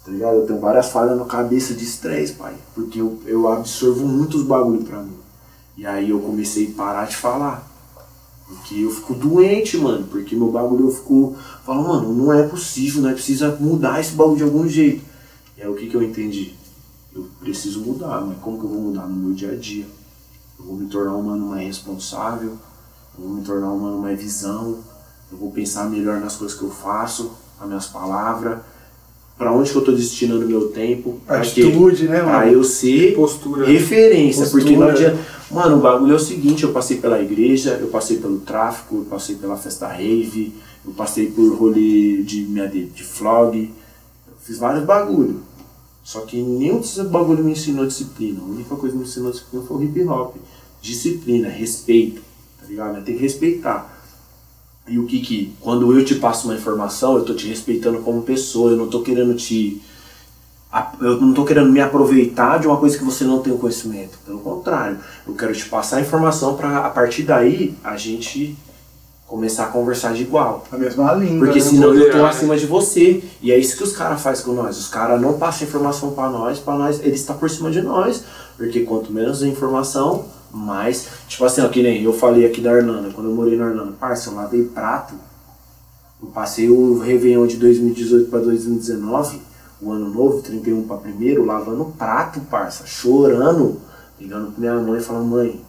[0.04, 0.36] Tá ligado?
[0.36, 2.54] Eu tenho várias falhas na cabeça de estresse, pai.
[2.74, 5.16] Porque eu, eu absorvo muitos bagulho pra mim.
[5.76, 7.66] E aí eu comecei a parar de falar.
[8.46, 10.06] Porque eu fico doente, mano.
[10.06, 11.34] Porque meu bagulho eu fico.
[11.64, 13.14] Falo, mano, não é possível, né?
[13.14, 15.02] Precisa mudar esse bagulho de algum jeito.
[15.56, 16.54] E aí o que, que eu entendi?
[17.14, 19.86] Eu preciso mudar, mas como que eu vou mudar no meu dia a dia?
[20.58, 22.50] Eu vou me tornar um mano mais responsável,
[23.18, 24.78] eu vou me tornar um mano mais visão,
[25.30, 27.30] eu vou pensar melhor nas coisas que eu faço,
[27.60, 28.58] nas minhas palavras,
[29.38, 31.38] pra onde que eu tô destinando meu tempo, pra?
[31.38, 32.52] Atitude, né, Pra mano?
[32.52, 33.64] eu ser Postura.
[33.66, 34.62] referência, Postura.
[34.64, 35.18] porque não adianta.
[35.50, 39.04] Mano, o bagulho é o seguinte, eu passei pela igreja, eu passei pelo tráfico, eu
[39.04, 40.52] passei pela festa rave,
[40.84, 43.72] eu passei por rolê de, de, de flog,
[44.26, 45.40] eu fiz vários bagulho.
[46.04, 48.40] Só que nenhum desses bagulho me ensinou disciplina.
[48.40, 50.36] A única coisa que me ensinou disciplina foi o hip hop.
[50.82, 52.20] Disciplina, respeito,
[52.60, 53.02] tá ligado?
[53.02, 53.90] Tem que respeitar.
[54.86, 58.20] E o que que, quando eu te passo uma informação, eu tô te respeitando como
[58.22, 59.80] pessoa, eu não tô querendo te
[61.00, 64.18] eu não estou querendo me aproveitar de uma coisa que você não tem o conhecimento.
[64.26, 68.56] Pelo contrário, eu quero te passar a informação para a partir daí a gente
[69.26, 70.64] começar a conversar de igual.
[70.70, 71.46] A mesma língua.
[71.46, 71.64] Porque né?
[71.64, 72.28] senão eu tô né?
[72.28, 73.22] acima de você.
[73.40, 74.78] E é isso que os caras fazem com nós.
[74.78, 78.24] Os caras não passam informação para nós, para nós, eles estão por cima de nós.
[78.56, 81.08] Porque quanto menos informação, mais.
[81.28, 83.92] Tipo assim, ó, que nem eu falei aqui da Hernanda, quando eu morei na Hernanda,
[83.98, 85.14] parça, eu lavei prato.
[86.22, 89.40] Eu passei o Réveillon de 2018 para 2019,
[89.82, 93.80] o ano novo, 31 para primeiro, lavando prato, parça, chorando,
[94.18, 95.63] ligando pra minha mãe e falando, mãe,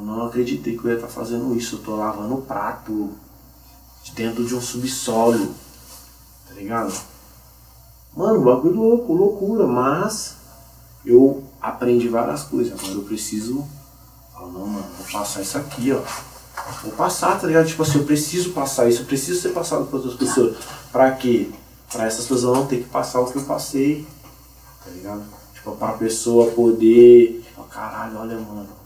[0.00, 3.10] eu não acreditei que eu ia estar fazendo isso, eu tô lavando prato
[4.02, 5.54] de dentro de um subsolo,
[6.48, 6.92] tá ligado?
[8.16, 10.36] Mano, bagulho louco, loucura, mas
[11.04, 13.66] eu aprendi várias coisas, agora eu preciso,
[14.32, 16.00] falar, não, mano, vou passar isso aqui, ó.
[16.82, 17.66] Vou passar, tá ligado?
[17.66, 20.56] Tipo assim, eu preciso passar isso, eu preciso ser passado para outras pessoas.
[20.90, 21.50] Pra quê?
[21.92, 24.06] Pra essas pessoas não ter que passar o que eu passei,
[24.84, 25.22] tá ligado?
[25.54, 27.44] Tipo, pra pessoa poder.
[27.56, 28.79] Ó, caralho, olha, mano.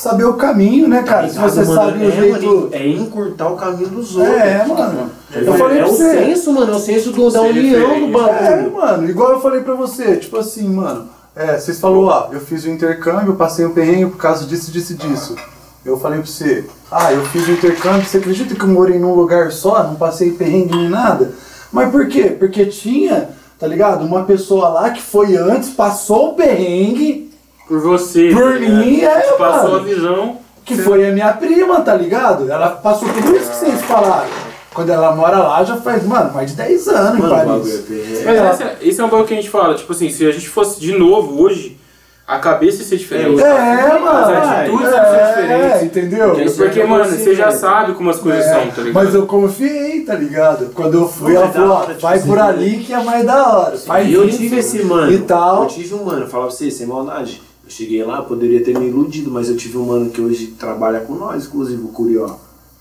[0.00, 1.28] Saber o caminho, né, cara?
[1.28, 1.74] Se Ligado, você mano?
[1.74, 2.46] sabe o é, jeito.
[2.46, 4.34] mano, é encurtar o caminho dos outros.
[4.34, 5.10] É, mano.
[5.30, 6.10] Tá Eu falei é pra o você.
[6.24, 8.46] senso, mano, é o senso do, da união do referência.
[8.46, 8.72] É, bagulho.
[8.76, 11.06] mano, igual eu falei pra você, tipo assim, mano,
[11.36, 14.94] é, vocês falaram lá, eu fiz o intercâmbio, passei um perrengue por causa disso, disso
[14.94, 15.36] e disso.
[15.84, 19.14] Eu falei pra você, ah, eu fiz o intercâmbio, você acredita que eu morei num
[19.14, 21.32] lugar só, não passei perrengue nem nada?
[21.70, 22.34] Mas por quê?
[22.38, 23.28] Porque tinha,
[23.58, 27.29] tá ligado, uma pessoa lá que foi antes, passou o perrengue,
[27.70, 28.30] Por você.
[28.34, 29.76] Por tá mim, é, Passou mano.
[29.76, 30.38] a visão.
[30.64, 32.50] que foi a minha prima, tá ligado?
[32.50, 34.28] Ela passou tudo isso que vocês falaram.
[34.74, 37.46] Quando ela mora lá, já faz, mano, mais de 10 anos em Mano, o Paris.
[37.52, 38.24] bagulho é perrengue.
[38.24, 40.32] Mas esse, é- esse é um bagulho que a gente fala, tipo assim, se a
[40.32, 41.78] gente fosse de novo hoje,
[42.26, 43.40] a cabeça ia ser diferente.
[43.40, 44.08] É, mano.
[44.18, 45.82] As atitudes iam ser é, diferentes.
[45.84, 46.30] entendeu?
[46.34, 48.94] Porque Porque, é mano, você, você já sabe como as coisas É, são, tá ligado?
[49.04, 50.70] Mas eu confiei, tá ligado?
[50.74, 52.76] Quando eu fui, Não, ela é da falou, ó, hora, tipo vai assim, por ali
[52.78, 53.76] que é mais da hora.
[54.04, 55.12] E eu tive esse mano.
[55.12, 55.62] E tal.
[55.62, 57.42] Eu tive um mano, falava pra você, sem maldade.
[57.70, 60.48] Eu cheguei lá, eu poderia ter me iludido, mas eu tive um mano que hoje
[60.58, 62.34] trabalha com nós, inclusive, o Curió.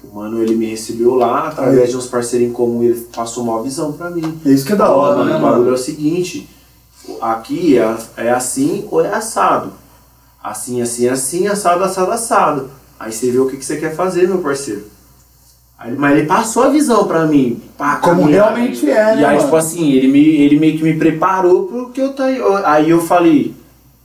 [0.03, 1.87] O mano, ele me recebeu lá, através Aí.
[1.89, 4.39] de uns parceiros em comum, ele passou uma visão pra mim.
[4.43, 6.49] É isso que é da hora, mano, né, o bagulho é o seguinte,
[7.21, 9.73] aqui é, é assim ou é assado.
[10.43, 12.71] Assim, assim, assim, assado, assado, assado.
[12.99, 14.85] Aí você vê o que, que você quer fazer, meu parceiro.
[15.77, 17.61] Aí, mas ele passou a visão pra mim.
[17.77, 19.43] pá, Como realmente é, né, E aí, mano?
[19.43, 22.41] tipo assim, ele, me, ele meio que me preparou pro que eu tá aí.
[22.65, 23.53] Aí eu falei,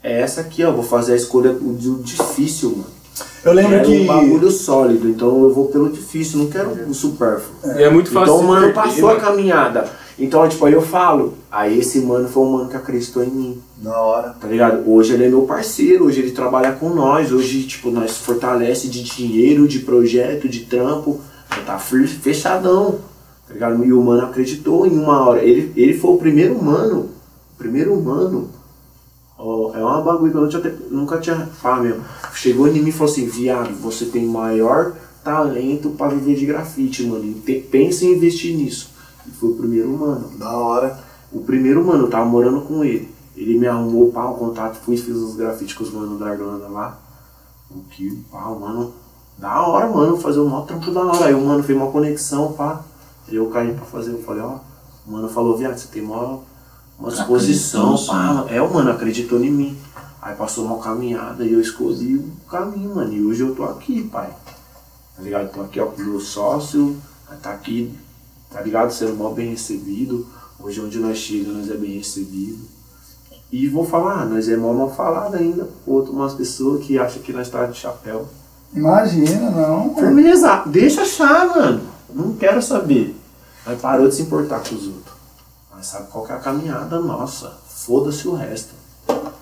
[0.05, 2.95] é essa aqui, ó, vou fazer a escolha do difícil, mano.
[3.45, 4.01] Eu lembro Quero que.
[4.01, 7.55] um bagulho sólido, então eu vou pelo difícil, não quero o supérfluo.
[7.79, 8.35] E é muito fácil.
[8.35, 9.89] Então o mano passou a caminhada.
[10.19, 13.59] Então, tipo, aí eu falo, aí esse mano foi um mano que acreditou em mim,
[13.79, 14.31] Da hora.
[14.41, 14.89] tá ligado?
[14.89, 19.03] Hoje ele é meu parceiro, hoje ele trabalha com nós, hoje, tipo, nós fortalece de
[19.03, 21.21] dinheiro, de projeto, de trampo,
[21.67, 22.99] tá fechadão,
[23.49, 23.85] tá ligado?
[23.85, 25.43] E o mano acreditou em uma hora.
[25.43, 27.11] Ele, ele foi o primeiro mano,
[27.55, 28.51] o primeiro mano.
[29.39, 32.05] Ó, é uma bagulho que eu nunca tinha, nunca tinha falado mesmo.
[32.35, 34.93] Chegou em mim e falou assim, viado, você tem maior
[35.23, 37.35] talento pra viver de grafite, mano.
[37.45, 38.91] pe- Pensa em investir nisso.
[39.27, 40.31] E foi o primeiro mano.
[40.39, 40.99] Da hora.
[41.33, 43.13] O primeiro mano, eu tava morando com ele.
[43.37, 46.69] Ele me arrumou pá, o contato, fui fiz os grafites com os manos da Irlanda
[46.69, 46.99] lá.
[47.71, 48.93] O que, pá, o mano,
[49.39, 51.25] da hora, mano, fazer um maior trampo da hora.
[51.27, 52.83] Aí o mano fez uma conexão, pá.
[53.27, 54.59] Aí eu caí pra fazer, eu falei, ó,
[55.07, 56.41] O mano falou, viado, você tem mó,
[56.99, 58.47] uma disposição, pá.
[58.49, 59.79] É, o mano acreditou em mim.
[60.23, 63.13] Aí passou uma caminhada e eu escolhi o caminho, mano.
[63.13, 64.31] E hoje eu tô aqui, pai.
[65.17, 65.53] Tá ligado?
[65.53, 66.97] Tô aqui, ó, com o meu sócio.
[67.43, 67.93] Tá aqui,
[68.51, 68.91] tá ligado?
[68.91, 70.27] Sendo mó bem recebido.
[70.59, 72.61] Hoje onde nós chegamos, nós é bem recebido.
[73.53, 75.69] E vou falar, nós é mó mal falado ainda.
[75.87, 78.27] Outro, umas pessoas que acham que nós tá de chapéu.
[78.73, 79.95] Imagina, não.
[79.95, 81.83] Firmeza, deixa achar, mano.
[82.13, 83.15] Não quero saber.
[83.67, 85.14] Mas parou de se importar com os outros.
[85.85, 87.53] Mas sabe qual que é a caminhada nossa?
[87.69, 88.71] Foda-se o resto.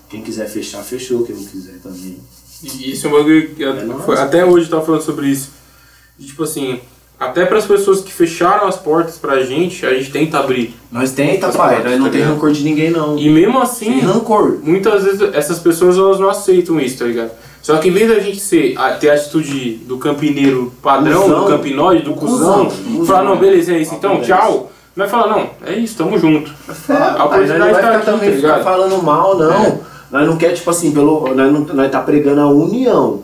[0.09, 1.23] Quem quiser fechar, fechou.
[1.25, 2.17] Quem não quiser também.
[2.61, 5.51] E isso é um bagulho que É até hoje eu tava falando sobre isso.
[6.19, 6.81] De, tipo assim,
[7.17, 10.75] até para as pessoas que fecharam as portas pra gente, a gente tenta abrir.
[10.91, 11.75] Nós tenta, pai.
[11.75, 12.33] parte, Nós não tá tem ligado?
[12.33, 13.17] rancor de ninguém, não.
[13.17, 14.59] E mesmo Sem assim, rancor.
[14.61, 17.31] muitas vezes essas pessoas elas não aceitam isso, tá ligado?
[17.61, 21.39] Só que em vez da gente ser, a- ter a atitude do campineiro padrão, Cusão.
[21.45, 23.05] do campinoide, do cuzão, Cusão.
[23.05, 24.69] falar, não, beleza, é isso, então, tchau.
[24.95, 26.51] Vai falar, não, é isso, tamo junto.
[26.87, 29.63] É, A não oportunidade vai tá ficar aqui, também tá ficar falando mal, não.
[29.65, 29.79] É.
[30.11, 33.23] Nós não quer, tipo assim, pelo, nós, não, nós tá pregando a união.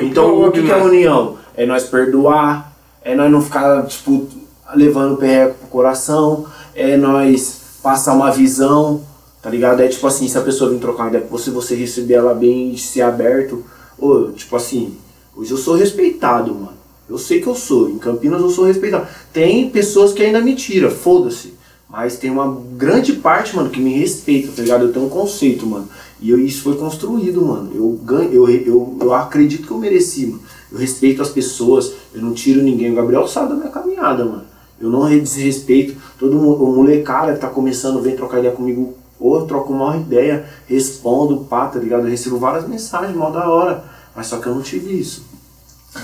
[0.00, 1.36] Então, o que, que é união?
[1.56, 2.72] É nós perdoar,
[3.02, 4.28] é nós não ficar, tipo,
[4.74, 9.02] levando o perreco pro coração, é nós passar uma visão,
[9.40, 9.80] tá ligado?
[9.80, 12.34] É tipo assim, se a pessoa vir trocar uma ideia com você, você receber ela
[12.34, 13.64] bem, ser aberto.
[13.98, 14.96] Ô, tipo assim,
[15.36, 16.79] hoje eu sou respeitado, mano.
[17.10, 19.08] Eu sei que eu sou, em Campinas eu sou respeitado.
[19.32, 21.54] Tem pessoas que ainda me tiram, foda-se.
[21.88, 24.84] Mas tem uma grande parte, mano, que me respeita, tá ligado?
[24.84, 25.88] Eu tenho um conceito, mano.
[26.20, 27.72] E eu- isso foi construído, mano.
[27.74, 30.40] Eu, ganho, eu, eu, eu acredito que eu mereci, mano.
[30.70, 32.92] Eu respeito as pessoas, eu não tiro ninguém.
[32.92, 34.44] O Gabriel sabe da minha caminhada, mano.
[34.80, 35.96] Eu não desrespeito.
[36.16, 38.94] Todo mundo, o molecada que tá começando, vem trocar ideia comigo.
[39.18, 42.04] Ou troco uma ideia, respondo, pá, tá ligado?
[42.04, 43.84] Eu recebo várias mensagens, mal da hora.
[44.14, 45.24] Mas só que eu não tive isso.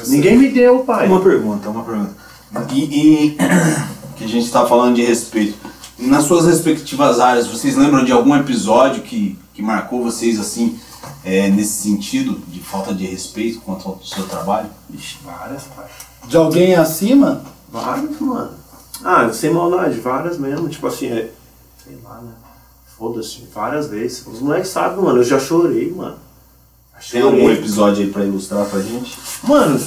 [0.08, 1.06] Ninguém me deu, pai.
[1.06, 2.14] Uma pergunta, uma pergunta.
[2.72, 3.38] E, e
[4.16, 5.56] que a gente tá falando de respeito.
[5.98, 10.78] Nas suas respectivas áreas, vocês lembram de algum episódio que, que marcou vocês assim,
[11.24, 14.68] é, nesse sentido, de falta de respeito quanto ao seu trabalho?
[14.90, 15.86] Vixe, várias, pai.
[16.26, 17.42] De alguém acima?
[17.70, 18.50] Várias, mano.
[19.02, 20.68] Ah, sem maldade, várias mesmo.
[20.68, 21.30] Tipo assim, é.
[21.82, 22.32] Sei lá, né?
[22.98, 24.26] Foda-se, várias vezes.
[24.26, 25.18] Os moleques sabem, mano.
[25.18, 26.16] Eu já chorei, mano.
[27.10, 29.18] Tem algum episódio aí pra ilustrar pra gente?
[29.44, 29.80] Mano,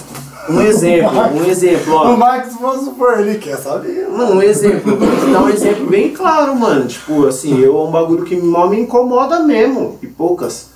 [0.47, 2.15] um exemplo, um exemplo, O ó.
[2.15, 4.07] Max, vamos supor, ele quer saber.
[4.07, 6.87] Mano, um exemplo, vou te dar um exemplo bem claro, mano.
[6.87, 9.97] Tipo, assim, eu é um bagulho que mal me incomoda mesmo.
[10.01, 10.67] E poucas.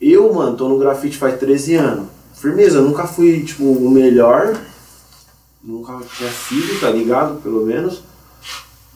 [0.00, 2.06] Eu, mano, tô no grafite faz 13 anos.
[2.34, 4.56] Firmeza, eu nunca fui, tipo, o melhor.
[5.62, 7.40] Nunca tinha sido, tá ligado?
[7.42, 8.02] Pelo menos.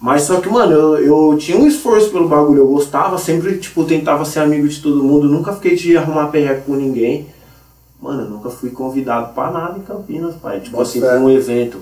[0.01, 2.61] Mas só que, mano, eu, eu tinha um esforço pelo bagulho.
[2.63, 5.29] Eu gostava, sempre, tipo, tentava ser amigo de todo mundo.
[5.29, 7.27] Nunca fiquei de arrumar perreco com ninguém.
[8.01, 10.61] Mano, eu nunca fui convidado pra nada em Campinas, pai.
[10.61, 11.81] Tipo Bota assim, pra um evento.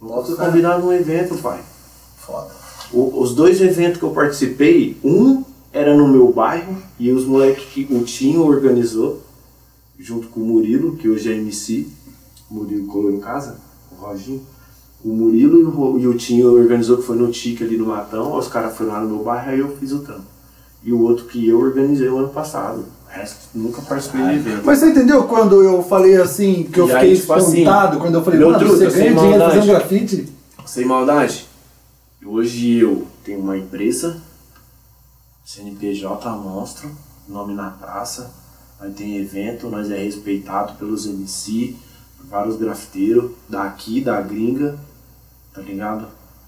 [0.00, 0.44] Nunca fui fé.
[0.46, 1.60] convidado num evento, pai.
[2.18, 2.50] Foda.
[2.92, 7.64] O- os dois eventos que eu participei, um era no meu bairro e os moleques
[7.64, 9.20] que o Tinho organizou,
[9.98, 11.88] junto com o Murilo, que hoje é MC.
[12.48, 13.58] Murilo colou em casa,
[13.90, 14.40] o Roginho.
[15.02, 18.36] O Murilo e o, Tinho organizou, que foi no Tique ali no Matão.
[18.36, 20.26] Os caras foram lá no meu bairro, aí eu fiz o trampo.
[20.82, 22.84] E o outro que eu organizei o ano passado.
[23.06, 24.62] O resto, nunca participei do evento.
[24.64, 27.98] Mas você entendeu quando eu falei assim, que eu E aí, fiquei tipo assim, espantado,
[27.98, 29.54] quando eu falei, mano, truta, você ganha dinheiro maldade.
[29.54, 30.28] fazendo grafite?
[30.66, 31.46] Sem maldade.
[32.24, 34.20] Hoje eu tenho uma empresa,
[35.44, 36.90] CNPJ monstro,
[37.26, 38.30] nome na praça.
[38.80, 41.74] Nós tem evento, nós é respeitado pelos MC,
[42.16, 44.78] por vários grafiteiros daqui, da gringa,
[45.52, 46.06] tá ligado?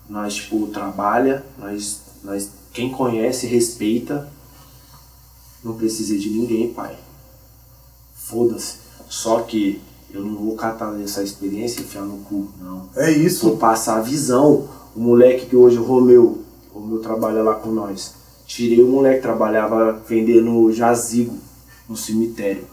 [0.08, 4.28] Nós, tipo, trabalha, nós, nós, quem conhece, respeita.
[5.62, 6.96] Não precisei de ninguém, pai.
[8.14, 8.76] Foda-se.
[9.08, 9.80] Só que
[10.12, 12.88] eu não vou catar essa experiência e enfiar no cu, não.
[12.96, 13.46] É isso.
[13.46, 14.68] Vou passar a visão.
[14.94, 16.42] O moleque que hoje, o Romeu,
[16.74, 18.14] o Romeu trabalha lá com nós.
[18.46, 21.34] Tirei o moleque, trabalhava vendendo jazigo
[21.88, 22.66] no cemitério.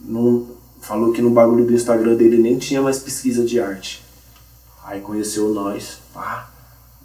[0.00, 0.46] Não,
[0.80, 4.01] falou que no bagulho do Instagram dele nem tinha mais pesquisa de arte.
[4.84, 6.50] Aí conheceu nós, pá.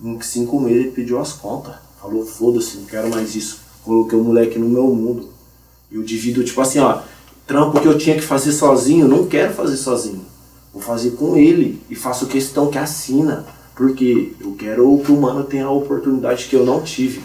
[0.02, 1.76] Em cinco meses ele pediu as contas.
[2.02, 3.60] Falou, foda-se, não quero mais isso.
[3.84, 5.30] Coloquei o moleque no meu mundo.
[5.92, 7.02] Eu divido, tipo assim, ó,
[7.46, 10.26] trampo que eu tinha que fazer sozinho, não quero fazer sozinho.
[10.74, 13.46] Vou fazer com ele e faço questão que assina.
[13.76, 17.22] Porque eu quero que o mano tenha a oportunidade que eu não tive.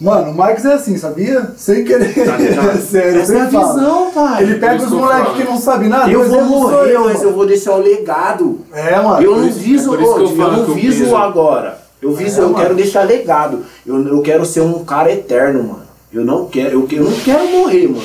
[0.00, 1.52] Mano, o Marcos é assim, sabia?
[1.56, 2.14] Sem querer.
[2.24, 2.78] Tá ligado?
[2.88, 4.42] Sério, Essa é a visão, pai.
[4.44, 6.10] Ele pega os que eu moleques que não sabem nada.
[6.10, 8.60] Eu vou morrer, eu, mas eu vou deixar o legado.
[8.72, 9.20] É, mano.
[9.22, 11.16] Eu não isso- viso, é eu hoje, eu, que não eu viso peso.
[11.16, 11.78] agora.
[12.00, 12.62] Eu viso, É, eu mano.
[12.62, 13.64] quero deixar legado.
[13.84, 15.82] Eu, eu quero ser um cara eterno, mano.
[16.12, 18.02] Eu não quero, eu, eu não quero morrer, mano.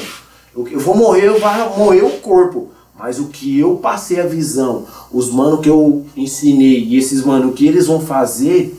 [0.57, 2.69] Eu, eu vou morrer, eu vou morrer o corpo.
[2.97, 7.49] Mas o que eu passei a visão, os mano que eu ensinei e esses mano
[7.49, 8.75] o que eles vão fazer,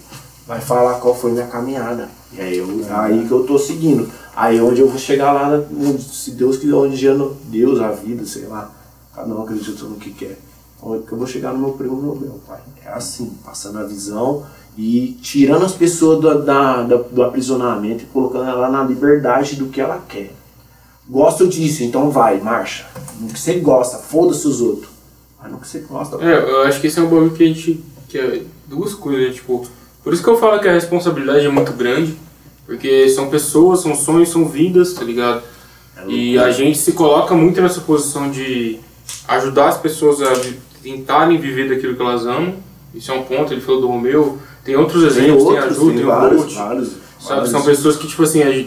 [0.49, 2.09] vai falar qual foi minha caminhada.
[2.37, 4.09] E aí, eu, aí que eu tô seguindo.
[4.35, 7.91] Aí onde eu vou chegar lá, no- se Deus quiser, onde dia no- Deus, a
[7.93, 8.71] vida, sei lá,
[9.15, 10.39] cada um acredita no que quer.
[10.83, 12.61] Onde que eu vou chegar no meu prêmio Nobel, pai.
[12.85, 14.45] É assim, passando a visão
[14.77, 19.81] e tirando as pessoas do, da- do aprisionamento e colocando ela na liberdade do que
[19.81, 20.33] ela quer.
[21.09, 22.87] Gosto disso, então vai, marcha.
[23.21, 24.89] No que você gosta, foda-se os outros.
[25.41, 27.47] Mas no que você gosta, É, eu acho que esse é um bagulho que a
[27.47, 27.85] gente.
[28.09, 29.33] que é duas coisas, né?
[29.33, 29.65] Tipo.
[30.05, 32.15] Por isso que eu falo que a responsabilidade é muito grande.
[32.67, 35.43] Porque são pessoas, são sonhos, são vidas, tá ligado?
[36.07, 38.79] E a gente se coloca muito nessa posição de
[39.29, 40.33] ajudar as pessoas a
[40.83, 42.55] tentarem viver daquilo que elas amam.
[42.95, 44.39] Isso é um ponto, ele falou do Romeu.
[44.65, 46.55] Tem outros tem exemplos, tem, a outros, tem tem o vários, Bolt.
[46.55, 47.51] vários, Sabe, vários.
[47.51, 48.65] são pessoas que, tipo assim, a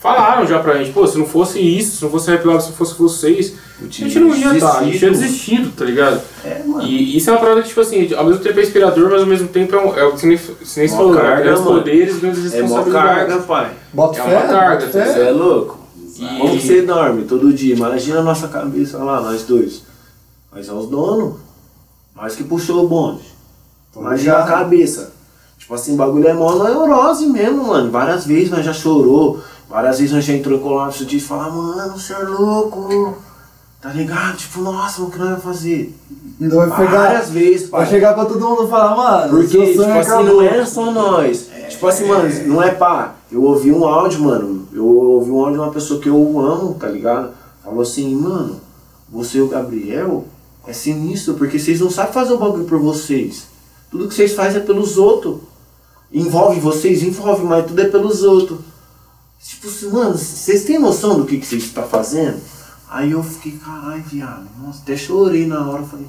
[0.00, 2.68] falaram já pra gente, pô, se não fosse isso, se não fosse Rap Lab, se
[2.70, 6.20] não fosse vocês, a gente não ia estar, a gente tinha desistido, tá ligado?
[6.44, 6.82] É, mano.
[6.82, 9.26] E isso é uma parada que, tipo assim, ao mesmo tempo é inspirador, mas ao
[9.26, 11.20] mesmo tempo é, um, é o que você nem, falou, né?
[11.20, 11.76] carga, Grandes mano.
[11.78, 13.16] poderes, grandes É responsabilidades.
[13.28, 13.70] carga, pai.
[13.92, 15.12] Bota É fé, uma carga, bota tá fé.
[15.12, 15.78] Você é louco?
[16.18, 17.74] E- Como você dorme todo dia?
[17.74, 19.82] Imagina a nossa cabeça lá, nós dois.
[20.54, 21.34] Nós é os donos.
[22.16, 23.24] Nós que puxou o bonde.
[23.94, 25.12] Imagina a cabeça.
[25.58, 27.90] Tipo assim, o bagulho é mó neurose mesmo, mano.
[27.90, 29.42] Várias vezes nós já chorou.
[29.68, 33.16] Várias vezes nós já entrou em colapso de falar, mano, você é louco.
[33.80, 34.36] Tá ligado?
[34.36, 35.94] Tipo, nossa, o que nós vamos fazer?
[36.40, 37.02] Então vai pegar.
[37.02, 37.82] Várias vezes, pai.
[37.82, 40.24] Vai chegar pra todo mundo e falar, mano, Porque, tipo assim, acabou.
[40.24, 41.48] não é só nós.
[41.68, 43.14] Tipo assim, mano, não é pá.
[43.30, 44.66] Eu ouvi um áudio, mano.
[44.72, 47.30] Eu ouvi um áudio de uma pessoa que eu amo, tá ligado?
[47.62, 48.60] Falou assim, mano,
[49.08, 50.24] você e o Gabriel
[50.66, 53.46] é sinistro, porque vocês não sabem fazer o bagulho por vocês.
[53.90, 55.36] Tudo que vocês fazem é pelos outros.
[56.12, 58.58] Envolve vocês, envolve, mas tudo é pelos outros.
[59.42, 62.40] Tipo assim, mano, vocês têm noção do que, que vocês estão fazendo?
[62.90, 64.46] Aí eu fiquei, caralho, viado.
[64.62, 65.82] Nossa, até chorei na hora.
[65.82, 66.06] Falei,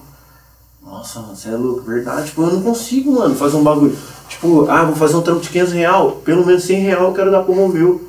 [0.84, 2.28] nossa, mano, você é louco, verdade.
[2.28, 3.98] Tipo, eu não consigo, mano, fazer um bagulho.
[4.30, 6.12] Tipo, ah, vou fazer um trampo de 500 real.
[6.24, 8.08] Pelo menos 100 real eu quero dar pro Romeu.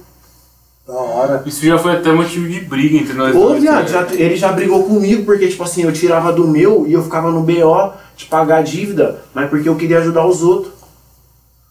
[0.86, 1.43] Da hora.
[1.45, 3.62] Isso já foi até motivo de briga entre nós Ô, dois.
[3.62, 6.93] viado, tá já, ele já brigou comigo porque, tipo assim, eu tirava do meu e
[6.93, 10.73] eu ficava no BO de pagar a dívida, mas porque eu queria ajudar os outros.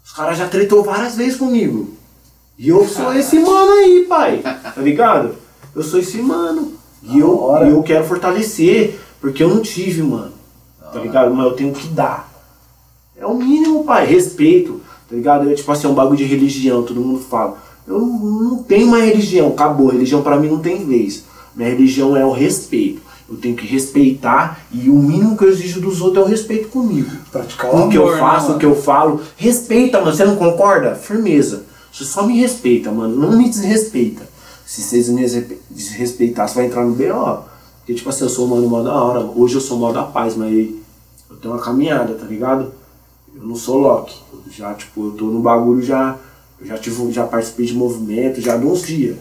[0.05, 1.93] Os caras já tretou várias vezes comigo.
[2.57, 4.39] E eu sou esse mano aí, pai.
[4.41, 5.35] Tá ligado?
[5.75, 6.73] Eu sou esse mano.
[7.09, 7.67] E eu, hora.
[7.67, 10.31] eu quero fortalecer, porque eu não tive, mano.
[10.91, 11.33] Tá ligado?
[11.33, 12.29] Mas eu tenho que dar.
[13.19, 14.05] É o mínimo, pai.
[14.05, 14.81] Respeito.
[15.09, 15.49] Tá ligado?
[15.49, 17.57] É tipo assim, é um bagulho de religião, todo mundo fala.
[17.87, 19.87] Eu não, não tenho uma religião, acabou.
[19.87, 21.23] Religião pra mim não tem vez.
[21.55, 23.01] Minha religião é o respeito.
[23.29, 26.69] Eu tenho que respeitar e o mínimo que eu exijo dos outros é o respeito
[26.69, 27.09] comigo.
[27.31, 28.59] Praticar o O que eu né, faço, o mano?
[28.59, 29.21] que eu falo.
[29.35, 30.13] Respeita, mano.
[30.15, 30.95] Você não concorda?
[30.95, 31.63] Firmeza.
[31.91, 33.15] Você só me respeita, mano.
[33.15, 34.26] Não me desrespeita.
[34.67, 37.45] Se vocês me desrespe- desrespeitar, você vai entrar no BO.
[37.79, 39.21] Porque, tipo assim, eu sou mano mó da hora.
[39.33, 40.53] Hoje eu sou mó da paz, mas
[41.29, 42.73] eu tenho uma caminhada, tá ligado?
[43.33, 44.19] Eu não sou Loki.
[44.33, 46.17] Eu já, tipo, eu tô no bagulho já.
[46.59, 49.15] Eu já, tive, já participei de movimento já de uns dias.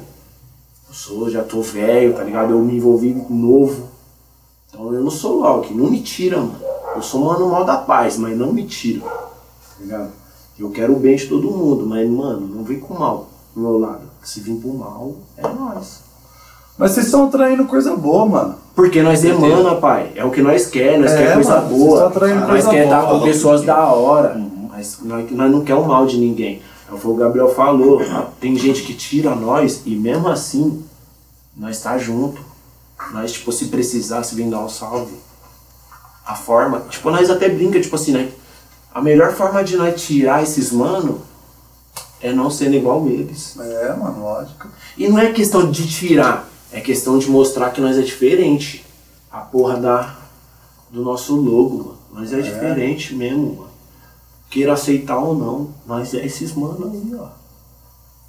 [0.88, 2.50] Eu sou, já tô velho, tá ligado?
[2.52, 3.88] Eu me envolvi novo.
[4.68, 6.58] Então eu não sou Loki, não me tira, mano.
[6.96, 9.00] Eu sou mano mal da paz, mas não me tira.
[9.00, 9.20] Tá
[9.80, 10.10] ligado?
[10.58, 13.78] Eu quero o bem de todo mundo, mas, mano, não vem com mal pro meu
[13.78, 14.05] lado.
[14.26, 16.00] Se vir pro mal, é nós.
[16.76, 18.56] Mas vocês estão traindo coisa boa, mano.
[18.74, 20.10] Porque nós emana, pai.
[20.16, 22.08] É o que nós quer, nós É, quer coisa mano, boa.
[22.08, 24.36] atraindo Nós coisa quer estar com pessoas da hora.
[24.68, 26.60] Mas nós, nós não quer o mal de ninguém.
[26.90, 28.02] É o que o Gabriel falou.
[28.40, 30.84] Tem gente que tira nós e mesmo assim,
[31.56, 32.42] nós tá junto.
[33.12, 35.14] Nós, tipo, se precisar, se vir dar um salve.
[36.26, 38.28] A forma, tipo, nós até brinca, tipo assim, né?
[38.92, 41.22] A melhor forma de nós tirar esses mano
[42.20, 43.58] é não sendo igual eles.
[43.58, 44.68] É, mano, lógico.
[44.96, 48.84] E não é questão de tirar, é questão de mostrar que nós é diferente.
[49.30, 50.16] A porra da,
[50.90, 51.98] do nosso logo, mano.
[52.12, 53.70] Nós é, diferente mesmo, mano.
[54.48, 57.28] Queira aceitar ou não, nós é esses mano aí, ó.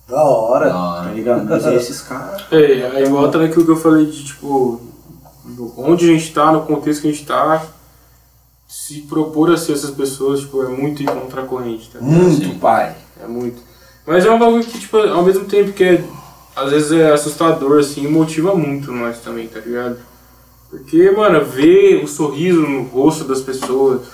[0.07, 0.69] Da hora.
[0.69, 1.43] Tá ligado?
[1.45, 2.43] Nós é esses caras.
[2.51, 4.81] É, aí volta naquilo que eu falei de, tipo,
[5.77, 7.65] onde a gente tá, no contexto que a gente tá,
[8.67, 11.99] se propor a ser essas pessoas, tipo, é muito ir contra a corrente, tá?
[11.99, 12.21] ligado?
[12.21, 12.95] Muito, pai.
[13.21, 13.66] É muito.
[14.07, 16.03] Mas é um bagulho que, tipo, ao mesmo tempo que é,
[16.55, 19.97] às vezes é assustador, assim, motiva muito nós também, tá ligado?
[20.69, 24.07] Porque, mano, ver o sorriso no rosto das pessoas,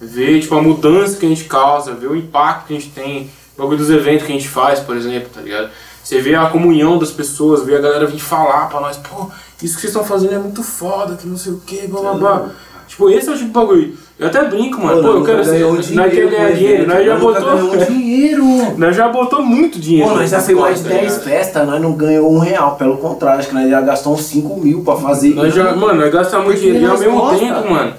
[0.00, 3.30] ver, tipo, a mudança que a gente causa, ver o impacto que a gente tem,
[3.54, 5.70] o bagulho dos eventos que a gente faz, por exemplo, tá ligado?
[6.02, 9.30] Você vê a comunhão das pessoas, vê a galera vir falar pra nós, pô,
[9.62, 12.14] isso que vocês estão fazendo é muito foda, que não sei o que, blá blá
[12.14, 12.50] blá.
[12.88, 13.96] Tipo, esse é o tipo de bagulho.
[14.18, 15.60] Eu até brinco, mano, pô, eu quero ser.
[15.64, 17.76] Nós queremos ganhar dinheiro, nós já botou.
[17.86, 18.44] dinheiro.
[18.78, 20.10] Nós já botou muito dinheiro.
[20.10, 21.24] Pô, nós já fez mais de costas, tá 10 ligado?
[21.24, 22.76] festas, nós não ganhou um real.
[22.76, 25.34] Pelo contrário, acho que nós já gastamos uns 5 mil pra fazer.
[25.34, 27.38] Nós já, mano, nós gastamos muito Porque dinheiro e ao mesmo gosta.
[27.38, 27.92] tempo, mano.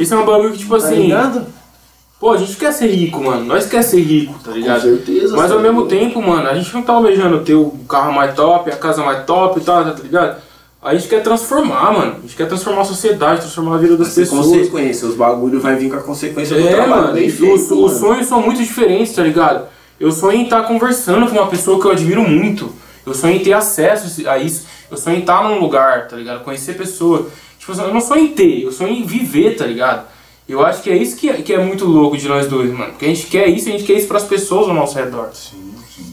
[0.00, 0.94] Isso é um bagulho que, tipo Tá assim.
[0.96, 1.46] ligado?
[2.20, 3.44] Pô, a gente quer ser rico, mano.
[3.44, 4.82] Nós quer ser rico, tá ligado?
[4.82, 5.62] certeza, Mas ao sabe?
[5.62, 9.02] mesmo tempo, mano, a gente não tá almejando ter o carro mais top, a casa
[9.02, 10.36] mais top e tal, tá ligado?
[10.82, 12.16] A gente quer transformar, mano.
[12.18, 14.46] A gente quer transformar a sociedade, transformar a vida das Ser pessoas.
[14.46, 17.92] consequência, os bagulho vai vir com a consequência do É, trabalho mano, bem feito, os,
[17.98, 19.68] sonhos são muito diferentes, tá ligado?
[20.00, 22.72] Eu sonho em estar conversando com uma pessoa que eu admiro muito.
[23.06, 24.66] Eu sonho em ter acesso a isso.
[24.90, 26.42] Eu sonho em estar num lugar, tá ligado?
[26.42, 27.28] Conhecer pessoa.
[27.60, 30.04] Tipo, eu não sonho em ter, eu sonho em viver, tá ligado?
[30.48, 32.90] Eu acho que é isso que é, que é muito louco de nós dois, mano.
[32.90, 35.30] Porque a gente quer isso, a gente quer isso pras pessoas ao nosso redor.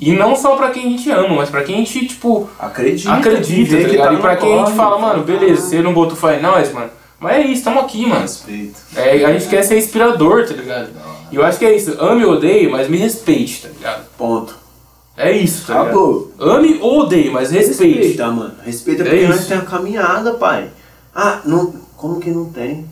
[0.01, 3.14] E não só pra quem a gente ama, mas pra quem a gente, tipo, Acredita,
[3.14, 4.07] acredita, tá que ligado?
[4.07, 6.38] tá e pra quem a gente corre, fala, mano, tá beleza, você não botou fé
[6.38, 6.89] em nós, mano.
[7.19, 8.22] Mas é isso, tamo aqui, mano.
[8.22, 8.80] Respeito.
[8.95, 10.89] É, a gente quer ser inspirador, tá ligado?
[11.31, 11.95] E eu acho que é isso.
[12.01, 14.06] Ame ou odeie, mas me respeite, tá ligado?
[14.18, 14.56] Ponto.
[15.18, 15.88] É isso, tá ligado?
[15.89, 16.31] Acabou.
[16.39, 17.97] Ame ou odeie, mas respeite.
[17.97, 18.53] Respeita, mano.
[18.65, 19.47] Respeita É porque nós isso.
[19.49, 20.69] temos a caminhada, pai.
[21.14, 21.73] Ah, não.
[21.97, 22.85] Como que não tem?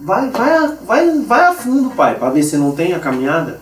[0.00, 3.60] Vai, vai, vai, vai a fundo, pai, pra ver se não tem a caminhada.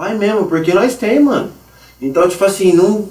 [0.00, 1.52] Vai mesmo, porque nós tem, mano.
[2.00, 3.06] Então, tipo assim, não.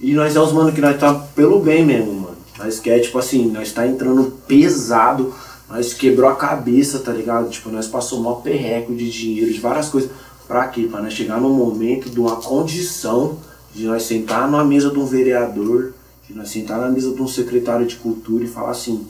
[0.00, 2.36] E nós é os mano que nós tá pelo bem mesmo, mano.
[2.56, 5.34] Nós quer, tipo assim, nós tá entrando pesado.
[5.68, 7.50] Nós quebrou a cabeça, tá ligado?
[7.50, 10.08] Tipo, nós passou mó perreco de dinheiro, de várias coisas.
[10.46, 10.86] Pra quê?
[10.88, 13.40] Pra nós chegar num momento de uma condição
[13.74, 15.92] de nós sentar na mesa de um vereador,
[16.28, 19.08] de nós sentar na mesa de um secretário de cultura e falar assim,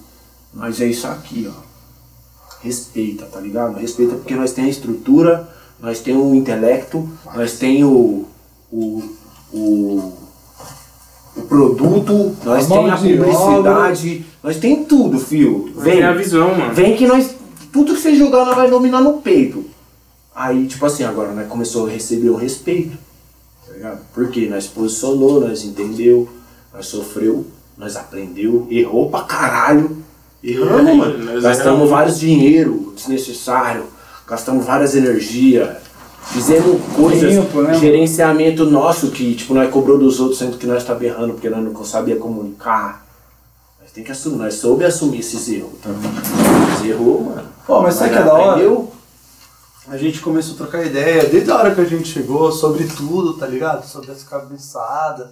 [0.54, 1.60] nós é isso aqui, ó.
[2.62, 3.76] Respeita, tá ligado?
[3.76, 8.24] Respeita porque nós tem a estrutura, nós tem o intelecto, nós tem o,
[8.72, 9.02] o,
[9.52, 10.12] o,
[11.36, 15.70] o produto, nós tem a de publicidade, nós tem tudo, fio.
[15.76, 16.74] Vem, Vem a visão, mano.
[16.74, 17.34] Vem que nós.
[17.72, 19.64] Tudo que você jogar, nós vai dominar no peito.
[20.34, 22.96] Aí, tipo assim, agora nós começou a receber o respeito.
[23.66, 24.00] Tá ligado?
[24.14, 26.28] Porque nós posicionou, nós entendeu,
[26.72, 27.46] nós sofreu,
[27.76, 29.98] nós aprendeu, errou pra caralho.
[30.42, 31.24] Erramos, É, mano.
[31.24, 31.90] nós Gastamos erramos.
[31.90, 33.84] vários dinheiro desnecessário,
[34.26, 35.76] gastamos várias energias.
[36.26, 40.82] Fizemos coisas, Tempo, né, gerenciamento nosso que, tipo, nós cobrou dos outros, sendo que nós
[40.82, 43.06] tá berrando porque nós não sabia comunicar.
[43.80, 45.78] Nós tem que assumir, nós soube assumir esses erros.
[45.80, 45.88] Tá?
[45.88, 47.48] Nós errou, mano.
[47.64, 48.50] Pô, mas sabe que é da hora?
[48.50, 48.92] aprendeu.
[49.88, 53.34] A gente começou a trocar ideia desde a hora que a gente chegou sobre tudo,
[53.34, 53.86] tá ligado?
[53.86, 55.28] Sobre as cabeçadas,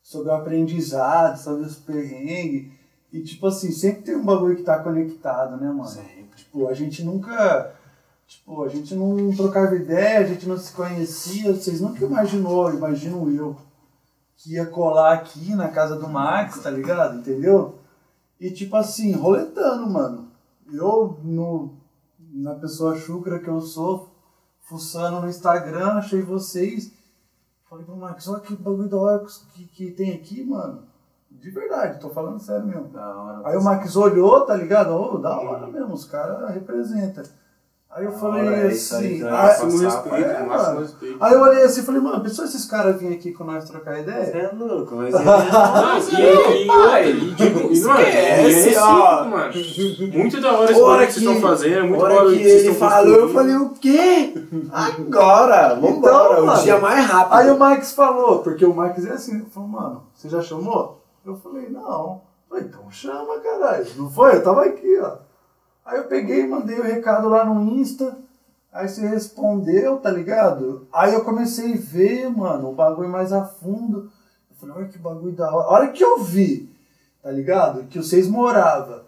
[0.00, 2.70] sobre o aprendizado, sobre os perrengues.
[3.12, 5.90] E tipo assim, sempre tem um bagulho que tá conectado, né, mano?
[6.36, 7.72] Tipo, a gente nunca.
[8.28, 13.34] Tipo, a gente não trocava ideia, a gente não se conhecia, vocês nunca imaginou, imagino
[13.34, 13.56] eu,
[14.36, 17.20] que ia colar aqui na casa do Max, tá ligado?
[17.20, 17.78] Entendeu?
[18.38, 20.28] E tipo assim, roletando, mano.
[20.70, 21.72] Eu, no,
[22.18, 24.10] na pessoa chucra que eu sou,
[24.60, 26.92] fuçando no Instagram, achei vocês.
[27.70, 30.82] Falei pro Max, olha que bagulho da hora que, que tem aqui, mano.
[31.30, 32.88] De verdade, tô falando sério mesmo.
[32.88, 33.48] Da hora.
[33.48, 34.90] Aí o Max olhou, tá ligado?
[34.90, 37.24] Ô, da hora mesmo, os caras representam.
[37.90, 39.16] Aí eu falei hora, é assim.
[39.16, 41.16] então, Máximo passar, respeito, é, máximo respeito.
[41.20, 43.98] Aí eu olhei assim e falei, mano, pensou esses caras virem aqui com nós trocar
[43.98, 44.26] ideia?
[44.26, 48.78] Você é louco, mas Não, e, e, outra, e, digo, e, mano, e é Esquece,
[48.78, 49.24] ó.
[49.24, 49.52] mano.
[50.12, 52.42] Muito da hora esse Hora que vocês estão fazendo, muito da hora hora que que
[52.44, 54.34] vocês ele estão falou, eu falei, o quê?
[54.70, 56.62] Agora, vambora, Então, o mano.
[56.62, 57.34] dia mais rápido.
[57.34, 61.00] Aí o Max falou, porque o Max é assim, ele falou, mano, você já chamou?
[61.26, 61.80] Eu falei, não.
[61.80, 63.86] Eu falei, então chama, caralho.
[63.96, 64.36] Não foi?
[64.36, 65.27] Eu tava aqui, ó.
[65.88, 68.18] Aí eu peguei e mandei o recado lá no Insta.
[68.70, 70.86] Aí você respondeu, tá ligado?
[70.92, 74.10] Aí eu comecei a ver, mano, o bagulho mais a fundo.
[74.50, 75.66] Eu falei, olha que bagulho da hora.
[75.66, 76.70] A hora que eu vi,
[77.22, 77.84] tá ligado?
[77.84, 79.00] Que vocês moravam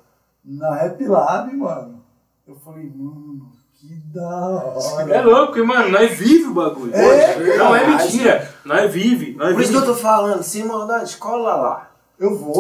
[0.43, 2.03] na Rap Lab, mano.
[2.49, 5.15] Eu falei, mano, que da hora.
[5.15, 6.95] É louco, porque, mano, nós vive o bagulho.
[6.95, 8.55] É, não é mentira.
[8.65, 9.91] Nós vive, nós Por isso que vive.
[9.91, 11.90] eu tô falando, sem maldade, cola lá.
[12.21, 12.55] Eu vou.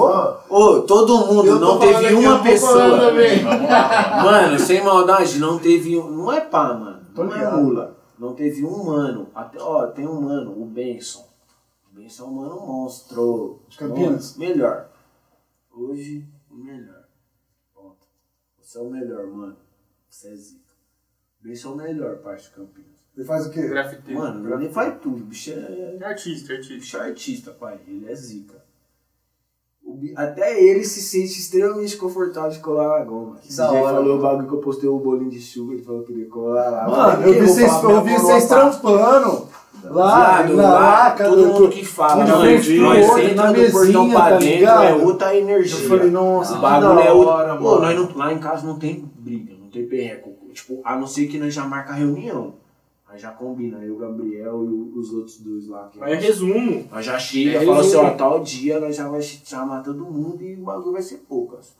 [0.48, 3.12] Ô, todo mundo, não teve uma vou pessoa.
[4.24, 6.10] Mano, sem maldade, não teve um.
[6.10, 7.04] Não é pá, mano.
[7.14, 7.62] Tô Não é ligado.
[7.62, 7.96] mula.
[8.18, 9.28] Não teve um mano.
[9.34, 11.28] Até, ó, tem um mano, o Benson.
[11.90, 13.60] O Benson é um mano monstro.
[13.68, 14.38] De Campinas?
[14.38, 14.88] Melhor.
[15.70, 17.04] Hoje, o melhor.
[17.74, 18.06] Ponto.
[18.58, 19.56] Você é o melhor, mano.
[20.08, 20.72] Você é zica.
[21.38, 23.00] O Benson é o melhor, parte de Campinas.
[23.14, 23.68] Ele faz o quê?
[23.68, 24.18] Grafiteiro.
[24.18, 25.16] Mano, ele faz tudo.
[25.16, 25.98] O bicho é.
[26.00, 26.74] É artista, artista.
[26.74, 27.78] bicho é artista, pai.
[27.86, 28.59] Ele é zica.
[29.90, 33.36] O Até ele se sente extremamente confortável de colar na goma.
[33.56, 36.02] Da dia hora, falou o bagulho que eu postei o bolinho de chuva, ele falou
[36.02, 36.88] que ele colar lá.
[36.88, 39.48] Mano, eu "Que vi vocês, eu vi vocês pá?" trampando.
[39.82, 42.68] Lá, Viado, na lá, laca, todo mundo que fala, pro nós
[43.18, 44.84] entra na do portão mesinha, pra tá dentro, ligado?
[44.84, 45.78] é outra energia.
[45.84, 47.34] Eu falei, nossa, o que bagulho é outra.
[47.34, 47.80] hora, Pô, mano.
[47.80, 50.30] nós não- lá em casa não tem briga, não tem perreco.
[50.52, 52.54] Tipo, a não ser que nós já marca reunião.
[53.10, 55.90] Aí já combina, eu, o Gabriel e os outros dois lá.
[55.98, 56.86] Mas é resumo.
[56.92, 60.40] nós já chega, É fala assim, ó, tal dia nós já vai chamar todo mundo
[60.44, 61.74] e o bagulho vai ser poucas.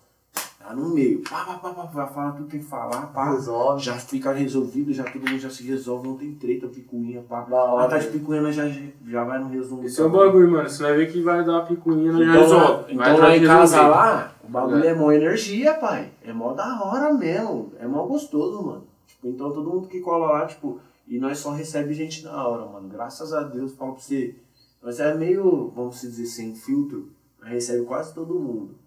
[0.60, 1.22] Lá no meio.
[1.22, 3.30] Pá, pá, pá, pá, pá, fala tudo tem que falar, pá.
[3.32, 3.80] Resolve.
[3.80, 7.42] Já fica resolvido, já todo mundo já se resolve, não tem treta, picuinha, pá.
[7.42, 7.88] Da hora.
[7.88, 8.68] Tá de picuinha, nós já,
[9.06, 9.84] já vai no resumo.
[9.84, 10.68] Esse é o bagulho, mano.
[10.68, 12.92] Você vai ver que vai dar uma picuinha, já Então, lá, resolve.
[12.92, 16.10] Então lá em casa lá, o bagulho é mó energia, pai.
[16.24, 17.72] É mó da hora mesmo.
[17.78, 18.84] É mó gostoso, mano.
[19.06, 20.80] Tipo, então todo mundo que cola lá, tipo,
[21.10, 22.88] e nós só recebe gente da hora, mano.
[22.88, 24.38] Graças a Deus, falo pra você.
[24.80, 27.10] Nós é meio, vamos dizer, sem filtro.
[27.40, 28.78] Nós recebe quase todo mundo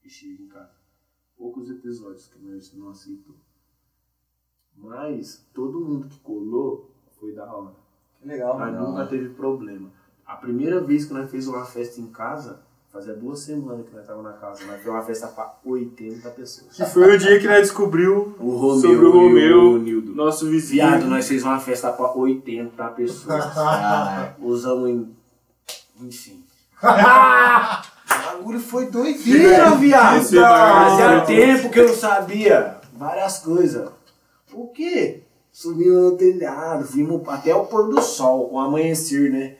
[0.00, 0.72] que chega em casa.
[1.36, 3.36] Poucos episódios que nós não aceitou.
[4.74, 6.90] Mas todo mundo que colou
[7.20, 7.76] foi da hora.
[8.18, 8.88] Que legal, mano.
[8.88, 9.92] nunca teve problema.
[10.24, 12.63] A primeira vez que nós fez uma festa em casa,
[12.94, 14.64] fazia duas semanas que nós tava na casa.
[14.66, 16.76] Nós fizemos uma festa pra 80 pessoas.
[16.76, 20.14] Que foi o dia que nós descobriu O Romeu sobre o e Romeu, o Nildo.
[20.14, 20.86] nosso vizinho.
[20.86, 23.44] Viado, nós fizemos uma festa pra 80 pessoas.
[23.52, 24.34] Caralho.
[24.38, 25.16] Usamos em.
[26.00, 26.44] Enfim.
[26.80, 30.18] o bagulho foi doideira, viado.
[30.18, 33.90] É Fazia tempo que eu não sabia várias coisas.
[34.52, 35.24] O quê?
[35.50, 39.56] Subimos no telhado, vimos até o pôr do sol, o amanhecer, né?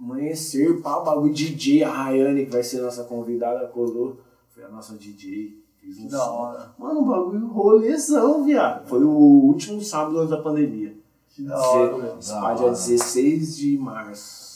[0.00, 4.18] Amanhecer, pá, o bagulho DJ, a Rayane, que vai ser nossa convidada, colou.
[4.50, 5.58] Foi a nossa DJ.
[5.80, 6.30] Fiz um Que da som.
[6.32, 6.70] hora.
[6.78, 8.86] Mano, um bagulho rolezão, viado.
[8.88, 10.96] Foi o último sábado antes da pandemia.
[11.30, 12.18] Que da hora, mano.
[12.20, 14.48] Dia 16 de março.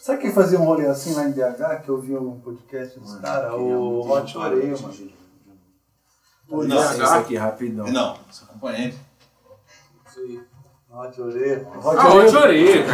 [0.00, 3.14] Sabe quem fazia um rolê assim lá em BH, que eu vi um podcast dos
[3.16, 3.52] caras?
[3.54, 5.12] O Hot Oreia, mano.
[6.68, 7.86] Não, isso aqui rapidão.
[7.86, 8.94] Não, seu companheiro.
[10.94, 11.66] Hot Oreia.
[11.74, 12.14] Ah, cara.
[12.14, 12.84] Hot Oreia.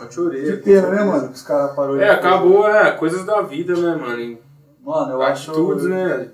[0.00, 1.28] Hot Que pena, né, mano?
[1.28, 4.38] Que os caras pararam de É, acabou, é, coisas da vida, né, mano?
[4.84, 5.50] Mano, eu acho.
[5.52, 6.28] Atitudes, né?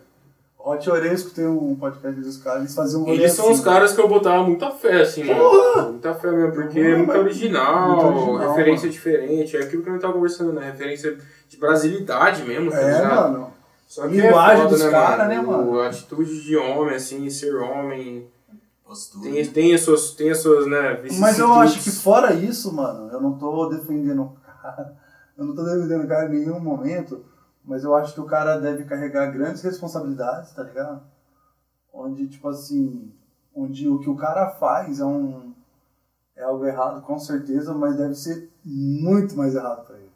[0.59, 3.55] Hot Oreia, eu escutei um podcast dos caras, eles faziam um rolê Eles são assim.
[3.55, 5.91] os caras que eu botava muita fé, assim, mano.
[5.93, 9.57] Muita fé mesmo, porque é muito Porra, original, muito original, referência diferente.
[9.57, 10.67] É aquilo que a gente tava conversando, né?
[10.73, 11.17] Referência
[11.49, 13.33] de brasilidade mesmo, tá É, ligado?
[13.33, 13.51] mano.
[13.87, 15.73] Só que Linguagem é foda, dos caras, né, mano?
[15.75, 18.27] O- Atitude de homem, assim, ser homem.
[18.87, 19.31] Postura.
[19.31, 23.11] Tem, tem, as suas, tem as suas, né, Mas eu acho que fora isso, mano,
[23.11, 24.97] eu não tô defendendo o cara.
[25.37, 27.25] Eu não tô defendendo o cara em nenhum momento,
[27.65, 31.03] mas eu acho que o cara deve carregar grandes responsabilidades, tá ligado?
[31.93, 33.13] Onde, tipo assim,
[33.55, 35.53] onde o que o cara faz é um.
[36.37, 40.11] É algo errado, com certeza, mas deve ser muito mais errado pra ele.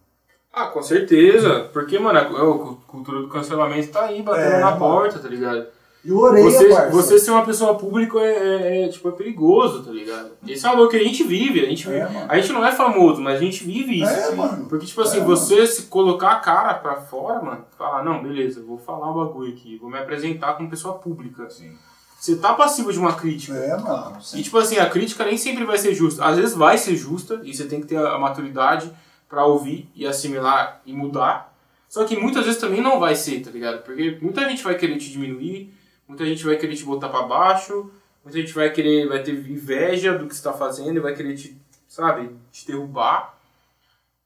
[0.53, 1.69] Ah, com certeza.
[1.73, 4.79] Porque, mano, a, a cultura do cancelamento tá aí, batendo É, na mano.
[4.79, 5.67] porta, tá ligado?
[6.03, 6.91] E o Oreia, Você, parça.
[6.91, 10.31] você ser uma pessoa pública é, é- é, tipo, é perigoso, tá ligado?
[10.49, 11.99] Esse é algo que a gente vive, a gente vive.
[11.99, 14.11] É, a gente não é famoso, mas a gente vive isso.
[14.11, 14.65] É, mano.
[14.67, 18.63] Porque, tipo assim, É, você se colocar a cara pra fora, mano, falar, não, beleza,
[18.67, 21.51] vou falar um bagulho aqui, vou me apresentar como pessoa pública.
[21.51, 21.73] Sim.
[22.19, 23.55] Você tá passivo de uma crítica.
[23.55, 24.17] É, mano.
[24.35, 26.25] E tipo assim, a crítica nem sempre vai ser justa.
[26.25, 28.91] Às vezes vai ser justa e você tem que ter a maturidade
[29.29, 31.55] pra ouvir e assimilar e mudar.
[31.89, 33.83] Só que muitas vezes também não vai ser, tá ligado?
[33.83, 35.75] Porque muita gente vai querer te diminuir,
[36.11, 37.89] muita gente vai querer te botar pra baixo,
[38.25, 41.37] muita gente vai querer, vai ter inveja do que você tá fazendo e vai querer
[41.37, 41.57] te,
[41.87, 43.39] sabe, te derrubar.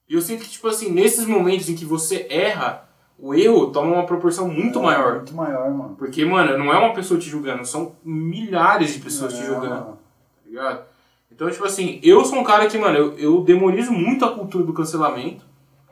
[0.09, 2.89] E eu sinto que, tipo assim, nesses momentos em que você erra,
[3.19, 5.17] o erro toma uma proporção muito maior.
[5.17, 5.95] Muito maior, mano.
[5.97, 9.69] Porque, mano, não é uma pessoa te julgando, são milhares de pessoas te É, julgando
[9.69, 9.99] mano.
[10.43, 10.85] tá ligado?
[11.31, 14.65] Então, tipo assim, eu sou um cara que, mano, eu, eu demonizo muito a cultura
[14.65, 15.45] do cancelamento,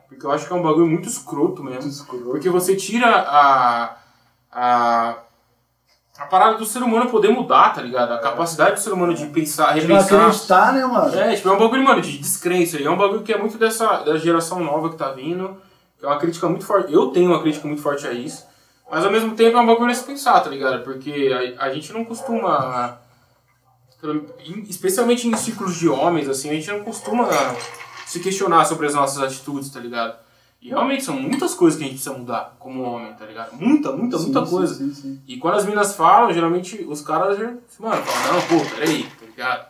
[0.09, 1.81] porque eu acho que é um bagulho muito escroto mesmo.
[1.81, 2.25] Muito escroto.
[2.25, 3.97] Porque você tira a,
[4.51, 5.22] a,
[6.23, 8.13] a parada do ser humano poder mudar, tá ligado?
[8.13, 10.21] A capacidade do ser humano de pensar, De não repensar.
[10.27, 11.13] acreditar, né, mano?
[11.19, 12.79] É, tipo, é um bagulho, mano, de descrença.
[12.79, 15.57] E é um bagulho que é muito dessa da geração nova que tá vindo.
[16.01, 16.93] É uma crítica muito forte.
[16.93, 18.45] Eu tenho uma crítica muito forte a isso.
[18.89, 20.83] Mas ao mesmo tempo é um bagulho a se pensar, tá ligado?
[20.83, 22.99] Porque a, a gente não costuma.
[24.69, 27.27] Especialmente em ciclos de homens, assim, a gente não costuma
[28.05, 30.15] se questionar sobre as nossas atitudes, tá ligado?
[30.63, 33.51] E realmente são muitas coisas que a gente precisa mudar como homem, tá ligado?
[33.53, 34.73] Muita, muita, muita Sim, coisa.
[34.75, 35.21] Sim, sim, sim.
[35.27, 39.25] E quando as minas falam, geralmente os caras já, mano, falam, não, pô, peraí, tá
[39.25, 39.67] ligado?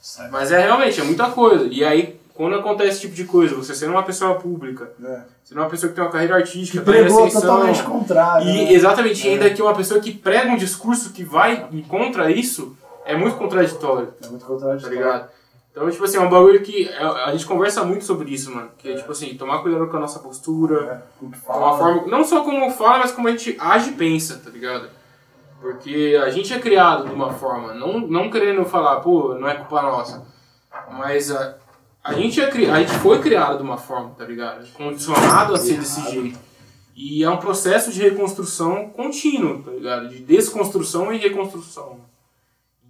[0.00, 0.30] Sabe?
[0.32, 1.68] Mas é realmente, é muita coisa.
[1.70, 5.22] E aí, quando acontece esse tipo de coisa, você sendo uma pessoa pública, É.
[5.44, 8.48] sendo uma pessoa que tem uma carreira artística, Que tá pregou ascensão, totalmente contrário.
[8.48, 8.72] e né?
[8.72, 9.32] exatamente, É.
[9.32, 14.12] ainda que uma pessoa que prega um discurso que vai contra isso, é muito contraditório,
[14.22, 14.96] É muito tá contraditório.
[14.98, 15.28] ligado?
[15.78, 18.68] Então, tipo assim, é um bagulho que é- a gente conversa muito sobre isso, mano.
[18.76, 22.42] Que é, tipo assim, tomar cuidado com a nossa postura, É, a forma, não só
[22.42, 24.88] como fala, mas como a gente age e pensa, tá ligado?
[25.60, 29.54] Porque a gente é criado de uma forma, não, não querendo falar, pô, não é
[29.54, 30.26] culpa nossa,
[30.92, 31.56] mas a,
[32.02, 34.66] a, gente, é, cri- a gente foi criado de uma forma, tá ligado?
[34.72, 36.38] Condicionado a ser desse jeito.
[36.96, 40.08] E é um processo de reconstrução contínuo, tá ligado?
[40.08, 42.00] De desconstrução e reconstrução.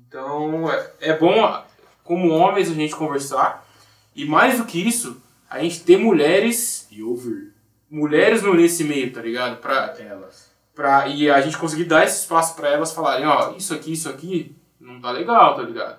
[0.08, 1.62] Então, é, é bom,
[2.08, 3.68] como homens, a gente conversar.
[4.16, 7.52] E mais do que isso, a gente ter mulheres E ouvir
[7.90, 9.60] mulheres no nesse meio, tá ligado?
[9.60, 10.50] Pra, elas.
[10.74, 14.08] Pra, e a gente conseguir dar esse espaço pra elas falarem, ó, isso aqui, isso
[14.08, 15.98] aqui, não tá legal, tá ligado?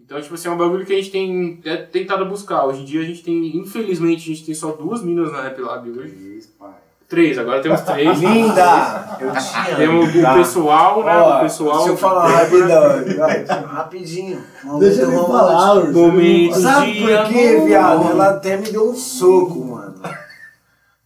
[0.00, 2.66] Então, tipo assim, é um bagulho que a gente tem é, tentado buscar.
[2.66, 5.58] Hoje em dia a gente tem, infelizmente, a gente tem só duas minas na Rap
[5.60, 6.36] Lab hoje.
[6.36, 6.74] Isso, pai.
[7.08, 8.18] Três, agora temos três.
[8.18, 9.16] Linda!
[9.20, 9.76] Eu amo.
[9.76, 10.34] Temos o tá?
[10.34, 11.16] pessoal, né?
[11.16, 11.76] Ó, o pessoal.
[11.76, 13.66] Deixa eu falar rapidão.
[13.66, 14.42] Rapidinho.
[14.78, 15.88] Deixa Momento falar, romântico.
[15.88, 15.98] Urso.
[15.98, 18.10] Momento Sabe por quê, viado?
[18.10, 19.94] Ela até me deu um soco, mano.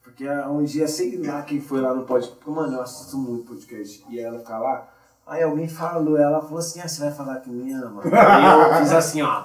[0.02, 2.36] Porque um dia, sei lá quem foi lá no podcast.
[2.36, 4.04] Porque, mano, eu assisto muito podcast.
[4.08, 4.88] E ela fica lá.
[5.26, 8.02] Aí alguém falou, ela falou assim: ah, você vai falar que me ama?
[8.04, 9.44] Aí eu fiz assim, ó.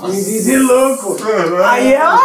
[0.00, 1.16] Fiz de louco.
[1.64, 2.18] Aí ela.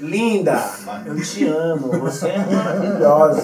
[0.00, 0.62] Linda,
[1.06, 3.42] eu te amo, você é maravilhosa.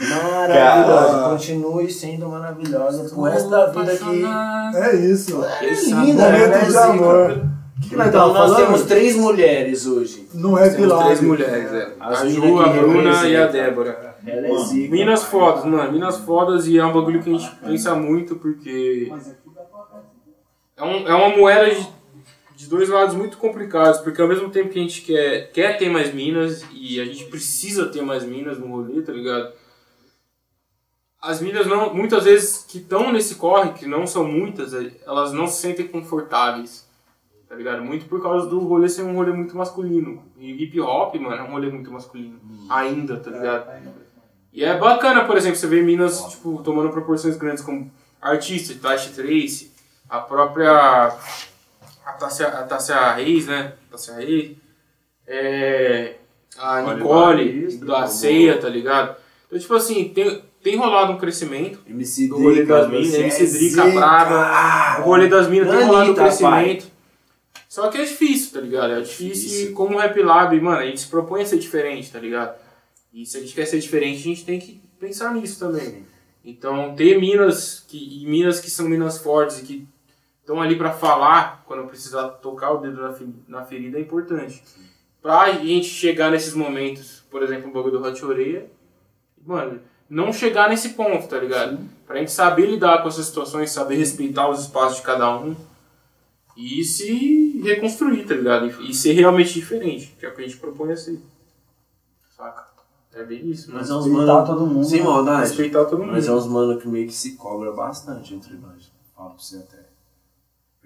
[0.00, 1.30] Maravilhosa.
[1.30, 4.24] Continue sendo maravilhosa pro resto da vida aqui.
[4.76, 5.44] É isso.
[5.62, 6.38] Esse linda, amor.
[6.40, 7.30] ela é Momento de amor.
[7.78, 8.56] O que, que nós Então nós falando?
[8.66, 10.28] temos três mulheres hoje.
[10.34, 11.04] Rap Temos Lab.
[11.04, 11.92] três mulheres, é.
[12.00, 13.46] As A mina Ju, a Bruna e a.
[13.46, 14.16] Débora.
[14.26, 14.90] Ela é zica.
[14.92, 15.30] Minas pai.
[15.30, 15.92] fodas, mano.
[15.92, 19.12] Minas fodas e é um bagulho que a gente pensa muito porque.
[20.76, 21.88] É, um, é uma moeda de,
[22.58, 25.88] de dois lados muito complicados, porque ao mesmo tempo que a gente quer, quer ter
[25.88, 29.52] mais minas e a gente precisa ter mais minas no rolê, tá ligado?
[31.22, 35.32] As minas não, muitas vezes que estão nesse corre, que não são muitas, eh, elas
[35.32, 36.84] não se sentem confortáveis.
[37.48, 37.84] Tá ligado?
[37.84, 40.24] Muito por causa do rolê ser um rolê muito masculino.
[40.36, 42.40] E hip hop, mano, é um rolê muito masculino.
[42.68, 43.70] Ainda, tá ligado?
[44.52, 47.88] E é bacana, por exemplo, você ver minas, tipo, tomando proporções grandes como
[48.20, 49.72] artistas, Tasha Trace,
[50.08, 51.16] a própria
[52.08, 53.74] a Tássia, a Tássia Reis, né?
[53.90, 54.56] Tássia Reis.
[55.26, 56.14] É,
[56.56, 58.06] a Nicole Batista, da boa.
[58.06, 59.16] Ceia, tá ligado?
[59.46, 63.58] Então, tipo assim, tem, tem rolado um crescimento MC do rolê das Drica, minas, MC
[63.58, 63.90] Drica, zica.
[63.90, 66.24] Brava, o rolê das minas tem rolado um pai.
[66.24, 66.86] crescimento.
[67.68, 68.94] Só que é difícil, tá ligado?
[68.94, 69.70] É difícil, Difícil.
[69.70, 72.58] e como o Rap Lab, mano, a gente se propõe a ser diferente, tá ligado?
[73.12, 76.06] E se a gente quer ser diferente, a gente tem que pensar nisso também.
[76.42, 79.86] Então, ter minas que, e minas que são minas fortes e que
[80.48, 84.62] estão ali pra falar quando precisar tocar o dedo na, fe- na ferida é importante.
[85.20, 88.70] Pra gente chegar nesses momentos, por exemplo, o bagulho do Hot Oreia,
[89.44, 91.78] mano, não chegar nesse ponto, tá ligado?
[92.06, 95.54] Pra gente saber lidar com essas situações, saber respeitar os espaços de cada um
[96.56, 98.66] e se reconstruir, tá ligado?
[98.82, 101.20] E, ser realmente diferente, que é o que a gente propõe a ser.
[102.34, 102.66] Saca?
[103.12, 104.00] É bem isso, Mas mano.
[104.00, 104.46] é uns Respeitar mano.
[104.46, 104.84] todo mundo.
[104.86, 105.40] Sem maldade.
[105.48, 106.12] Respeitar todo mundo.
[106.12, 108.90] Mas é uns mano que meio que se cobra bastante entre nós.
[109.14, 109.87] Falo pra você até.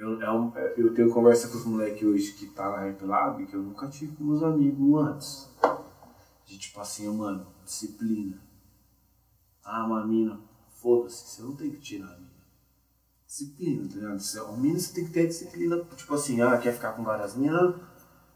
[0.03, 3.05] Eu, é um- é- eu tenho conversa com os moleques hoje que tá na Rap
[3.05, 5.49] Lab que eu nunca tive com meus amigos antes.
[6.45, 8.37] De tipo assim, mano, disciplina.
[9.65, 10.41] Ah, uma mina,
[10.75, 12.33] foda-se, você não tem que tirar a mina.
[13.29, 14.19] Disciplina, tá ligado?
[14.19, 15.85] Você, a mina você tem que ter disciplina.
[15.97, 17.77] Tipo assim, ah, quer ficar com várias minas,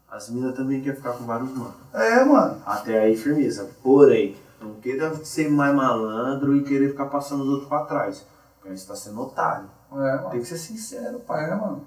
[0.09, 1.75] as minas também quer ficar com vários manos.
[1.93, 2.61] É, mano.
[2.65, 3.69] Até aí, firmeza.
[3.83, 8.25] Porém, não queira ser mais malandro e querer ficar passando os outros pra trás.
[8.55, 9.69] Porque aí você tá sendo otário.
[9.91, 10.29] É, mano.
[10.31, 11.45] Tem que ser sincero, pai.
[11.49, 11.83] É, mano.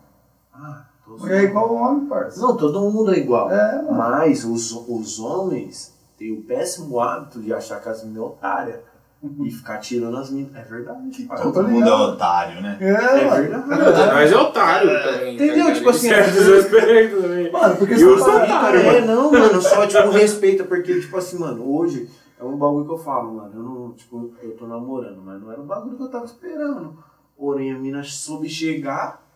[0.54, 2.40] Ah, tô Porque é igual o homem, parça.
[2.40, 3.50] Não, todo mundo é igual.
[3.50, 3.92] É, mano.
[3.98, 8.90] Mas os, os homens têm o péssimo hábito de achar que as minas é otária.
[9.22, 10.56] E ficar tirando as minas.
[10.56, 11.28] É verdade.
[11.28, 12.78] Tô Todo mundo é otário, né?
[12.80, 13.68] É, É verdade.
[14.14, 15.34] Mas é otário também.
[15.34, 15.48] Entendeu?
[15.48, 15.74] tá ligado?
[15.76, 17.52] Tipo assim, aspectos também.
[17.52, 21.38] Mano, porque E você os otários, É, não, mano, só tipo respeita, porque, tipo assim,
[21.38, 22.08] mano, hoje
[22.40, 23.50] é um bagulho que eu falo, mano.
[23.54, 26.96] Eu não, tipo, eu tô namorando, mas não era um bagulho que eu tava esperando.
[27.40, 29.26] Porém, a mina soube chegar,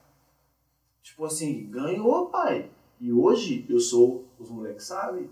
[1.01, 2.70] tipo assim, ganhou, pai.
[3.01, 5.31] E hoje eu sou, os moleques sabem,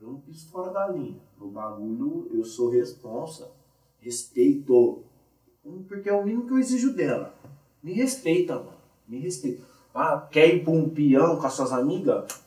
[0.00, 1.20] eu não piso fora da linha.
[1.36, 3.50] No bagulho eu sou responsa,
[3.98, 5.02] respeito.
[5.66, 7.34] Hum, Porque é o mínimo que eu exijo dela.
[7.82, 8.78] Me respeita, mano.
[9.08, 9.64] Me respeita.
[9.92, 12.44] Ah, quer ir pra um peão com as suas amigas?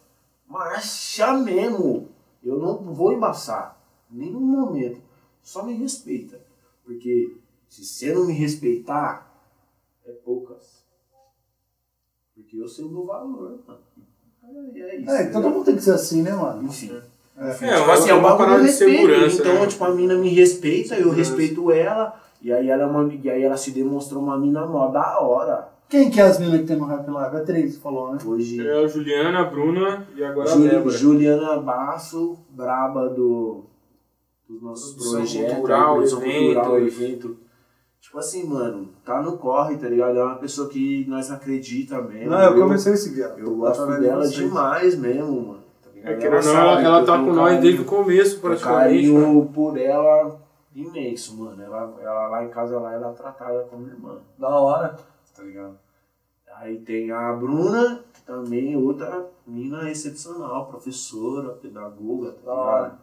[0.48, 2.08] Marcha mesmo.
[2.42, 3.78] Eu não vou embaçar.
[4.10, 5.02] Nenhum momento.
[5.42, 6.40] Só me respeita.
[6.86, 7.36] Porque
[7.68, 9.28] se você não me respeitar,
[10.08, 10.86] é poucas.
[12.60, 13.28] Eu sei o meu valor,
[13.68, 13.80] mano.
[14.76, 15.12] É, é isso.
[15.12, 16.64] É, todo mundo tem que ser assim, né, mano?
[16.64, 16.92] Enfim.
[17.38, 19.42] É, Tipo uma, assim, é é um uma parada de segurança.
[19.42, 19.68] Então, né?
[19.68, 22.20] tipo, a mina me respeita, eu respeito ela.
[22.42, 25.70] E aí ela, é uma, e aí ela se demonstrou uma mina mó da hora.
[25.90, 27.36] Quem que é as minas que tem no Rap Live?
[27.38, 28.20] É três, você falou, né?
[28.26, 28.66] Hoje.
[28.68, 30.98] É a Juliana, a Bruna e agora a Juli- Débora.
[30.98, 33.64] Juliana Basso, braba do,
[34.50, 37.38] dos nossos projetos, cultural, produção cultural, evento.
[38.08, 40.18] Tipo assim, mano, tá no corre, tá ligado?
[40.18, 42.30] É uma pessoa que nós acredita mesmo.
[42.32, 43.38] Não, eu comecei a seguir ela.
[43.38, 44.34] Eu gosto de dela vocês.
[44.36, 45.64] demais mesmo, mano.
[45.84, 45.90] Tá?
[46.12, 47.82] É, querendo ou não, sabe ela, que ela eu tá com um nós carinho- desde
[47.82, 49.08] o começo, um praticamente.
[49.12, 49.14] né?
[49.22, 50.40] carinho por ela
[50.74, 51.62] imenso, mano.
[51.62, 54.96] Ela, ela lá em casa, lá, ela é tratada como irmã, Da hora.
[55.36, 55.78] tá ligado?
[56.56, 62.98] Aí tem a Bruna, que também é outra mina excepcional, professora, pedagoga, tá ligado?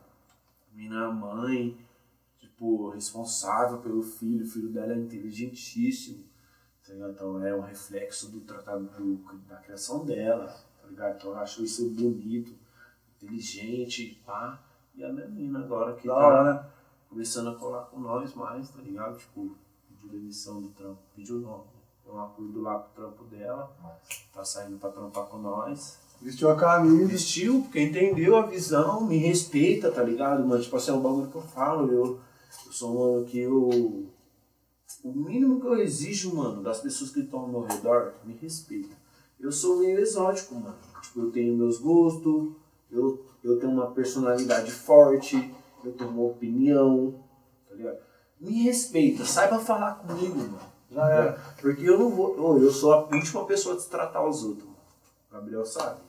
[0.75, 1.77] Mina mãe,
[2.55, 6.25] tipo, responsável pelo filho, o filho dela é inteligentíssimo,
[6.87, 6.95] tá?
[6.95, 9.17] Então é um reflexo do tratado do,
[9.49, 10.47] da criação dela,
[10.81, 11.17] tá ligado?
[11.17, 12.55] Então eu acho isso bonito,
[13.17, 14.63] inteligente, pá.
[14.95, 16.67] E a minha mina agora que Da tá hora, né?
[17.09, 19.19] começando a colar com nós mais, tá ligado?
[19.19, 19.57] Tipo,
[19.89, 21.59] pediu demissão do trampo, pediu não.
[21.59, 21.65] né?
[22.07, 23.75] Um acordo lá com o trampo dela,
[24.33, 25.99] tá saindo pra trampar com nós.
[26.21, 27.03] Vestiu a camisa.
[27.03, 30.63] Investiu, porque entendeu a visão, me respeita, tá ligado, mano?
[30.63, 32.21] Tipo assim, é um bagulho que eu falo, eu, eu
[32.75, 34.09] sou um mano que eu.
[35.03, 38.95] O mínimo que eu exijo, mano, das pessoas que estão ao meu redor, me respeita.
[39.39, 40.77] Eu sou meio exótico, mano.
[41.03, 42.53] Tipo, eu tenho meus gostos,
[42.91, 47.15] eu, eu tenho uma personalidade forte, eu tenho uma opinião,
[47.69, 47.99] tá ligado?
[48.41, 50.61] Me respeita, saiba falar comigo, mano.
[50.91, 51.33] Já era.
[51.61, 52.59] Porque eu não vou.
[52.59, 54.79] Eu sou a última pessoa a destratar os outros, mano.
[55.31, 56.01] Gabriel sabe.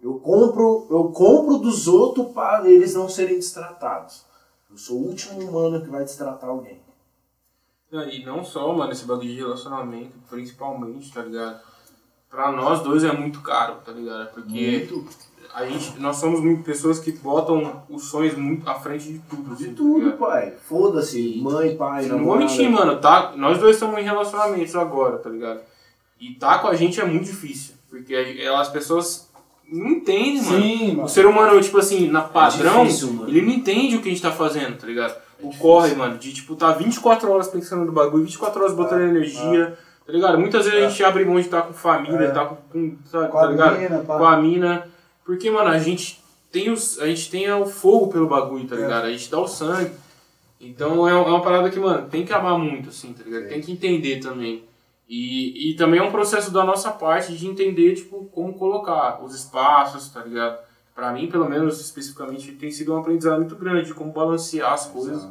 [0.00, 4.24] Eu compro, eu compro dos outros para eles não serem destratados.
[4.70, 6.80] Eu sou o último humano que vai destratar alguém.
[7.90, 11.60] Não, E não só, mano, esse bagulho de relacionamento, principalmente, tá ligado?
[12.28, 14.30] Pra nós dois é muito caro, tá ligado?
[14.34, 14.86] Porque
[15.54, 19.54] a gente, nós somos muito pessoas que botam os sonhos muito à frente de tudo.
[19.54, 20.18] assim, De tá tudo, ligado?
[20.18, 20.54] pai.
[20.68, 22.44] Foda-se, mãe, pai, Não vou namorada.
[22.44, 23.32] mentir, mano, tá?
[23.34, 25.62] Nós dois estamos em relacionamentos agora, tá ligado?
[26.20, 27.74] E tá com a gente é muito difícil.
[27.88, 29.27] Porque as pessoas
[29.70, 30.62] não entendem, mano.
[30.62, 31.08] Sim, O mano.
[31.08, 33.28] ser humano, tipo assim, na padrão, difícil, mano.
[33.28, 35.14] ele não entende o que a gente tá fazendo, tá ligado?
[35.40, 39.78] o corre, mano, de tipo, tá 24 horas pensando no bagulho, 24 horas botando energia,
[40.04, 40.36] tá ligado?
[40.36, 42.30] Muitas vezes a gente abre mão de estar com família, É.
[42.32, 43.78] tá com, com tá, Com tá a ligado?
[43.78, 44.18] mina, pá.
[44.18, 44.88] com a mina.
[45.24, 46.20] Porque, mano, a gente
[46.50, 48.80] tem os, a gente tem o fogo pelo bagulho, tá É.
[48.80, 49.04] ligado?
[49.04, 49.92] A gente dá o sangue.
[50.60, 53.48] Então é, é uma parada que, mano, tem que amar muito, assim, tá ligado?
[53.48, 54.64] Tem que entender também.
[55.08, 59.34] E, e também é um processo da nossa parte de entender, tipo, como colocar os
[59.34, 60.58] espaços, tá ligado?
[60.94, 64.86] Pra mim, pelo menos, especificamente, tem sido um aprendizado muito grande de como balancear as
[64.86, 65.26] coisas.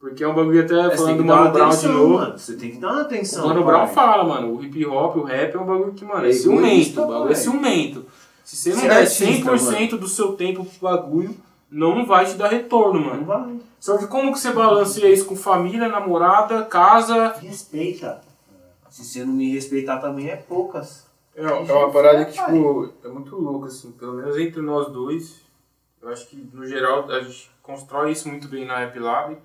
[0.00, 2.14] Porque é um bagulho até É, falando do Mano Brown de atenção, novo.
[2.14, 2.38] mano.
[2.38, 3.44] Você tem que dar uma atenção.
[3.44, 3.64] O Mano.
[3.64, 6.32] Brown fala, mano, o hip hop, o rap é um bagulho que, mano, é, É
[6.32, 7.02] ciumento.
[7.02, 8.06] O bagulho é ciumento.
[8.44, 11.36] Se você não Você é der artista, 100% do seu tempo pro bagulho,
[11.70, 13.24] não vai te dar retorno, Não mano.
[13.24, 13.56] vai.
[13.78, 17.34] Só que como que você balanceia isso com família, namorada, casa?
[17.40, 18.20] Respeita.
[18.92, 21.06] Se você não me respeitar também é poucas.
[21.34, 23.90] É, é uma parada que, tipo, é muito louca, assim.
[23.92, 25.40] Pelo menos entre nós dois.
[26.02, 29.38] Eu acho que, no geral, a gente constrói isso muito bem na Rap Lab.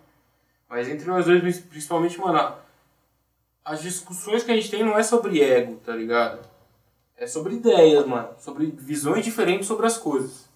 [0.70, 2.56] Mas entre nós dois, principalmente, mano,
[3.64, 6.46] as discussões que a gente tem não é sobre ego, tá ligado?
[7.16, 8.32] É sobre ideias, mano.
[8.38, 10.50] Sobre visões diferentes sobre as coisas.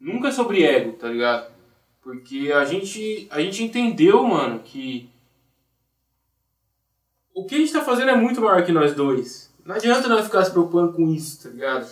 [0.00, 1.52] Nunca é sobre ego, tá ligado?
[2.00, 5.10] Porque a gente, a gente entendeu, mano, que
[7.36, 9.50] o que a gente tá fazendo é muito maior que nós dois.
[9.64, 11.86] Não adianta nós ficar se preocupando com isso, tá ligado?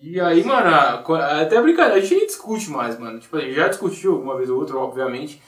[0.00, 3.20] E aí, mano, a- até brincadeira, a gente nem discute mais, mano.
[3.20, 5.40] Tipo, a gente já discutiu uma vez ou outra, obviamente.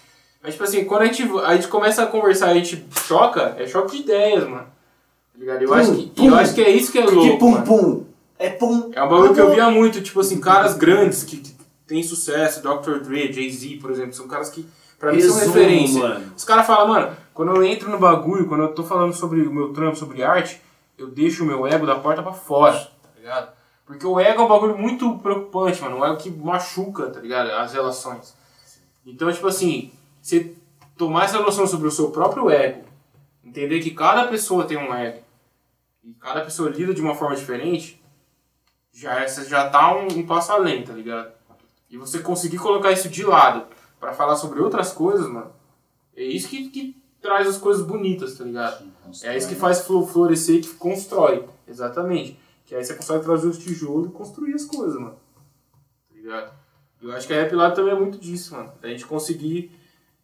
[0.42, 3.56] Mas, tipo assim, quando a gente, a gente começa a conversar e a gente choca,
[3.58, 4.66] é choque de ideias, mano.
[5.32, 5.62] Tá ligado?
[5.62, 6.26] Eu, Pum, acho, que, pum.
[6.28, 7.22] eu acho que é isso que é louco.
[7.32, 7.64] que pum mano.
[7.66, 8.04] pum.
[8.38, 8.90] É pum.
[8.94, 11.52] É um bagulho que eu via muito, tipo assim, caras grandes que, que
[11.86, 13.00] têm sucesso, Dr.
[13.00, 14.64] Dre, Jay-Z, por exemplo, são caras que
[14.98, 15.98] pra mim são Resumo, referência.
[16.00, 16.32] mano.
[16.36, 19.52] Os caras falam, mano, quando eu entro no bagulho, quando eu tô falando sobre o
[19.52, 20.60] meu trampo, sobre arte,
[20.96, 23.52] eu deixo o meu ego da porta pra fora, tá ligado?
[23.84, 27.50] Porque o ego é um bagulho muito preocupante, mano, um ego que machuca, tá ligado?
[27.50, 28.34] As relações.
[29.04, 29.92] Então, tipo assim,
[30.22, 30.54] você
[30.96, 32.84] tomar essa noção sobre o seu próprio ego,
[33.44, 35.22] entender que cada pessoa tem um ego,
[36.02, 38.00] e cada pessoa lida de uma forma diferente,
[38.92, 41.32] já é- você já tá um, um passo além, tá ligado?
[41.90, 43.66] E você conseguir colocar isso de lado
[43.98, 45.50] pra falar sobre outras coisas, mano,
[46.16, 48.84] é isso que, que traz as coisas bonitas, tá ligado?
[49.22, 52.38] É isso que faz flo- florescer e que constrói, exatamente.
[52.66, 55.16] Que aí você consegue trazer os tijolos e construir as coisas, mano.
[56.10, 56.52] Tá ligado?
[57.00, 58.72] Eu acho que a Rap Lab também é muito disso, mano.
[58.80, 59.72] Da gente conseguir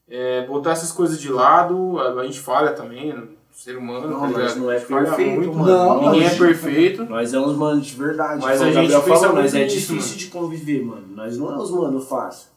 [0.07, 4.21] é, botar essas coisas de lado, a, a gente falha também, no ser humano, Não,
[4.21, 5.73] tá mas não é perfeito, muito, mano.
[5.73, 7.05] Não, Ninguém é perfeito.
[7.07, 8.43] Nós é uns manos de verdade.
[8.43, 10.17] Mas a gente muito nós é difícil mano.
[10.19, 11.07] de conviver, mano.
[11.09, 12.51] Nós não é os mano fácil.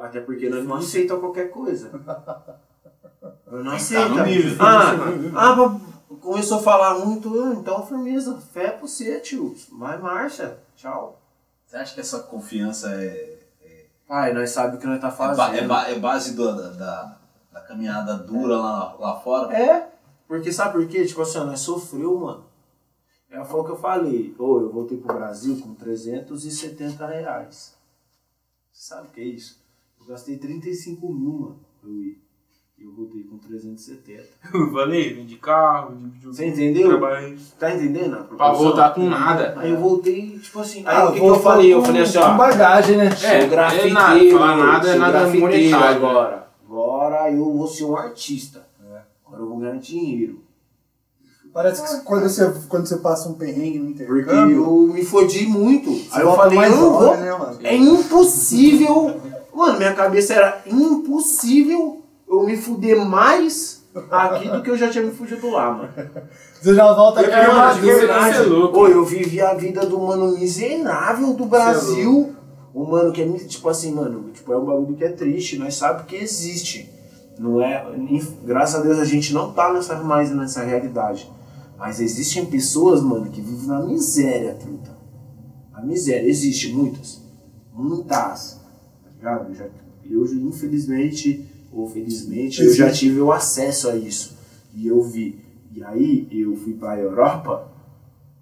[0.00, 1.90] Até porque nós não aceitamos qualquer coisa.
[3.46, 4.16] Nós não Tá aceitamos.
[4.18, 4.56] no nível.
[4.60, 4.92] Ah,
[5.36, 9.54] ah, começou a falar muito, ah, então firmeza, fé pra você, tio.
[9.72, 10.58] Vai, marcha.
[10.76, 11.20] Tchau.
[11.66, 13.34] Você acha que essa confiança é,
[14.06, 15.36] Pai, nós sabemos o que nós tá é, fazendo.
[15.36, 17.18] ba- é ba- é base do- da, da,
[17.52, 19.54] da caminhada dura lá, lá fora?
[19.56, 19.88] É,
[20.28, 21.04] porque sabe por quê?
[21.06, 22.44] Tipo assim, nós sofreu, mano.
[23.30, 24.34] É foi o que eu falei.
[24.38, 27.74] Ô, eu voltei pro Brasil com 370 reais.
[28.72, 29.58] Você sabe o que é isso?
[29.98, 32.23] Eu gastei 35 mil, mano, pra eu ir.
[32.84, 34.22] Eu voltei com 370.
[34.52, 36.34] Eu falei, vim de carro, de videogame.
[36.36, 36.88] Você entendeu?
[36.90, 37.38] Trabalhei.
[37.58, 38.14] Tá entendendo?
[38.14, 39.54] a Pra voltar com nada.
[39.56, 40.80] Aí eu voltei, tipo assim.
[40.86, 41.72] Aí Ah, o que, que eu falei?
[41.72, 42.34] Eu com- falei assim, Com ó.
[42.36, 43.06] bagagem, né?
[43.06, 43.94] É, sou é grafiteiro.
[43.94, 45.96] nada, falar nada é nada grafiteiro monetário.
[45.96, 46.48] agora.
[46.68, 48.66] Agora eu vou ser um artista.
[49.26, 50.42] Agora eu vou ganhar dinheiro.
[51.54, 55.46] Parece que quando você, quando você passa um perrengue no Porque intercâmbio, eu me fodi
[55.46, 55.90] muito.
[55.90, 57.16] você Aí eu falei, eu não vou.
[57.16, 57.30] né?
[57.62, 59.20] É impossível.
[59.54, 62.03] Mano, minha cabeça era impossível
[62.40, 65.88] eu me fuder mais aqui do que eu já tinha me fudido lá, mano.
[66.60, 67.74] Você já volta aqui, mano, mano.
[67.74, 68.72] de verdade, é.
[68.72, 72.34] Pô, eu vivi a vida do mano miserável do Brasil.
[72.72, 75.76] O mano que é, tipo assim, mano, tipo, é um bagulho que é triste, nós
[75.76, 76.90] sabemos que existe.
[77.38, 77.84] Não é,
[78.44, 81.30] graças a Deus a gente não tá nessa, mais nessa realidade.
[81.78, 84.90] Mas existem pessoas, mano, que vivem na miséria, truta.
[85.72, 87.20] A miséria, existe muitas.
[87.72, 88.60] Muitas.
[89.02, 89.48] Tá ligado?
[89.50, 89.66] Eu, já,
[90.08, 94.36] eu já, infelizmente, ou felizmente, eu já tive o acesso a isso.
[94.74, 95.38] E eu vi.
[95.72, 97.70] E aí eu fui pra Europa.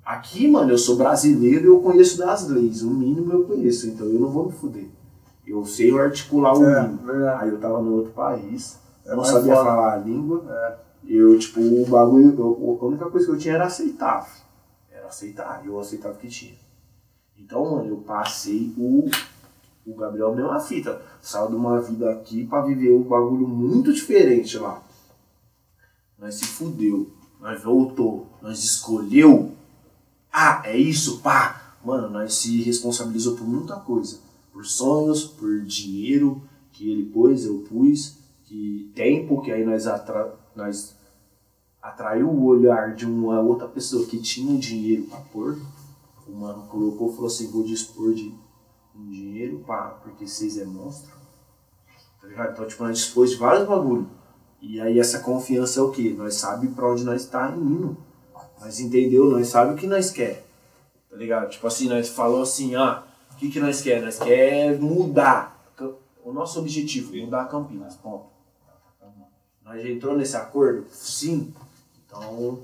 [0.05, 2.83] Aqui, mano, eu sou brasileiro e eu conheço das leis.
[2.83, 4.87] O mínimo eu conheço, então eu não vou me fuder.
[5.47, 7.07] Eu sei articular o É, mínimo.
[7.07, 7.45] verdade.
[7.45, 9.65] Aí eu tava no outro país, É não sabia foda.
[9.65, 10.45] falar a língua.
[10.49, 10.77] É.
[11.09, 14.29] Eu, tipo, o bagulho, eu- a única coisa que eu tinha era aceitar.
[14.91, 16.55] Era aceitar, eu aceitava o que tinha.
[17.39, 19.09] Então, mano, eu passei o,
[19.87, 21.01] o Gabriel mesma fita.
[21.21, 24.83] Saiu de uma vida aqui pra viver um bagulho muito diferente lá.
[26.19, 27.11] Nós se fudeu,
[27.41, 29.53] nós voltou, nós escolheu.
[30.33, 31.77] Ah, é isso, pá!
[31.85, 34.21] Mano, nós se responsabilizou por muita coisa.
[34.53, 36.43] Por sonhos, por dinheiro
[36.73, 40.95] que ele pôs, eu pus, que tempo que aí nós, atra nós
[41.83, 45.59] atraiu o olhar de uma outra pessoa que tinha um dinheiro pra pôr.
[46.29, 48.33] O mano colocou falou assim, vou dispor de
[48.95, 51.13] um dinheiro pá, porque vocês é monstro.
[52.21, 52.53] Tá ligado?
[52.53, 54.09] Então, tipo, nós dispôs de vários bagulho.
[54.61, 56.15] E aí essa confiança é o quê?
[56.17, 57.97] Nós sabe pra onde nós tá indo.
[58.61, 60.47] Nós entendeu, nós sabe o que nós quer.
[61.11, 61.51] Tá ligado?
[61.51, 63.03] Tipo assim, nós falou assim, ah,
[63.33, 64.01] o que que nós quer?
[64.01, 65.61] Nós quer mudar.
[66.25, 68.27] O nosso objetivo, mudar Campinas, ponto.
[69.65, 70.87] Nós já entrou nesse acordo?
[70.91, 71.53] Sim.
[72.07, 72.63] Então,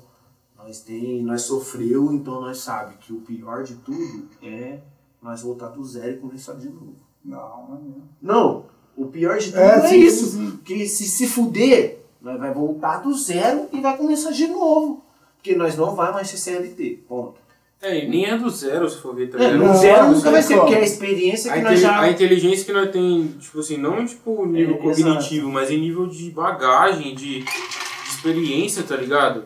[0.57, 4.81] nós tem, nós sofreu, então nós sabe que o pior de tudo é
[5.23, 6.95] nós voltar do zero e começar de novo.
[7.25, 8.09] Não, não é mesmo.
[8.23, 8.65] Não,
[8.97, 10.27] o pior de tudo É, é, sim, isso.
[10.27, 10.59] sim.
[10.65, 15.03] Que se se fuder, nós vai voltar do zero e vai começar de novo.
[15.37, 17.41] Porque nós não vai mais ser CLT, ponto.
[17.81, 19.59] É, e nem é do zero, se for ver, tá É, ligado?
[19.59, 21.83] no não, zero não nunca vai ser, porque é a experiência A, que nós inteli-
[21.95, 22.01] já...
[22.01, 26.09] a inteligência que nós tem, tipo assim, não tipo nível É, cognitivo, mas em nível
[26.09, 27.49] de bagagem, de, de
[28.09, 29.45] experiência, tá ligado?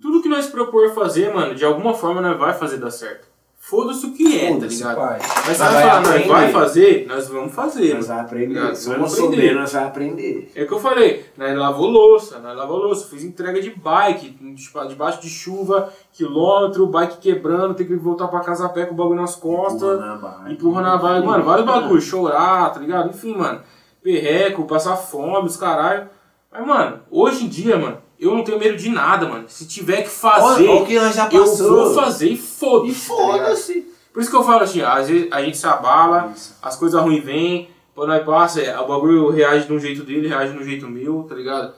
[0.00, 3.26] Tudo que nós propor fazer, mano, de alguma forma nós vai fazer dar certo.
[3.68, 4.96] Foda-se o que é, tá ligado?
[4.96, 5.18] pai.
[5.18, 6.28] Mas Nós nós vai falar, nós aprender.
[6.28, 8.06] vai fazer, nós vamos fazer, Nós mano.
[8.06, 8.76] vai aprender.
[8.76, 9.54] Se Vamos nós souber, aprender.
[9.54, 10.52] nós vai aprender.
[10.54, 14.54] É o que eu falei, nós lavou louça, nós lavou louça, fiz entrega de bike,
[14.54, 18.94] tipo, debaixo de chuva, quilômetro, bike quebrando, tem que voltar pra casa a pé com
[18.94, 19.82] o bagulho nas costas.
[19.98, 20.52] Empurra na bike.
[20.52, 23.10] Empurra na vaga, mano, vários bagulhos, chorar, tá ligado?
[23.10, 23.62] Enfim, mano,
[24.00, 26.08] perreco, passar fome, os caralho.
[26.52, 29.48] Mas, mano, hoje em dia, mano, eu não tenho medo de nada, mano.
[29.48, 32.90] Se tiver que fazer, Olha, olha que eu vou fazer e foda-se.
[32.90, 33.92] E tá foda-se.
[34.12, 36.32] Por isso que eu falo assim, às vezes a gente se abala,
[36.62, 40.28] as coisas ruins vêm, quando nós passa, é, o bagulho reage de um jeito dele,
[40.28, 41.74] reage de um jeito meu, tá ligado?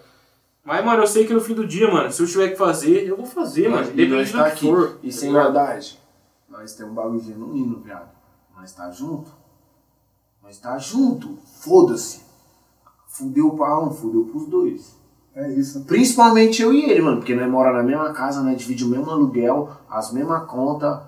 [0.65, 3.09] Mas, mano, eu sei que no fim do dia, mano, se eu tiver que fazer,
[3.09, 3.87] eu vou fazer, mano.
[3.87, 4.67] E Independente nós do tá que aqui.
[4.67, 4.99] for.
[5.03, 5.45] E tá sem ligado?
[5.55, 5.99] maldade.
[6.49, 8.11] Nós temos um bagulho genuíno, viado.
[8.57, 9.31] Nós tá junto.
[10.43, 11.39] Nós tá junto.
[11.63, 12.21] Foda-se.
[13.07, 14.97] Fudeu pra um, fudeu pros dois.
[15.35, 15.85] É isso.
[15.85, 17.19] Principalmente eu e ele, mano.
[17.19, 21.01] Porque nós moramos na mesma casa, nós dividimos o mesmo aluguel, as mesmas contas.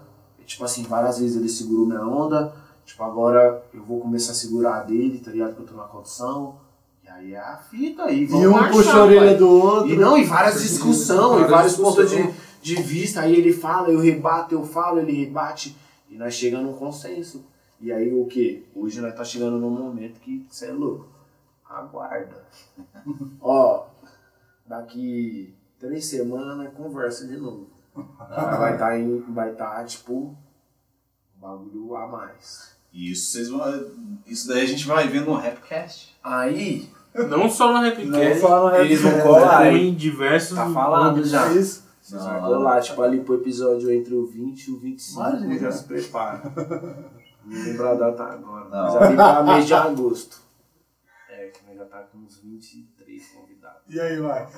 [0.47, 2.55] Tipo assim, várias vezes ele segurou minha onda.
[2.84, 5.55] Tipo, agora eu vou começar a segurar a dele, tá ligado?
[5.55, 6.56] Que eu tô na condição.
[7.05, 8.24] E aí é a fita aí.
[8.24, 9.90] E um puxa a orelha do outro.
[9.90, 13.20] E não, e várias discussões, e vários pontos de, de vista.
[13.20, 15.76] Aí ele fala, eu rebato, eu falo, ele rebate.
[16.09, 17.44] E nós chegamos num consenso.
[17.80, 18.66] E aí o que?
[18.74, 21.09] Hoje nós tá chegando num momento que você é louco.
[21.64, 22.44] Aguarda.
[23.40, 23.86] Ó,
[24.70, 27.68] daqui três semanas conversa de novo.
[28.16, 29.20] Vai estar em.
[29.32, 30.36] Vai estar, tipo,
[31.36, 32.78] um bagulho a mais.
[32.92, 33.60] Isso, vocês vão,
[34.26, 36.18] isso daí a gente vai ver no Rapcast.
[36.24, 38.16] Aí, Não só no Rapcast,
[38.80, 40.56] eles vão Rapcast, colar em diversos...
[40.56, 41.52] Tá falado já.
[41.52, 41.84] Isso.
[42.02, 45.59] Vocês Não, vão colar, tipo, ali pro episódio entre o 20 e o 25, Imagina.
[45.60, 46.42] já se prepara.
[47.47, 48.70] Não lembro a data agora, Não.
[48.70, 50.40] mas ali pra mês de agosto.
[51.28, 53.49] É, que nós já tá com uns 23 convidados.
[53.88, 54.48] E aí, vai.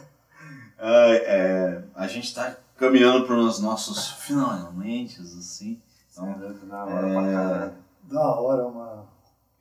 [0.78, 5.80] Ah, é, a gente tá caminhando para os nossos finalmente, assim.
[6.12, 7.72] Então, Então, na hora pra caralho.
[8.04, 9.08] Da hora, mano.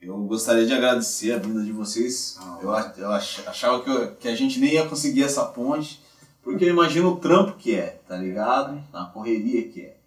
[0.01, 2.37] eu gostaria de agradecer a vinda de vocês.
[2.61, 6.03] eu ach- eu ach- achava que, eu- que a gente nem ia conseguir essa ponte,
[6.41, 8.83] porque eu imagino o trampo que é, tá ligado?
[8.91, 9.97] Na correria que é.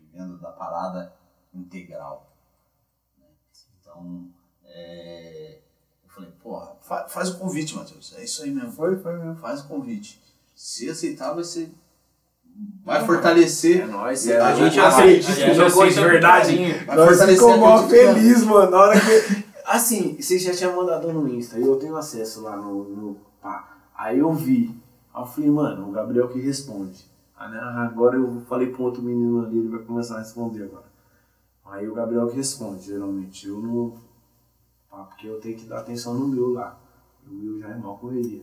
[0.00, 1.12] Vivendo da parada
[1.52, 2.30] integral.
[3.80, 4.28] Então,
[4.64, 5.63] é, eu
[6.14, 8.14] falei, porra, fa- faz o convite, Matheus.
[8.16, 8.72] É isso aí mesmo.
[8.72, 9.36] Foi, foi mesmo.
[9.36, 10.22] Faz o convite.
[10.54, 11.72] Se aceitar, vai ser.
[12.84, 13.82] Vai fortalecer.
[13.82, 16.72] É nóis, é, a gente a- acredita a que gente não foi de aceita verdade.
[16.86, 18.70] Vai Nós ficamos mó que- feliz, mano.
[18.70, 19.44] Na hora que.
[19.66, 23.78] Assim, vocês já tinham mandado no Insta, e eu tenho acesso lá no, no pá.
[23.96, 24.78] Aí eu vi.
[25.12, 27.02] Aí eu falei, mano, o Gabriel que responde.
[27.36, 30.84] Aí, né, agora eu falei pro outro menino ali, ele vai começar a responder agora.
[31.64, 33.48] Aí o Gabriel que responde, geralmente.
[33.48, 33.94] Eu não.
[34.94, 36.78] Pá, porque eu tenho que dar atenção no meu lá.
[37.28, 38.42] O meu já é mal correria.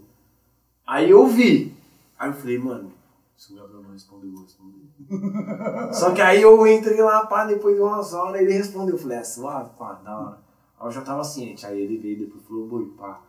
[0.85, 1.73] Aí eu vi.
[2.19, 2.91] Aí eu falei, mano,
[3.37, 4.81] se o Gabriel não responder, eu vou responder.
[5.93, 8.95] Só que aí eu entrei lá, pá, depois de umas horas, ele respondeu.
[8.95, 10.37] Eu falei, é suave, pá, da hora.
[10.79, 11.65] Aí eu já tava ciente.
[11.65, 13.21] Aí ele veio depois e falou, boi, pá.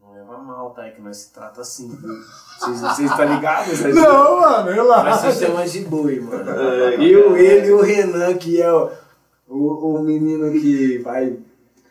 [0.00, 0.86] Não leva mal, tá?
[0.86, 2.14] É que nós se trata assim, viu?
[2.58, 3.80] Vocês, vocês tá ligados?
[3.80, 5.32] Nós- Não, mano, Nós relaxa.
[5.32, 6.50] se chama de boi, mano.
[6.50, 8.90] Eu, ele e o Renan, que é o,
[9.54, 11.36] o, o menino que vai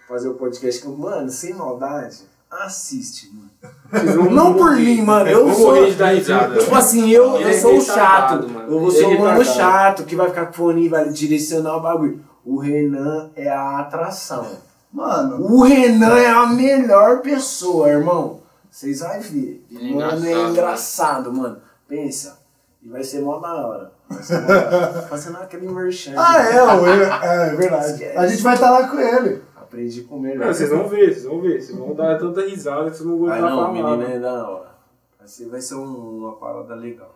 [0.07, 0.85] fazer o podcast.
[0.87, 3.49] Mano, sem maldade, assiste, mano.
[4.31, 5.29] Não por mim, mano.
[5.29, 5.67] Eu sou.
[5.67, 6.59] morrer de dar risada.
[6.59, 8.49] Tipo assim, eu, eu é sou o chato.
[8.49, 8.71] mano.
[8.73, 11.09] Eu vou Ele ser é o mano chato que vai ficar com fone e vai
[11.09, 12.21] direcionar o bagulho.
[12.45, 14.45] O Renan é a atração.
[14.91, 18.41] Mano, O Renan é a melhor pessoa, irmão.
[18.69, 19.65] Vocês vão ver.
[19.71, 21.57] É mano, é engraçado, engraçado, mano.
[21.87, 22.39] Pensa.
[22.81, 23.91] E vai ser mó da hora.
[24.13, 25.01] Da.
[25.03, 26.13] Fazendo aquele merchan.
[26.17, 27.91] ah, é, é, é verdade.
[27.93, 28.17] Esquece.
[28.17, 29.41] A gente vai estar lá com ele.
[29.55, 30.37] Aprendi com ele.
[30.37, 31.61] Não, vocês vão ver, vocês vão ver.
[31.61, 33.97] Vocês vão dar tanta risada que vocês não vão Ah, aguentar não, o falar.
[33.97, 34.71] menino é da hora.
[35.19, 37.15] Vai ser, vai ser um- uma parada legal.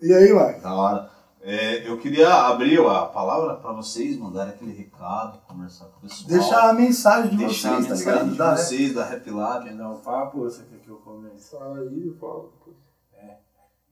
[0.00, 0.60] E aí, vai?
[0.60, 1.10] Da hora.
[1.42, 6.28] É, eu queria abrir a palavra para vocês mandarem aquele recado, conversar com o pessoal.
[6.28, 8.30] Deixar a mensagem de deixar a vocês, tá mensagem ligado?
[8.32, 8.56] de Dá, né?
[8.56, 9.64] vocês, da Rap Lab.
[9.64, 11.50] Quer dar um papo ou você quer que eu comece?
[11.56, 12.44] Fala aí, fala.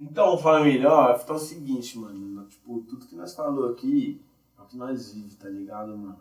[0.01, 2.47] Então, família, ó, tá o seguinte, mano.
[2.47, 4.21] Tipo, tudo que nós falou aqui
[4.59, 6.19] é o que nós vivemos, tá ligado, mano?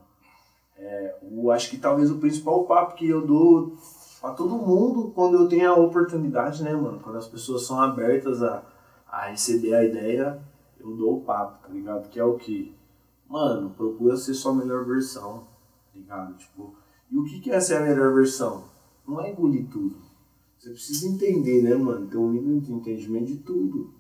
[0.77, 3.77] É, o, acho que talvez o principal papo que eu dou
[4.19, 6.99] pra todo mundo quando eu tenho a oportunidade, né, mano?
[6.99, 8.63] Quando as pessoas são abertas a,
[9.07, 10.41] a receber a ideia,
[10.79, 12.09] eu dou o papo, tá ligado?
[12.09, 12.75] Que é o que?
[13.27, 16.35] Mano, procura ser sua melhor versão, tá ligado?
[16.35, 16.75] Tipo,
[17.11, 18.65] e o que, que é ser a melhor versão?
[19.07, 19.95] Não é engolir tudo.
[20.63, 22.07] Você precisa entender, né, mano?
[22.07, 23.93] Ter um mínimo de entendimento de tudo.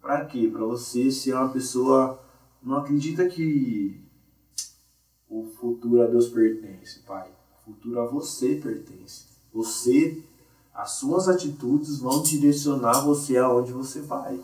[0.00, 0.48] Pra quê?
[0.50, 2.18] Pra você ser uma pessoa.
[2.62, 4.00] Não acredita que
[5.28, 7.30] o futuro a Deus pertence, pai.
[7.60, 9.26] O futuro a você pertence.
[9.52, 10.22] Você,
[10.72, 14.40] as suas atitudes vão direcionar você aonde você vai.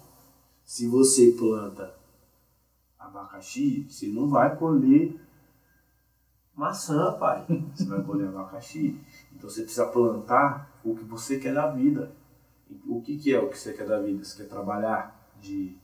[0.67, 1.95] Se você planta
[2.99, 5.19] abacaxi, você não vai colher
[6.63, 7.45] maçã, pai.
[7.75, 9.01] Você vai colher abacaxi.
[9.35, 12.15] Então você precisa plantar o que você quer da vida.
[12.87, 14.25] O que, que é o que você quer da vida?
[14.25, 15.77] Você quer trabalhar de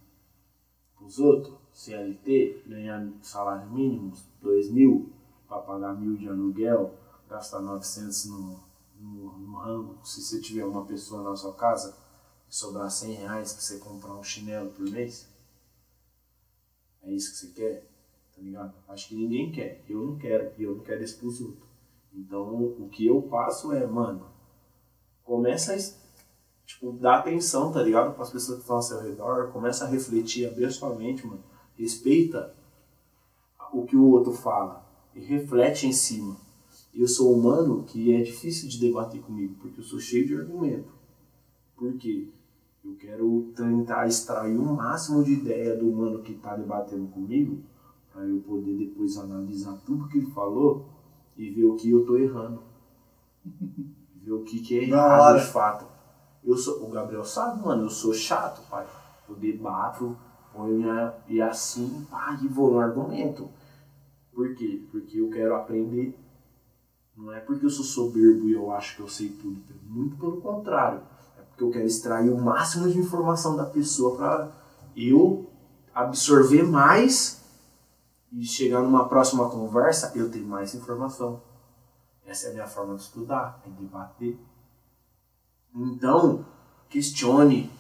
[1.01, 5.13] os outros, CLT, ganhar salário mínimo, 2 mil,
[5.49, 6.95] para pagar mil de aluguel,
[7.29, 8.61] gastar 900 no,
[9.01, 11.97] no, no rango, se você tiver uma pessoa na sua casa,
[12.49, 15.29] sobrar 100 reais para você comprar um chinelo por mês?
[17.03, 17.88] É isso que você quer?
[18.39, 18.75] Tá ligado?
[18.87, 19.83] Acho que ninguém quer.
[19.89, 20.53] Eu não quero.
[20.57, 21.69] E eu não quero isso pros outros.
[22.15, 24.27] Então, o que eu passo é, mano,
[25.25, 25.77] começa a
[26.65, 28.15] tipo, dar atenção, tá ligado?
[28.15, 31.27] Para as pessoas que estão ao seu redor, começa a refletir, abrir a sua mente,
[31.27, 31.43] mano.
[31.77, 32.55] Respeita
[33.73, 36.37] o que o outro fala e reflete em cima.
[36.95, 40.93] Eu sou humano que é difícil de debater comigo, porque eu sou cheio de argumento.
[41.77, 42.29] Por quê?
[42.85, 47.63] Eu quero tentar extrair o máximo de ideia do humano que está debatendo comigo,
[48.19, 50.89] para eu poder depois analisar tudo que ele falou
[51.37, 52.65] e ver o que eu tô errando.
[54.21, 55.87] ver o que, que é errado de fato.
[56.43, 58.85] Eu sou, o Gabriel sabe, mano, eu sou chato, pai.
[59.29, 60.17] Eu debato,
[60.53, 63.49] ponho minha, e assim, pá, e vou no argumento.
[64.33, 64.85] Por quê?
[64.91, 66.19] Porque eu quero aprender.
[67.17, 69.61] Não é porque eu sou soberbo e eu acho que eu sei tudo.
[69.85, 71.03] Muito pelo contrário.
[71.39, 74.53] É porque eu quero extrair o máximo de informação da pessoa para
[74.97, 75.49] eu
[75.95, 77.38] absorver mais
[78.33, 81.43] e chegar numa próxima conversa eu ter mais informação.
[82.25, 84.39] Essa é a minha forma de estudar, é debater.
[85.75, 86.45] Então,
[86.89, 87.71] questione,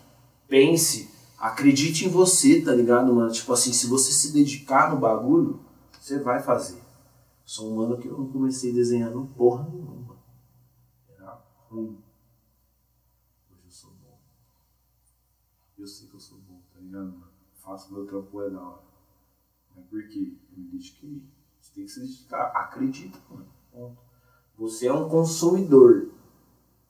[0.48, 3.30] pense, acredite em você, tá ligado, mano?
[3.30, 5.60] Tipo assim, se você se dedicar no bagulho,
[6.00, 6.80] você vai fazer.
[7.44, 10.16] Sou um mano que eu não comecei desenhando porra nenhuma.
[11.08, 12.02] Era ruim.
[13.50, 14.18] Hoje eu sou bom.
[15.76, 17.32] Eu sei que eu sou bom, tá ligado, mano?
[17.54, 18.87] Faço meu trampo é da hora.
[19.78, 20.32] Mas por quê?
[20.52, 21.22] Eu me dediquei.
[21.60, 22.46] Você tem que se dedicar.
[22.54, 23.46] Acredita, mano.
[23.72, 23.98] Ponto.
[24.58, 26.10] Você é um consumidor.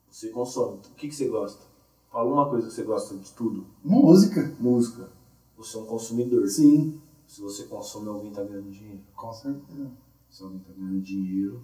[0.09, 0.77] Você consome.
[0.77, 1.63] O que, que você gosta?
[2.11, 3.67] Fala uma coisa que você gosta de tudo.
[3.83, 4.55] Música.
[4.59, 5.11] Música.
[5.55, 6.47] Você é um consumidor.
[6.47, 9.03] Sim, Se você consome, alguém tá ganhando dinheiro.
[9.15, 9.91] com certeza.
[10.29, 11.63] Se alguém tá ganhando dinheiro,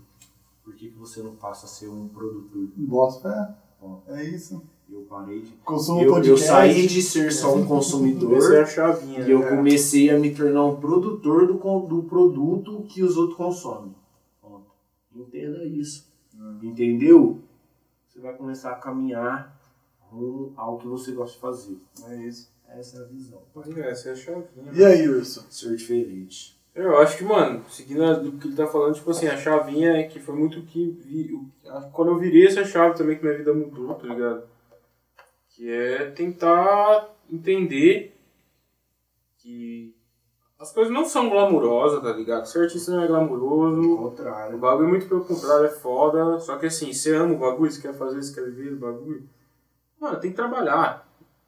[0.64, 2.68] por que, que você não passa a ser um produtor?
[2.78, 3.58] Bosta.
[3.82, 4.02] Ó.
[4.08, 4.62] É isso.
[4.92, 5.52] Eu parei de.
[5.64, 9.20] Consumo Eu, eu saí de ser só um consumidor Essa é a chavinha.
[9.22, 9.50] e eu né?
[9.50, 13.94] comecei a me tornar um produtor do, con- do produto que os outros consomem.
[14.42, 14.66] Ponto.
[15.16, 16.08] Entenda isso.
[16.62, 17.40] Entendeu?
[18.08, 19.60] Você vai começar a caminhar
[20.00, 21.78] rumo ao que você gosta de fazer.
[22.08, 22.50] É isso.
[22.70, 23.40] Essa é a visão.
[23.78, 24.72] Essa é a chavinha.
[24.74, 25.46] E aí, Urso?
[25.50, 26.56] Ser diferente.
[26.74, 30.04] Eu acho que, mano, seguindo do que ele tá falando, tipo assim, a chavinha é
[30.04, 30.90] que foi muito que.
[31.06, 31.46] Vi, o-
[31.94, 34.44] quando eu virei essa chave também que minha vida mudou, tá ligado?
[35.56, 38.14] Que é tentar entender
[39.38, 39.96] que
[40.60, 42.46] as coisas não são glamourosas, tá ligado?
[42.46, 43.94] Ser artista não é glamuroso.
[43.94, 44.58] O contrário.
[44.58, 46.40] bagulho, muito pelo contrário, é foda.
[46.42, 49.30] Só que assim, você ama o bagulho, você quer fazer, você quer viver o bagulho.
[49.98, 51.08] Mano, tem que trabalhar.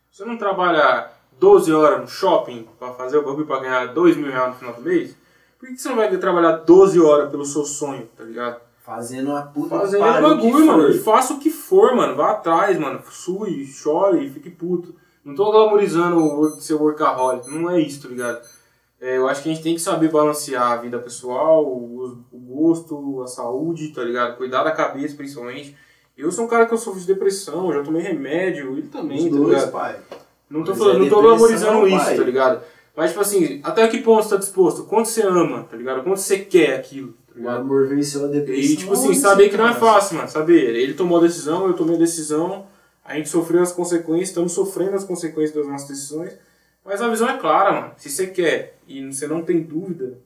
[0.10, 4.16] Se você não trabalhar 12 horas no shopping pra fazer o bagulho pra ganhar 2
[4.16, 5.18] mil reais no final do mês,
[5.60, 8.62] por que você não vai trabalhar 12 horas pelo seu sonho, tá ligado?
[8.88, 10.90] Fazendo a puta Fazendo bagulho, mano.
[10.90, 12.16] E faça o que for, mano.
[12.16, 13.02] Vá atrás, mano.
[13.12, 14.96] Sue, chore, fique puto.
[15.26, 17.50] Não tô glamorizando o ser workaholic.
[17.50, 18.40] Não é isso, tá ligado?
[19.02, 22.38] É, eu acho que a gente tem que saber balancear a vida pessoal, o, o
[22.40, 24.38] gosto, a saúde, tá ligado?
[24.38, 25.76] Cuidar da cabeça, principalmente.
[26.18, 29.24] Eu sou um cara que eu sofro de depressão, já tomei remédio, ele também, Os
[29.26, 29.72] tá dois, ligado?
[29.74, 30.00] pai.
[30.50, 32.16] Não tô Mas falando, é não tô glamorizando isso, pai.
[32.16, 32.62] tá ligado?
[32.96, 34.86] Mas, tipo assim, até que ponto você tá disposto?
[34.86, 36.04] Quanto você ama, tá ligado?
[36.04, 38.72] Quanto você quer aquilo, O amor venceu a depressão.
[38.72, 40.30] E, tipo assim, saber que não é fácil, mano.
[40.30, 42.68] Saber, ele tomou a decisão, eu tomei a decisão,
[43.04, 46.38] a gente sofreu as consequências, estamos sofrendo as consequências das nossas decisões,
[46.84, 47.94] mas a visão é clara, mano.
[47.98, 50.18] Se você quer e você não tem dúvida,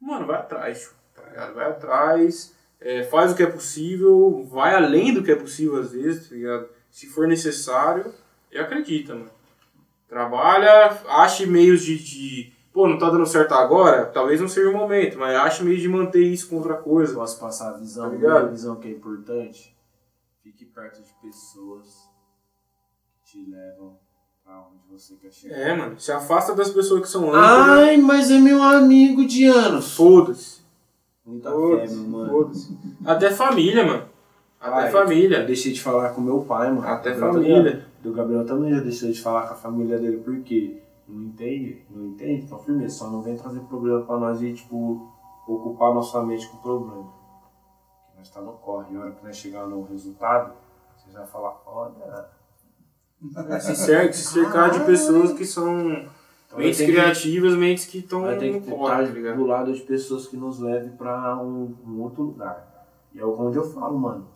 [0.00, 1.54] mano, vai atrás, tá ligado?
[1.54, 5.92] Vai atrás, é, faz o que é possível, vai além do que é possível às
[5.92, 6.68] vezes, tá ligado?
[6.90, 8.12] Se for necessário,
[8.54, 9.30] e acredita, mano.
[10.08, 12.52] Trabalha, ache meios de, de.
[12.74, 14.04] Pô, não tá dando certo agora?
[14.06, 17.14] Talvez não seja o momento, mas ache meios de manter isso com outra coisa.
[17.14, 18.36] Posso passar a visão, Tá ligado?
[18.46, 19.74] a visão que é importante?
[20.42, 21.86] Fique perto de pessoas
[23.24, 23.96] que te levam
[24.44, 25.56] pra onde você quer chegar.
[25.56, 25.98] É, mano.
[26.00, 27.78] Se afasta das pessoas que são âncoras.
[27.78, 29.94] Ai, mas é meu amigo de anos.
[29.96, 30.60] Foda-se.
[31.24, 32.30] Muita fé, meu mano.
[32.30, 32.76] Foda-se.
[33.06, 34.02] Até família, mano.
[34.60, 35.44] Até Eu família.
[35.44, 36.86] deixei de falar com meu pai, mano.
[36.88, 37.86] Até Gabriel família.
[38.02, 40.82] Do Gabriel também já deixou de falar com a família dele, por quê?
[41.06, 41.84] Não entende?
[41.90, 42.44] Não entende?
[42.44, 45.12] Então, firmeza, só não vem trazer problema pra nós e, tipo,
[45.46, 47.02] ocupar nossa mente com problema.
[47.02, 48.94] Porque nós tá no corre.
[48.94, 50.54] E a hora que nós chegar no resultado,
[50.96, 52.28] você vai falar, olha.
[53.60, 57.98] Se, cer se cercar de pessoas que são Então, mentes ter que- criativas, mentes que
[57.98, 59.36] estão Vai ter no que corre, estar tá ligado?
[59.36, 62.86] do lado de pessoas que nos levem pra um, um outro lugar.
[63.14, 64.26] E é onde eu falo, mano.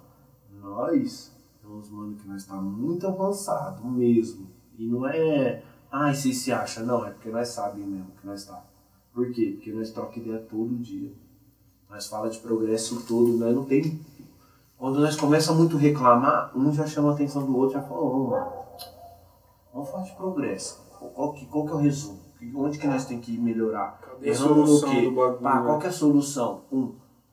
[0.53, 1.33] Nós
[1.63, 4.49] somos, mano, que nós tá muito avançado mesmo.
[4.79, 5.63] E não é.
[5.91, 6.83] Ai, você se acha.
[6.83, 8.63] Não, é porque nós sabemos mesmo que nós tá.
[9.13, 9.53] Por quê?
[9.57, 11.13] Porque nós troca ideia todo dia.
[11.89, 13.99] Nós fala de progresso todo, nós não tem.
[14.77, 17.89] Quando nós começa muito a reclamar, um já chama a atenção do outro e já
[17.89, 18.53] fala, ô, mano,
[19.73, 20.81] vamos falar de progresso.
[21.15, 22.21] Qual que, qual que é o resumo?
[22.55, 23.99] Onde que nós tem que melhorar?
[24.01, 25.13] Cadê Erramos no quê?
[25.43, 25.67] Pá, né?
[25.67, 26.63] qual que é a solução?
[26.71, 26.93] Um.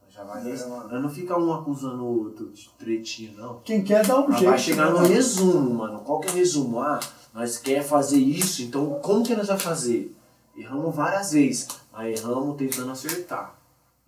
[0.09, 0.49] Já vai.
[0.49, 3.59] É, não fica um acusando o outro de tretinha, não.
[3.59, 4.45] Quem quer dá um jeito.
[4.45, 5.09] vai chegar no né?
[5.09, 5.99] resumo, mano.
[5.99, 6.79] Qual que é o resumo?
[6.79, 6.99] Ah,
[7.35, 10.15] nós quer fazer isso, então como que nós vamos fazer?
[10.55, 13.53] Erramos várias vezes, mas erramos tentando acertar.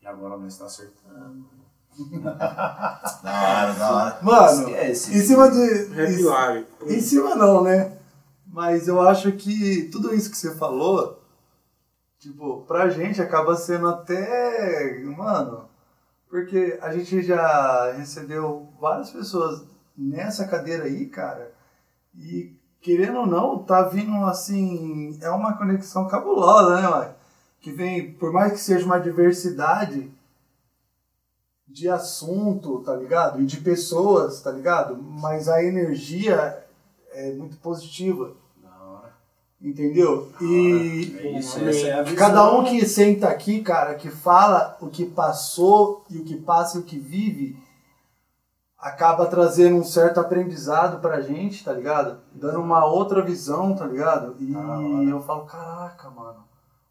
[0.01, 1.45] E agora nós estamos acertando.
[3.23, 4.19] Da hora, da hora.
[4.21, 5.17] Mano, Esquece.
[5.17, 5.57] em cima de.
[5.57, 6.95] Em-.
[6.95, 7.97] Em cima não, né?
[8.45, 11.21] Mas eu acho que tudo isso que você falou,
[12.19, 15.01] tipo, pra gente acaba sendo até.
[15.03, 15.67] Mano,
[16.29, 19.65] porque a gente já recebeu várias pessoas
[19.97, 21.51] nessa cadeira aí, cara,
[22.15, 22.56] e
[22.87, 25.19] querendo ou não, tá vindo assim.
[25.21, 27.13] É uma conexão cabulosa, né, mano?
[27.59, 30.09] Que vem, por mais que seja uma diversidade
[31.67, 33.41] de assunto, tá ligado?
[33.41, 34.95] E de pessoas, tá ligado?
[34.95, 36.63] Mas a energia
[37.11, 38.31] é muito positiva,
[38.63, 39.13] Da hora.
[39.61, 40.31] entendeu?
[40.39, 46.05] E É isso, é cada um que senta aqui, cara, que fala o que passou
[46.09, 47.57] e o que passa e o que vive,
[48.79, 52.17] acaba trazendo um certo aprendizado pra gente, tá ligado?
[52.33, 54.35] Dando uma outra visão, tá ligado?
[54.39, 54.81] E hora.
[55.09, 56.45] eu falo, caraca, mano,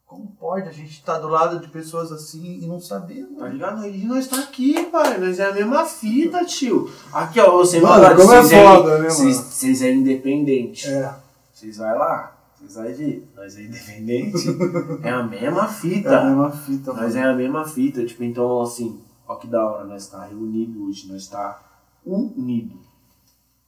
[0.07, 3.53] como pode a gente estar do lado de pessoas assim e não saber, Tá mano?
[3.53, 3.87] ligado?
[3.87, 5.19] E nós tá aqui, pai.
[5.19, 6.91] Nós é a mesma fita, tio.
[7.13, 9.49] Aqui, ó, você Mano, vai lá, como é vocês foda, né, vocês- mano?
[9.51, 10.89] Vocês é independente.
[10.89, 11.15] É.
[11.53, 12.33] Vocês vai lá.
[12.59, 14.49] Vocês vão ver, nós é independente.
[15.03, 16.09] é a mesma fita.
[16.09, 17.27] É a mesma fita, Nós mano.
[17.27, 21.11] é a mesma fita, tipo, então assim, ó que da hora, nós tá reunido hoje,
[21.13, 21.61] nós tá
[22.07, 22.77] unido.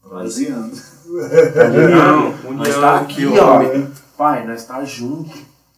[0.05, 0.71] União,
[2.45, 2.55] união.
[2.55, 3.57] Nós tá aqui, que ó.
[3.57, 3.91] homem.
[4.17, 5.29] Pai, nós tá junto.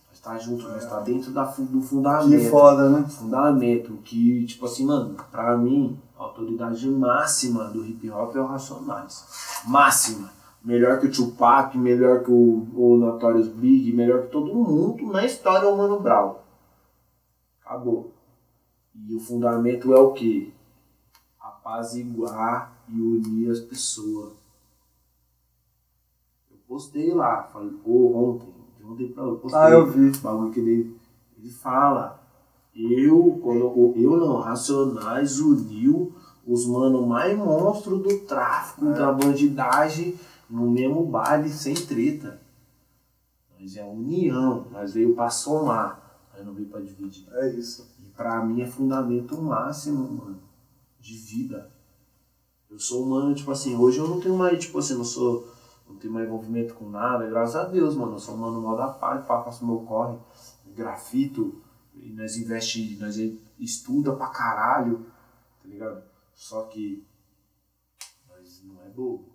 [0.09, 2.51] Nós tá junto, nós tá dentro da, do Que fundamento.
[2.51, 3.07] foda, né?
[3.09, 8.47] Fundamento, que, tipo assim, mano, pra mim, a autoridade máxima do hip hop é o
[8.47, 9.24] Racionais.
[9.66, 10.31] Máxima.
[10.62, 15.24] Melhor que o Tupac, melhor que o, o Notorious Big, melhor que todo mundo na
[15.24, 16.35] história é o Mano Brown.
[17.65, 18.12] Acabou.
[18.95, 20.53] E o fundamento é o quê?
[21.61, 24.32] Apaziguar e unir as pessoas.
[26.51, 30.09] Eu postei lá, falei, pô, ontem, de ontem pra hoje, postei Ah, eu vi.
[30.09, 30.97] o bagulho que ele,
[31.39, 32.19] ele fala.
[32.74, 36.15] Eu, quando eu, eu não, Racionais uniu
[36.47, 40.19] os mano mais monstros do tráfico, da bandidagem,
[40.49, 42.41] no mesmo baile, sem treta.
[43.59, 47.28] Nós é união, nós veio pra somar, nós não veio pra dividir.
[47.32, 47.87] É isso.
[48.01, 50.39] E pra mim é fundamento máximo, mano,
[51.01, 51.71] de vida.
[52.71, 55.49] Eu sou humano, tipo assim, hoje eu não tenho mais, tipo assim, não sou,
[55.89, 58.13] não tenho mais envolvimento com nada, graças a Deus, mano.
[58.13, 60.17] Eu sou um mano mal da paz, pá, faço meu corre,
[60.75, 61.61] grafito,
[61.95, 63.17] e nós investe, nós
[63.59, 65.05] estuda pra caralho,
[65.63, 66.03] tá ligado?
[66.35, 67.05] Só que
[68.29, 69.35] nós não é bobo,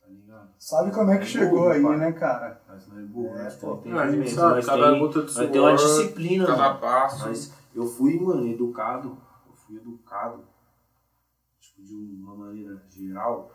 [0.00, 0.50] tá ligado?
[0.58, 2.62] Sabe como é que chegou aí, né, cara?
[2.68, 3.76] Nós não é bobo, É, nós pô.
[3.78, 6.46] tem Não, a gente sabe, nós cada tem, gota de nós suor, tem uma disciplina,
[6.46, 6.80] Cada mano.
[6.80, 7.26] passo.
[7.26, 9.18] Mas eu fui, mano, educado.
[9.68, 10.42] Fui educado.
[11.60, 13.54] Tipo, de uma maneira geral,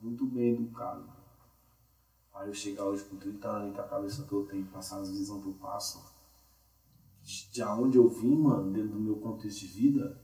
[0.00, 1.04] muito bem educado.
[2.32, 5.10] Aí eu chegar hoje com 30 anos com a cabeça que eu tenho, passar as
[5.10, 6.00] visões que eu passo.
[7.22, 10.16] De, de onde eu vim, mano, dentro do meu contexto de vida.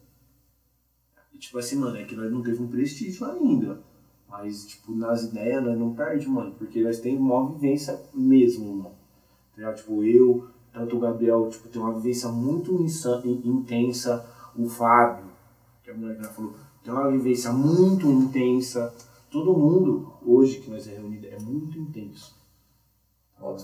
[1.33, 3.83] E tipo assim, mano, é que nós não teve um prestígio ainda.
[4.29, 6.55] Mas, tipo, nas ideias nós não perde, mano.
[6.55, 8.95] Porque nós temos uma vivência mesmo, mano.
[9.57, 9.73] Tá?
[9.75, 12.73] Tipo, eu, tanto o Gabriel, tipo, tem uma vivência muito
[13.45, 14.25] intensa.
[14.59, 15.25] O Fábio,
[15.83, 18.95] que a mulher falou, tem uma vivência muito intensa.
[19.31, 22.35] Todo mundo, hoje que nós é reunido, é muito intenso.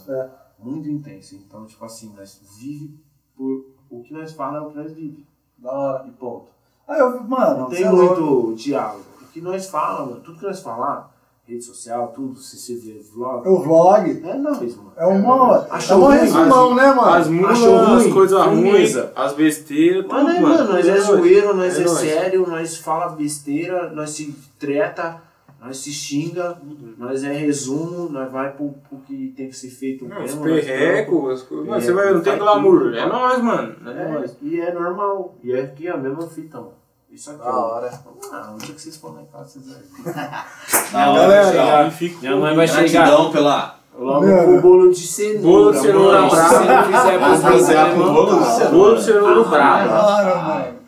[0.05, 0.31] Fé.
[0.59, 1.35] Muito intenso.
[1.37, 3.01] Então, tipo assim, nós vive
[3.35, 3.65] por...
[3.91, 5.27] O que nós falamos é o que nós vive.
[5.59, 6.07] Da hora.
[6.07, 6.49] E ponto.
[6.87, 8.21] Aí eu, mano, Não tem é louco.
[8.21, 9.05] muito diálogo.
[9.23, 11.12] O que nós falamos, tudo que nós falar,
[11.53, 14.93] rede social, tudo, se você vê vlog, O vlog é nós, mano.
[14.97, 15.67] é uma.
[15.71, 16.19] É Achou uma ruim?
[16.19, 17.01] resumão, né, mano?
[17.03, 20.55] As Achou as coisas ruins, as besteiras, tudo, Mas nós, mano.
[20.57, 21.05] mano, nós é nóis.
[21.05, 21.99] zoeiro, nós é, nóis.
[21.99, 25.21] sério, nós fala besteira, nós se treta,
[25.61, 26.59] nós se xinga,
[26.99, 30.49] nós é resumo, nós vai pro, pro que tem que ser feito Não, os mesmo.
[30.49, 31.69] nós perrecos, as coisas.
[31.69, 32.79] É, você vai ver, não tem glamour.
[32.81, 33.77] tudo, É nóis, mano.
[33.87, 34.37] É É, nóis.
[34.43, 35.37] e é normal.
[35.43, 36.82] E é aqui a mesma fita, mano.
[37.13, 37.75] Isso aqui, Da ó.
[37.75, 37.91] hora.
[38.33, 40.15] Ah, o dia que vocês for lá em casa, vocês vão.
[40.93, 41.93] Não, galera.
[42.21, 43.77] Minha mãe vai chegar Gratidão pela.
[43.99, 45.43] logo o bolo de cenoura.
[45.43, 46.49] Bolo de cenoura brava.
[46.49, 46.83] Se você não
[47.63, 48.51] quiser com irmãos, bolo de tá.
[48.53, 48.71] cenoura.
[48.71, 49.93] Bolo de cenoura Da bravo.
[50.07, 50.82] hora, mano.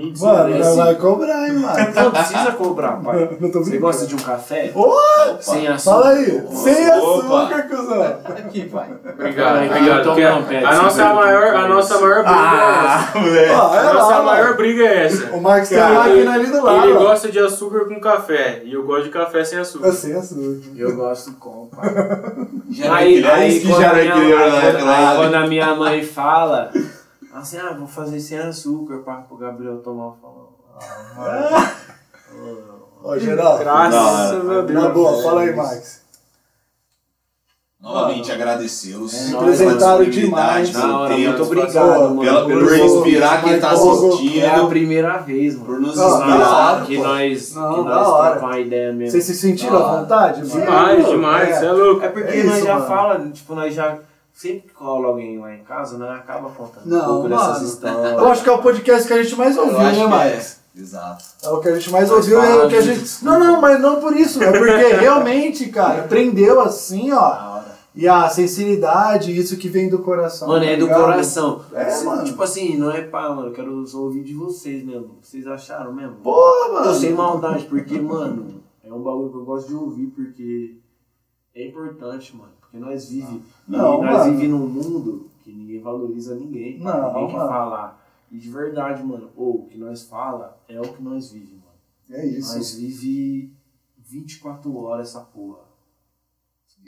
[0.00, 0.76] De Mano, nós assim.
[0.76, 1.94] vai cobrar, hein, mano.
[1.94, 3.28] Não precisa cobrar, pai.
[3.40, 4.72] Não tô Você gosta de um café?
[4.74, 4.92] Ô,
[5.40, 5.90] Sem açúcar?
[5.96, 6.42] Fala aí.
[6.52, 7.42] Sem Opa.
[7.42, 8.02] açúcar, cuzão.
[8.24, 8.88] Aqui, pai.
[9.12, 10.00] Obrigado, Ai, obrigado.
[10.00, 13.38] então não, Pet, a nossa maior, a nossa maior briga Ah, é moleque.
[13.44, 13.52] essa.
[13.52, 14.56] É A nossa lá, maior mano.
[14.56, 15.26] briga é essa.
[15.36, 16.84] O Marcos tem uma máquina ali do lado.
[16.88, 19.88] Ele gosta de açúcar com café e eu gosto de café sem açúcar.
[19.88, 20.40] É sem açúcar.
[20.76, 21.90] Eu gosto com, pai.
[22.70, 26.70] Gera Aí, aí, que quando, a minha, aí, quando a minha mãe fala,
[27.34, 30.58] assim, ah, vou fazer sem açúcar para o Gabriel tomar, eu falo,
[31.18, 31.72] ah,
[33.02, 33.58] Ó, geral.
[33.58, 34.82] Graças Não, a Deus.
[34.82, 36.00] Na boa, fala aí, Max.
[37.80, 39.14] Novamente agradecê-los.
[39.32, 40.76] É Representaram demais.
[40.76, 42.20] hora, tempo, muito obrigado, mano.
[42.20, 44.38] pela- por por inspirar quem tá assistindo.
[44.44, 45.64] É a primeira vez, mano.
[45.66, 46.84] Por nos Não, inspirar.
[46.84, 47.02] que pô.
[47.04, 48.40] nós, Não, que da nós hora.
[48.40, 49.12] uma ideia mesmo.
[49.12, 50.60] Vocês se sentiram à Ah, vontade, mano?
[50.60, 51.56] Demais, demais.
[51.58, 52.04] Você é louco.
[52.04, 52.86] É porque É nós já mano.
[52.86, 53.98] fala, tipo, nós já.
[54.40, 57.64] Sempre que cola alguém lá em casa, nós acaba contando Não, um pouco dessas mano.
[57.66, 58.12] histórias.
[58.12, 60.60] Eu acho que é o podcast que a gente mais Eu ouviu, né, Max?
[60.74, 60.80] é.
[60.80, 61.24] Exato.
[61.42, 63.24] É o que a gente mais Mas ouviu, é o que a gente.
[63.24, 64.42] Não, não, mas não por isso.
[64.42, 67.60] É porque realmente, cara, prendeu assim, ó.
[67.94, 70.48] E a sinceridade, isso que vem do coração.
[70.48, 71.00] Mano, tá é do ligado?
[71.02, 71.60] coração.
[71.74, 72.24] É, Se- mano.
[72.24, 73.48] Tipo assim, não é pá, mano.
[73.48, 75.18] Eu quero só ouvir de vocês mesmo.
[75.20, 76.14] Vocês acharam mesmo?
[76.22, 76.84] Pô, mano.
[76.84, 80.78] Tô sem maldade, porque, mano, é um bagulho que eu gosto de ouvir, porque
[81.54, 82.52] é importante, mano.
[82.70, 84.30] Porque nós vive, Não, e nós mano.
[84.32, 86.78] vive num mundo que ninguém valoriza ninguém.
[86.78, 87.48] Não, ninguém quer mano.
[87.48, 88.06] falar.
[88.30, 92.20] E de verdade, mano, ou o que nós fala é o que nós vive, mano.
[92.22, 92.56] É isso.
[92.56, 93.52] Nós vive
[93.98, 95.68] 24 horas essa porra.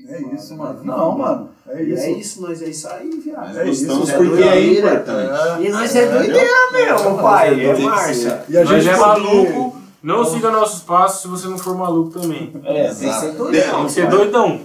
[0.08, 0.82] É isso, mano.
[0.82, 1.48] Nós Não, mano.
[1.66, 2.02] É E isso.
[2.02, 3.58] é isso, nós é isso aí, viado.
[3.58, 4.94] É isso, gostamos é porque é doideira.
[4.94, 5.62] importante.
[5.64, 7.64] E nós é doideira mesmo, pai.
[7.66, 8.44] É marcha.
[8.48, 9.82] E a Nós gente é maluco.
[10.02, 12.50] Não siga nossos passos se você não for maluco também.
[12.64, 13.20] É, tem que Exato.
[13.20, 13.76] ser doidão.
[13.76, 14.10] Tem que ser pai.
[14.10, 14.60] doidão.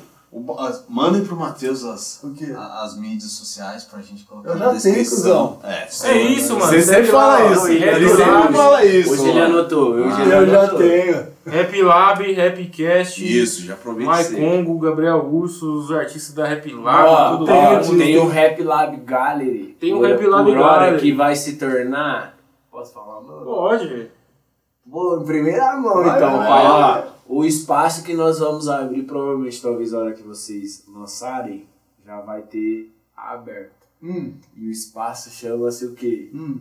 [0.46, 2.22] O as- Mandem pro Matheus as,
[2.56, 5.60] a- as mídias sociais pra gente colocar Eu na já tenho, descrição.
[5.64, 6.66] É, É isso, mano.
[6.66, 7.68] Você sempre fala lá, isso.
[7.68, 9.12] Ele sempre fala isso.
[9.14, 9.90] Hoje ele anotou.
[9.94, 11.28] Hoje ele Eu já tenho.
[11.48, 14.36] Rap Lab, Rapcast, Isso, já isso aí.
[14.36, 17.80] Congo, Gabriel Russo, os artistas da Rap Lab, tudo ó, lá.
[17.98, 19.78] tem o Rap Lab Gallery.
[19.80, 21.00] Tem o Rap Lab por hora Gallery.
[21.02, 22.36] que vai se tornar.
[22.70, 23.46] Posso falar, mano?
[23.46, 24.08] Pode.
[24.86, 27.04] Vou em primeira mão, Vai, então, vai, vai.
[27.28, 31.66] O espaço que nós vamos abrir, provavelmente, talvez a hora que vocês lançarem,
[32.06, 33.72] já vai ter aberto.
[34.02, 36.30] Hum, E o espaço chama-se o quê?
[36.34, 36.60] hum.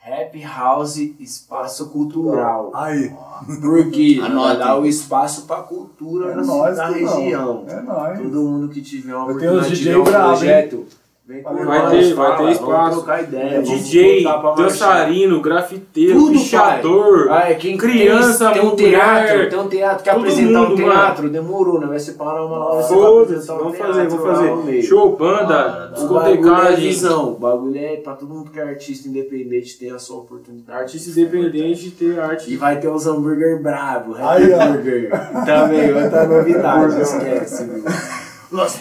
[0.00, 2.70] Rap House Espaço Cultural.
[2.74, 3.12] Aí.
[3.60, 6.92] Porque vai dar o espaço pra cultura É cuzão.
[6.92, 7.64] região.
[7.68, 8.18] É nóis.
[8.18, 10.86] Todo mundo que tiver uma Eu oportunidade de um brabo, hein?
[11.28, 13.04] Vem com Vai nós, ter- vai ter espaço.
[13.20, 14.24] ideia, DJ,
[14.56, 17.28] dançarino, grafiteiro, Tudo, pichador.
[17.30, 20.68] Ah, é, quem criança, tem, tem um teatro, tem um teatro, quer todo apresentar um
[20.70, 21.86] mundo, teatro, demorou, né?
[21.86, 24.82] Vai separar uma vai Foda-se, um vamos teatro fazer, vamos lá fazer.
[24.82, 26.88] Show, banda, Ah, O bagulho é discotecagem.
[26.88, 30.78] visão, o bagulho é pra todo mundo que é artista independente ter a sua oportunidade.
[30.80, 32.50] Artista independente ter arte.
[32.50, 34.62] E vai ter os hambúrguer brabo, Aí, ó.
[34.62, 35.10] hambúrguer.
[35.44, 37.84] Também, outra novidade, esquece, viu?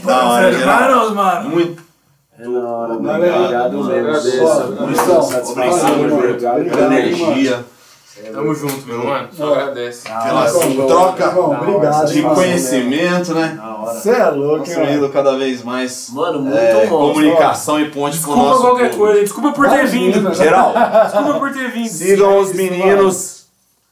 [0.06, 1.14] Da hora, geral.
[1.14, 1.50] mano.
[1.50, 1.87] Muito
[2.40, 2.94] É na hora.
[2.94, 3.92] Obrigado mesmo.
[3.94, 5.32] Agradeço.
[5.32, 6.16] Satisfação, mano.
[6.16, 7.66] Obrigado energia,
[8.34, 9.28] Tamo junto, meu mano.
[9.32, 9.62] Só É.
[9.62, 10.08] agradece.
[10.08, 13.54] pela troca obrigado, de conhecimento, né?
[13.56, 13.94] Na hora.
[13.94, 14.58] Você é louco, hein, mano.
[14.66, 17.14] Construindo cada vez mais Mano, muito é, bom.
[17.14, 18.98] comunicação e ponte com o Desculpa nosso qualquer público.
[19.06, 20.14] coisa, desculpa por ter Imagina.
[20.20, 20.34] vindo.
[20.34, 20.74] Geral,
[21.04, 21.88] Desculpa por ter vindo.
[21.90, 23.38] sigam os meninos.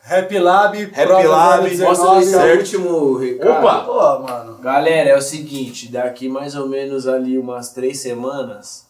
[0.08, 3.50] Rap Lab, Rap Prova Lab, 019, Posso deixar o último recado?
[3.52, 3.74] Opa!
[3.86, 4.55] Pô, mano.
[4.66, 8.88] Galera, é o seguinte, daqui mais ou menos ali umas três semanas,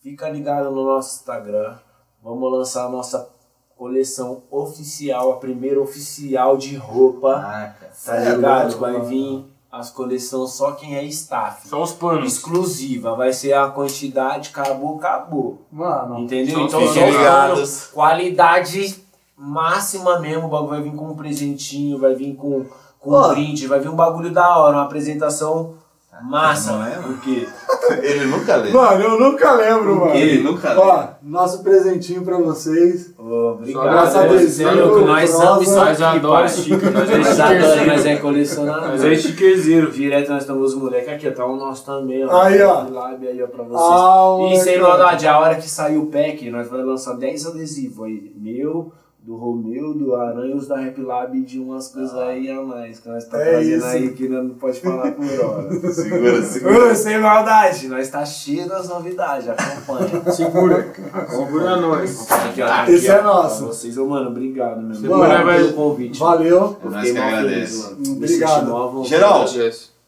[0.00, 1.74] fica ligado no nosso Instagram.
[2.22, 3.28] Vamos lançar a nossa
[3.76, 7.74] coleção oficial, a primeira oficial de roupa.
[8.04, 8.68] Tá É ligado?
[8.68, 11.66] louco, Vai vir as coleções só quem é staff.
[11.66, 12.32] Só os panos.
[12.32, 15.66] Exclusiva, vai ser a quantidade, acabou, acabou.
[15.72, 16.20] Mano.
[16.20, 16.60] Entendeu?
[16.60, 17.88] Então, fiquem ligados.
[17.88, 19.04] qualidade
[19.36, 20.46] máxima mesmo.
[20.46, 22.64] O bagulho vai vir com um presentinho, vai vir com,
[23.06, 23.26] com Ó.
[23.28, 25.74] um brinde, vai vir um bagulho da hora, uma apresentação
[26.22, 26.72] massa.
[26.72, 26.96] Não é?
[26.96, 27.46] Por quê?
[28.02, 28.70] Ele nunca lê.
[28.70, 30.14] Mano, eu nunca lembro, mano.
[30.14, 30.78] Ele nunca lê.
[30.80, 33.14] Ó, nosso presentinho pra vocês.
[33.18, 33.92] Ô, obrigado.
[33.92, 38.88] Nossa Você adesivo, é louco, nós somos Nós aqui, sticker, nós é nós é colecionador.
[38.88, 39.90] Nós é stickerzeiro.
[39.92, 42.42] Direto nós estamos os moleques aqui, tá o nosso também, ó.
[42.42, 42.88] Aí, ó.
[42.88, 43.80] Lab aí, ó, pra vocês.
[43.80, 48.06] Ah, e sem maldade, a hora que sair o pack, nós vamos lançar 10 adesivos
[48.06, 48.32] aí.
[48.36, 48.92] Meu,
[49.26, 53.00] do Romeu, do Aranha e os da Rap Lab de umas coisas aí a mais.
[53.00, 53.86] Que nós tá É trazendo isso.
[53.86, 55.92] aí que nós não pode falar por hora.
[55.92, 56.92] Segura, segura.
[56.92, 60.22] Ô, sem maldade, nós tá cheio das novidades, acompanha.
[60.32, 60.92] Segura.
[61.28, 62.30] Segura nós.
[62.30, 63.58] Aqui, ó, aqui, Esse é ó, nosso.
[63.64, 65.02] pra Vocês, ô, mano, obrigado mesmo.
[65.02, 66.18] Segura, Obrigado vai- pelo convite.
[66.20, 66.78] Valeu.
[66.84, 68.12] Eu Nós fiquei que mal feliz, mano.
[68.12, 68.70] Obrigado.
[68.70, 69.04] mal.
[69.04, 69.44] Geral.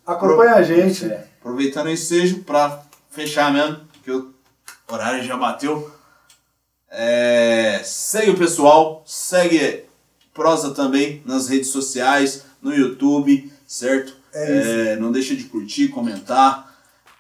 [0.07, 1.05] Acompanha a gente.
[1.07, 1.25] É.
[1.41, 4.29] aproveitando esse ensejo pra fechar mesmo, porque o
[4.93, 5.91] horário já bateu.
[6.91, 9.85] É, segue o pessoal, segue
[10.33, 14.15] Prosa também nas redes sociais, no YouTube, certo?
[14.33, 16.77] É não deixa de curtir, comentar.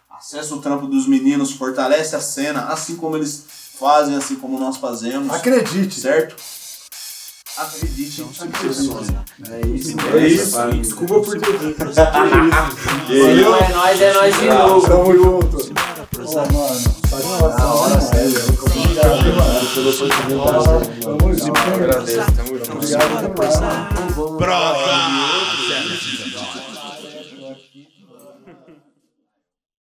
[0.08, 3.44] Acessa o trampo dos meninos, fortalece a cena, assim como eles
[3.78, 5.32] fazem, assim como nós fazemos.
[5.34, 6.00] Acredite.
[6.00, 6.36] Certo?
[7.56, 9.08] Acredite em pessoas.
[9.50, 10.70] É isso, É isso.
[10.80, 11.76] Desculpa por ter vindo.
[11.92, 14.86] Valeu, é nóis, é nóis de novo.
[14.86, 15.56] Tamo junto.
[15.56, 16.98] Ô, mano.
[17.08, 18.67] Satisfação.
[19.06, 21.00] Obrigado, pela oportunidade.
[21.02, 21.52] Tamo junto.
[22.42, 22.74] Tamo junto.
[22.74, 23.88] Obrigado Prosa!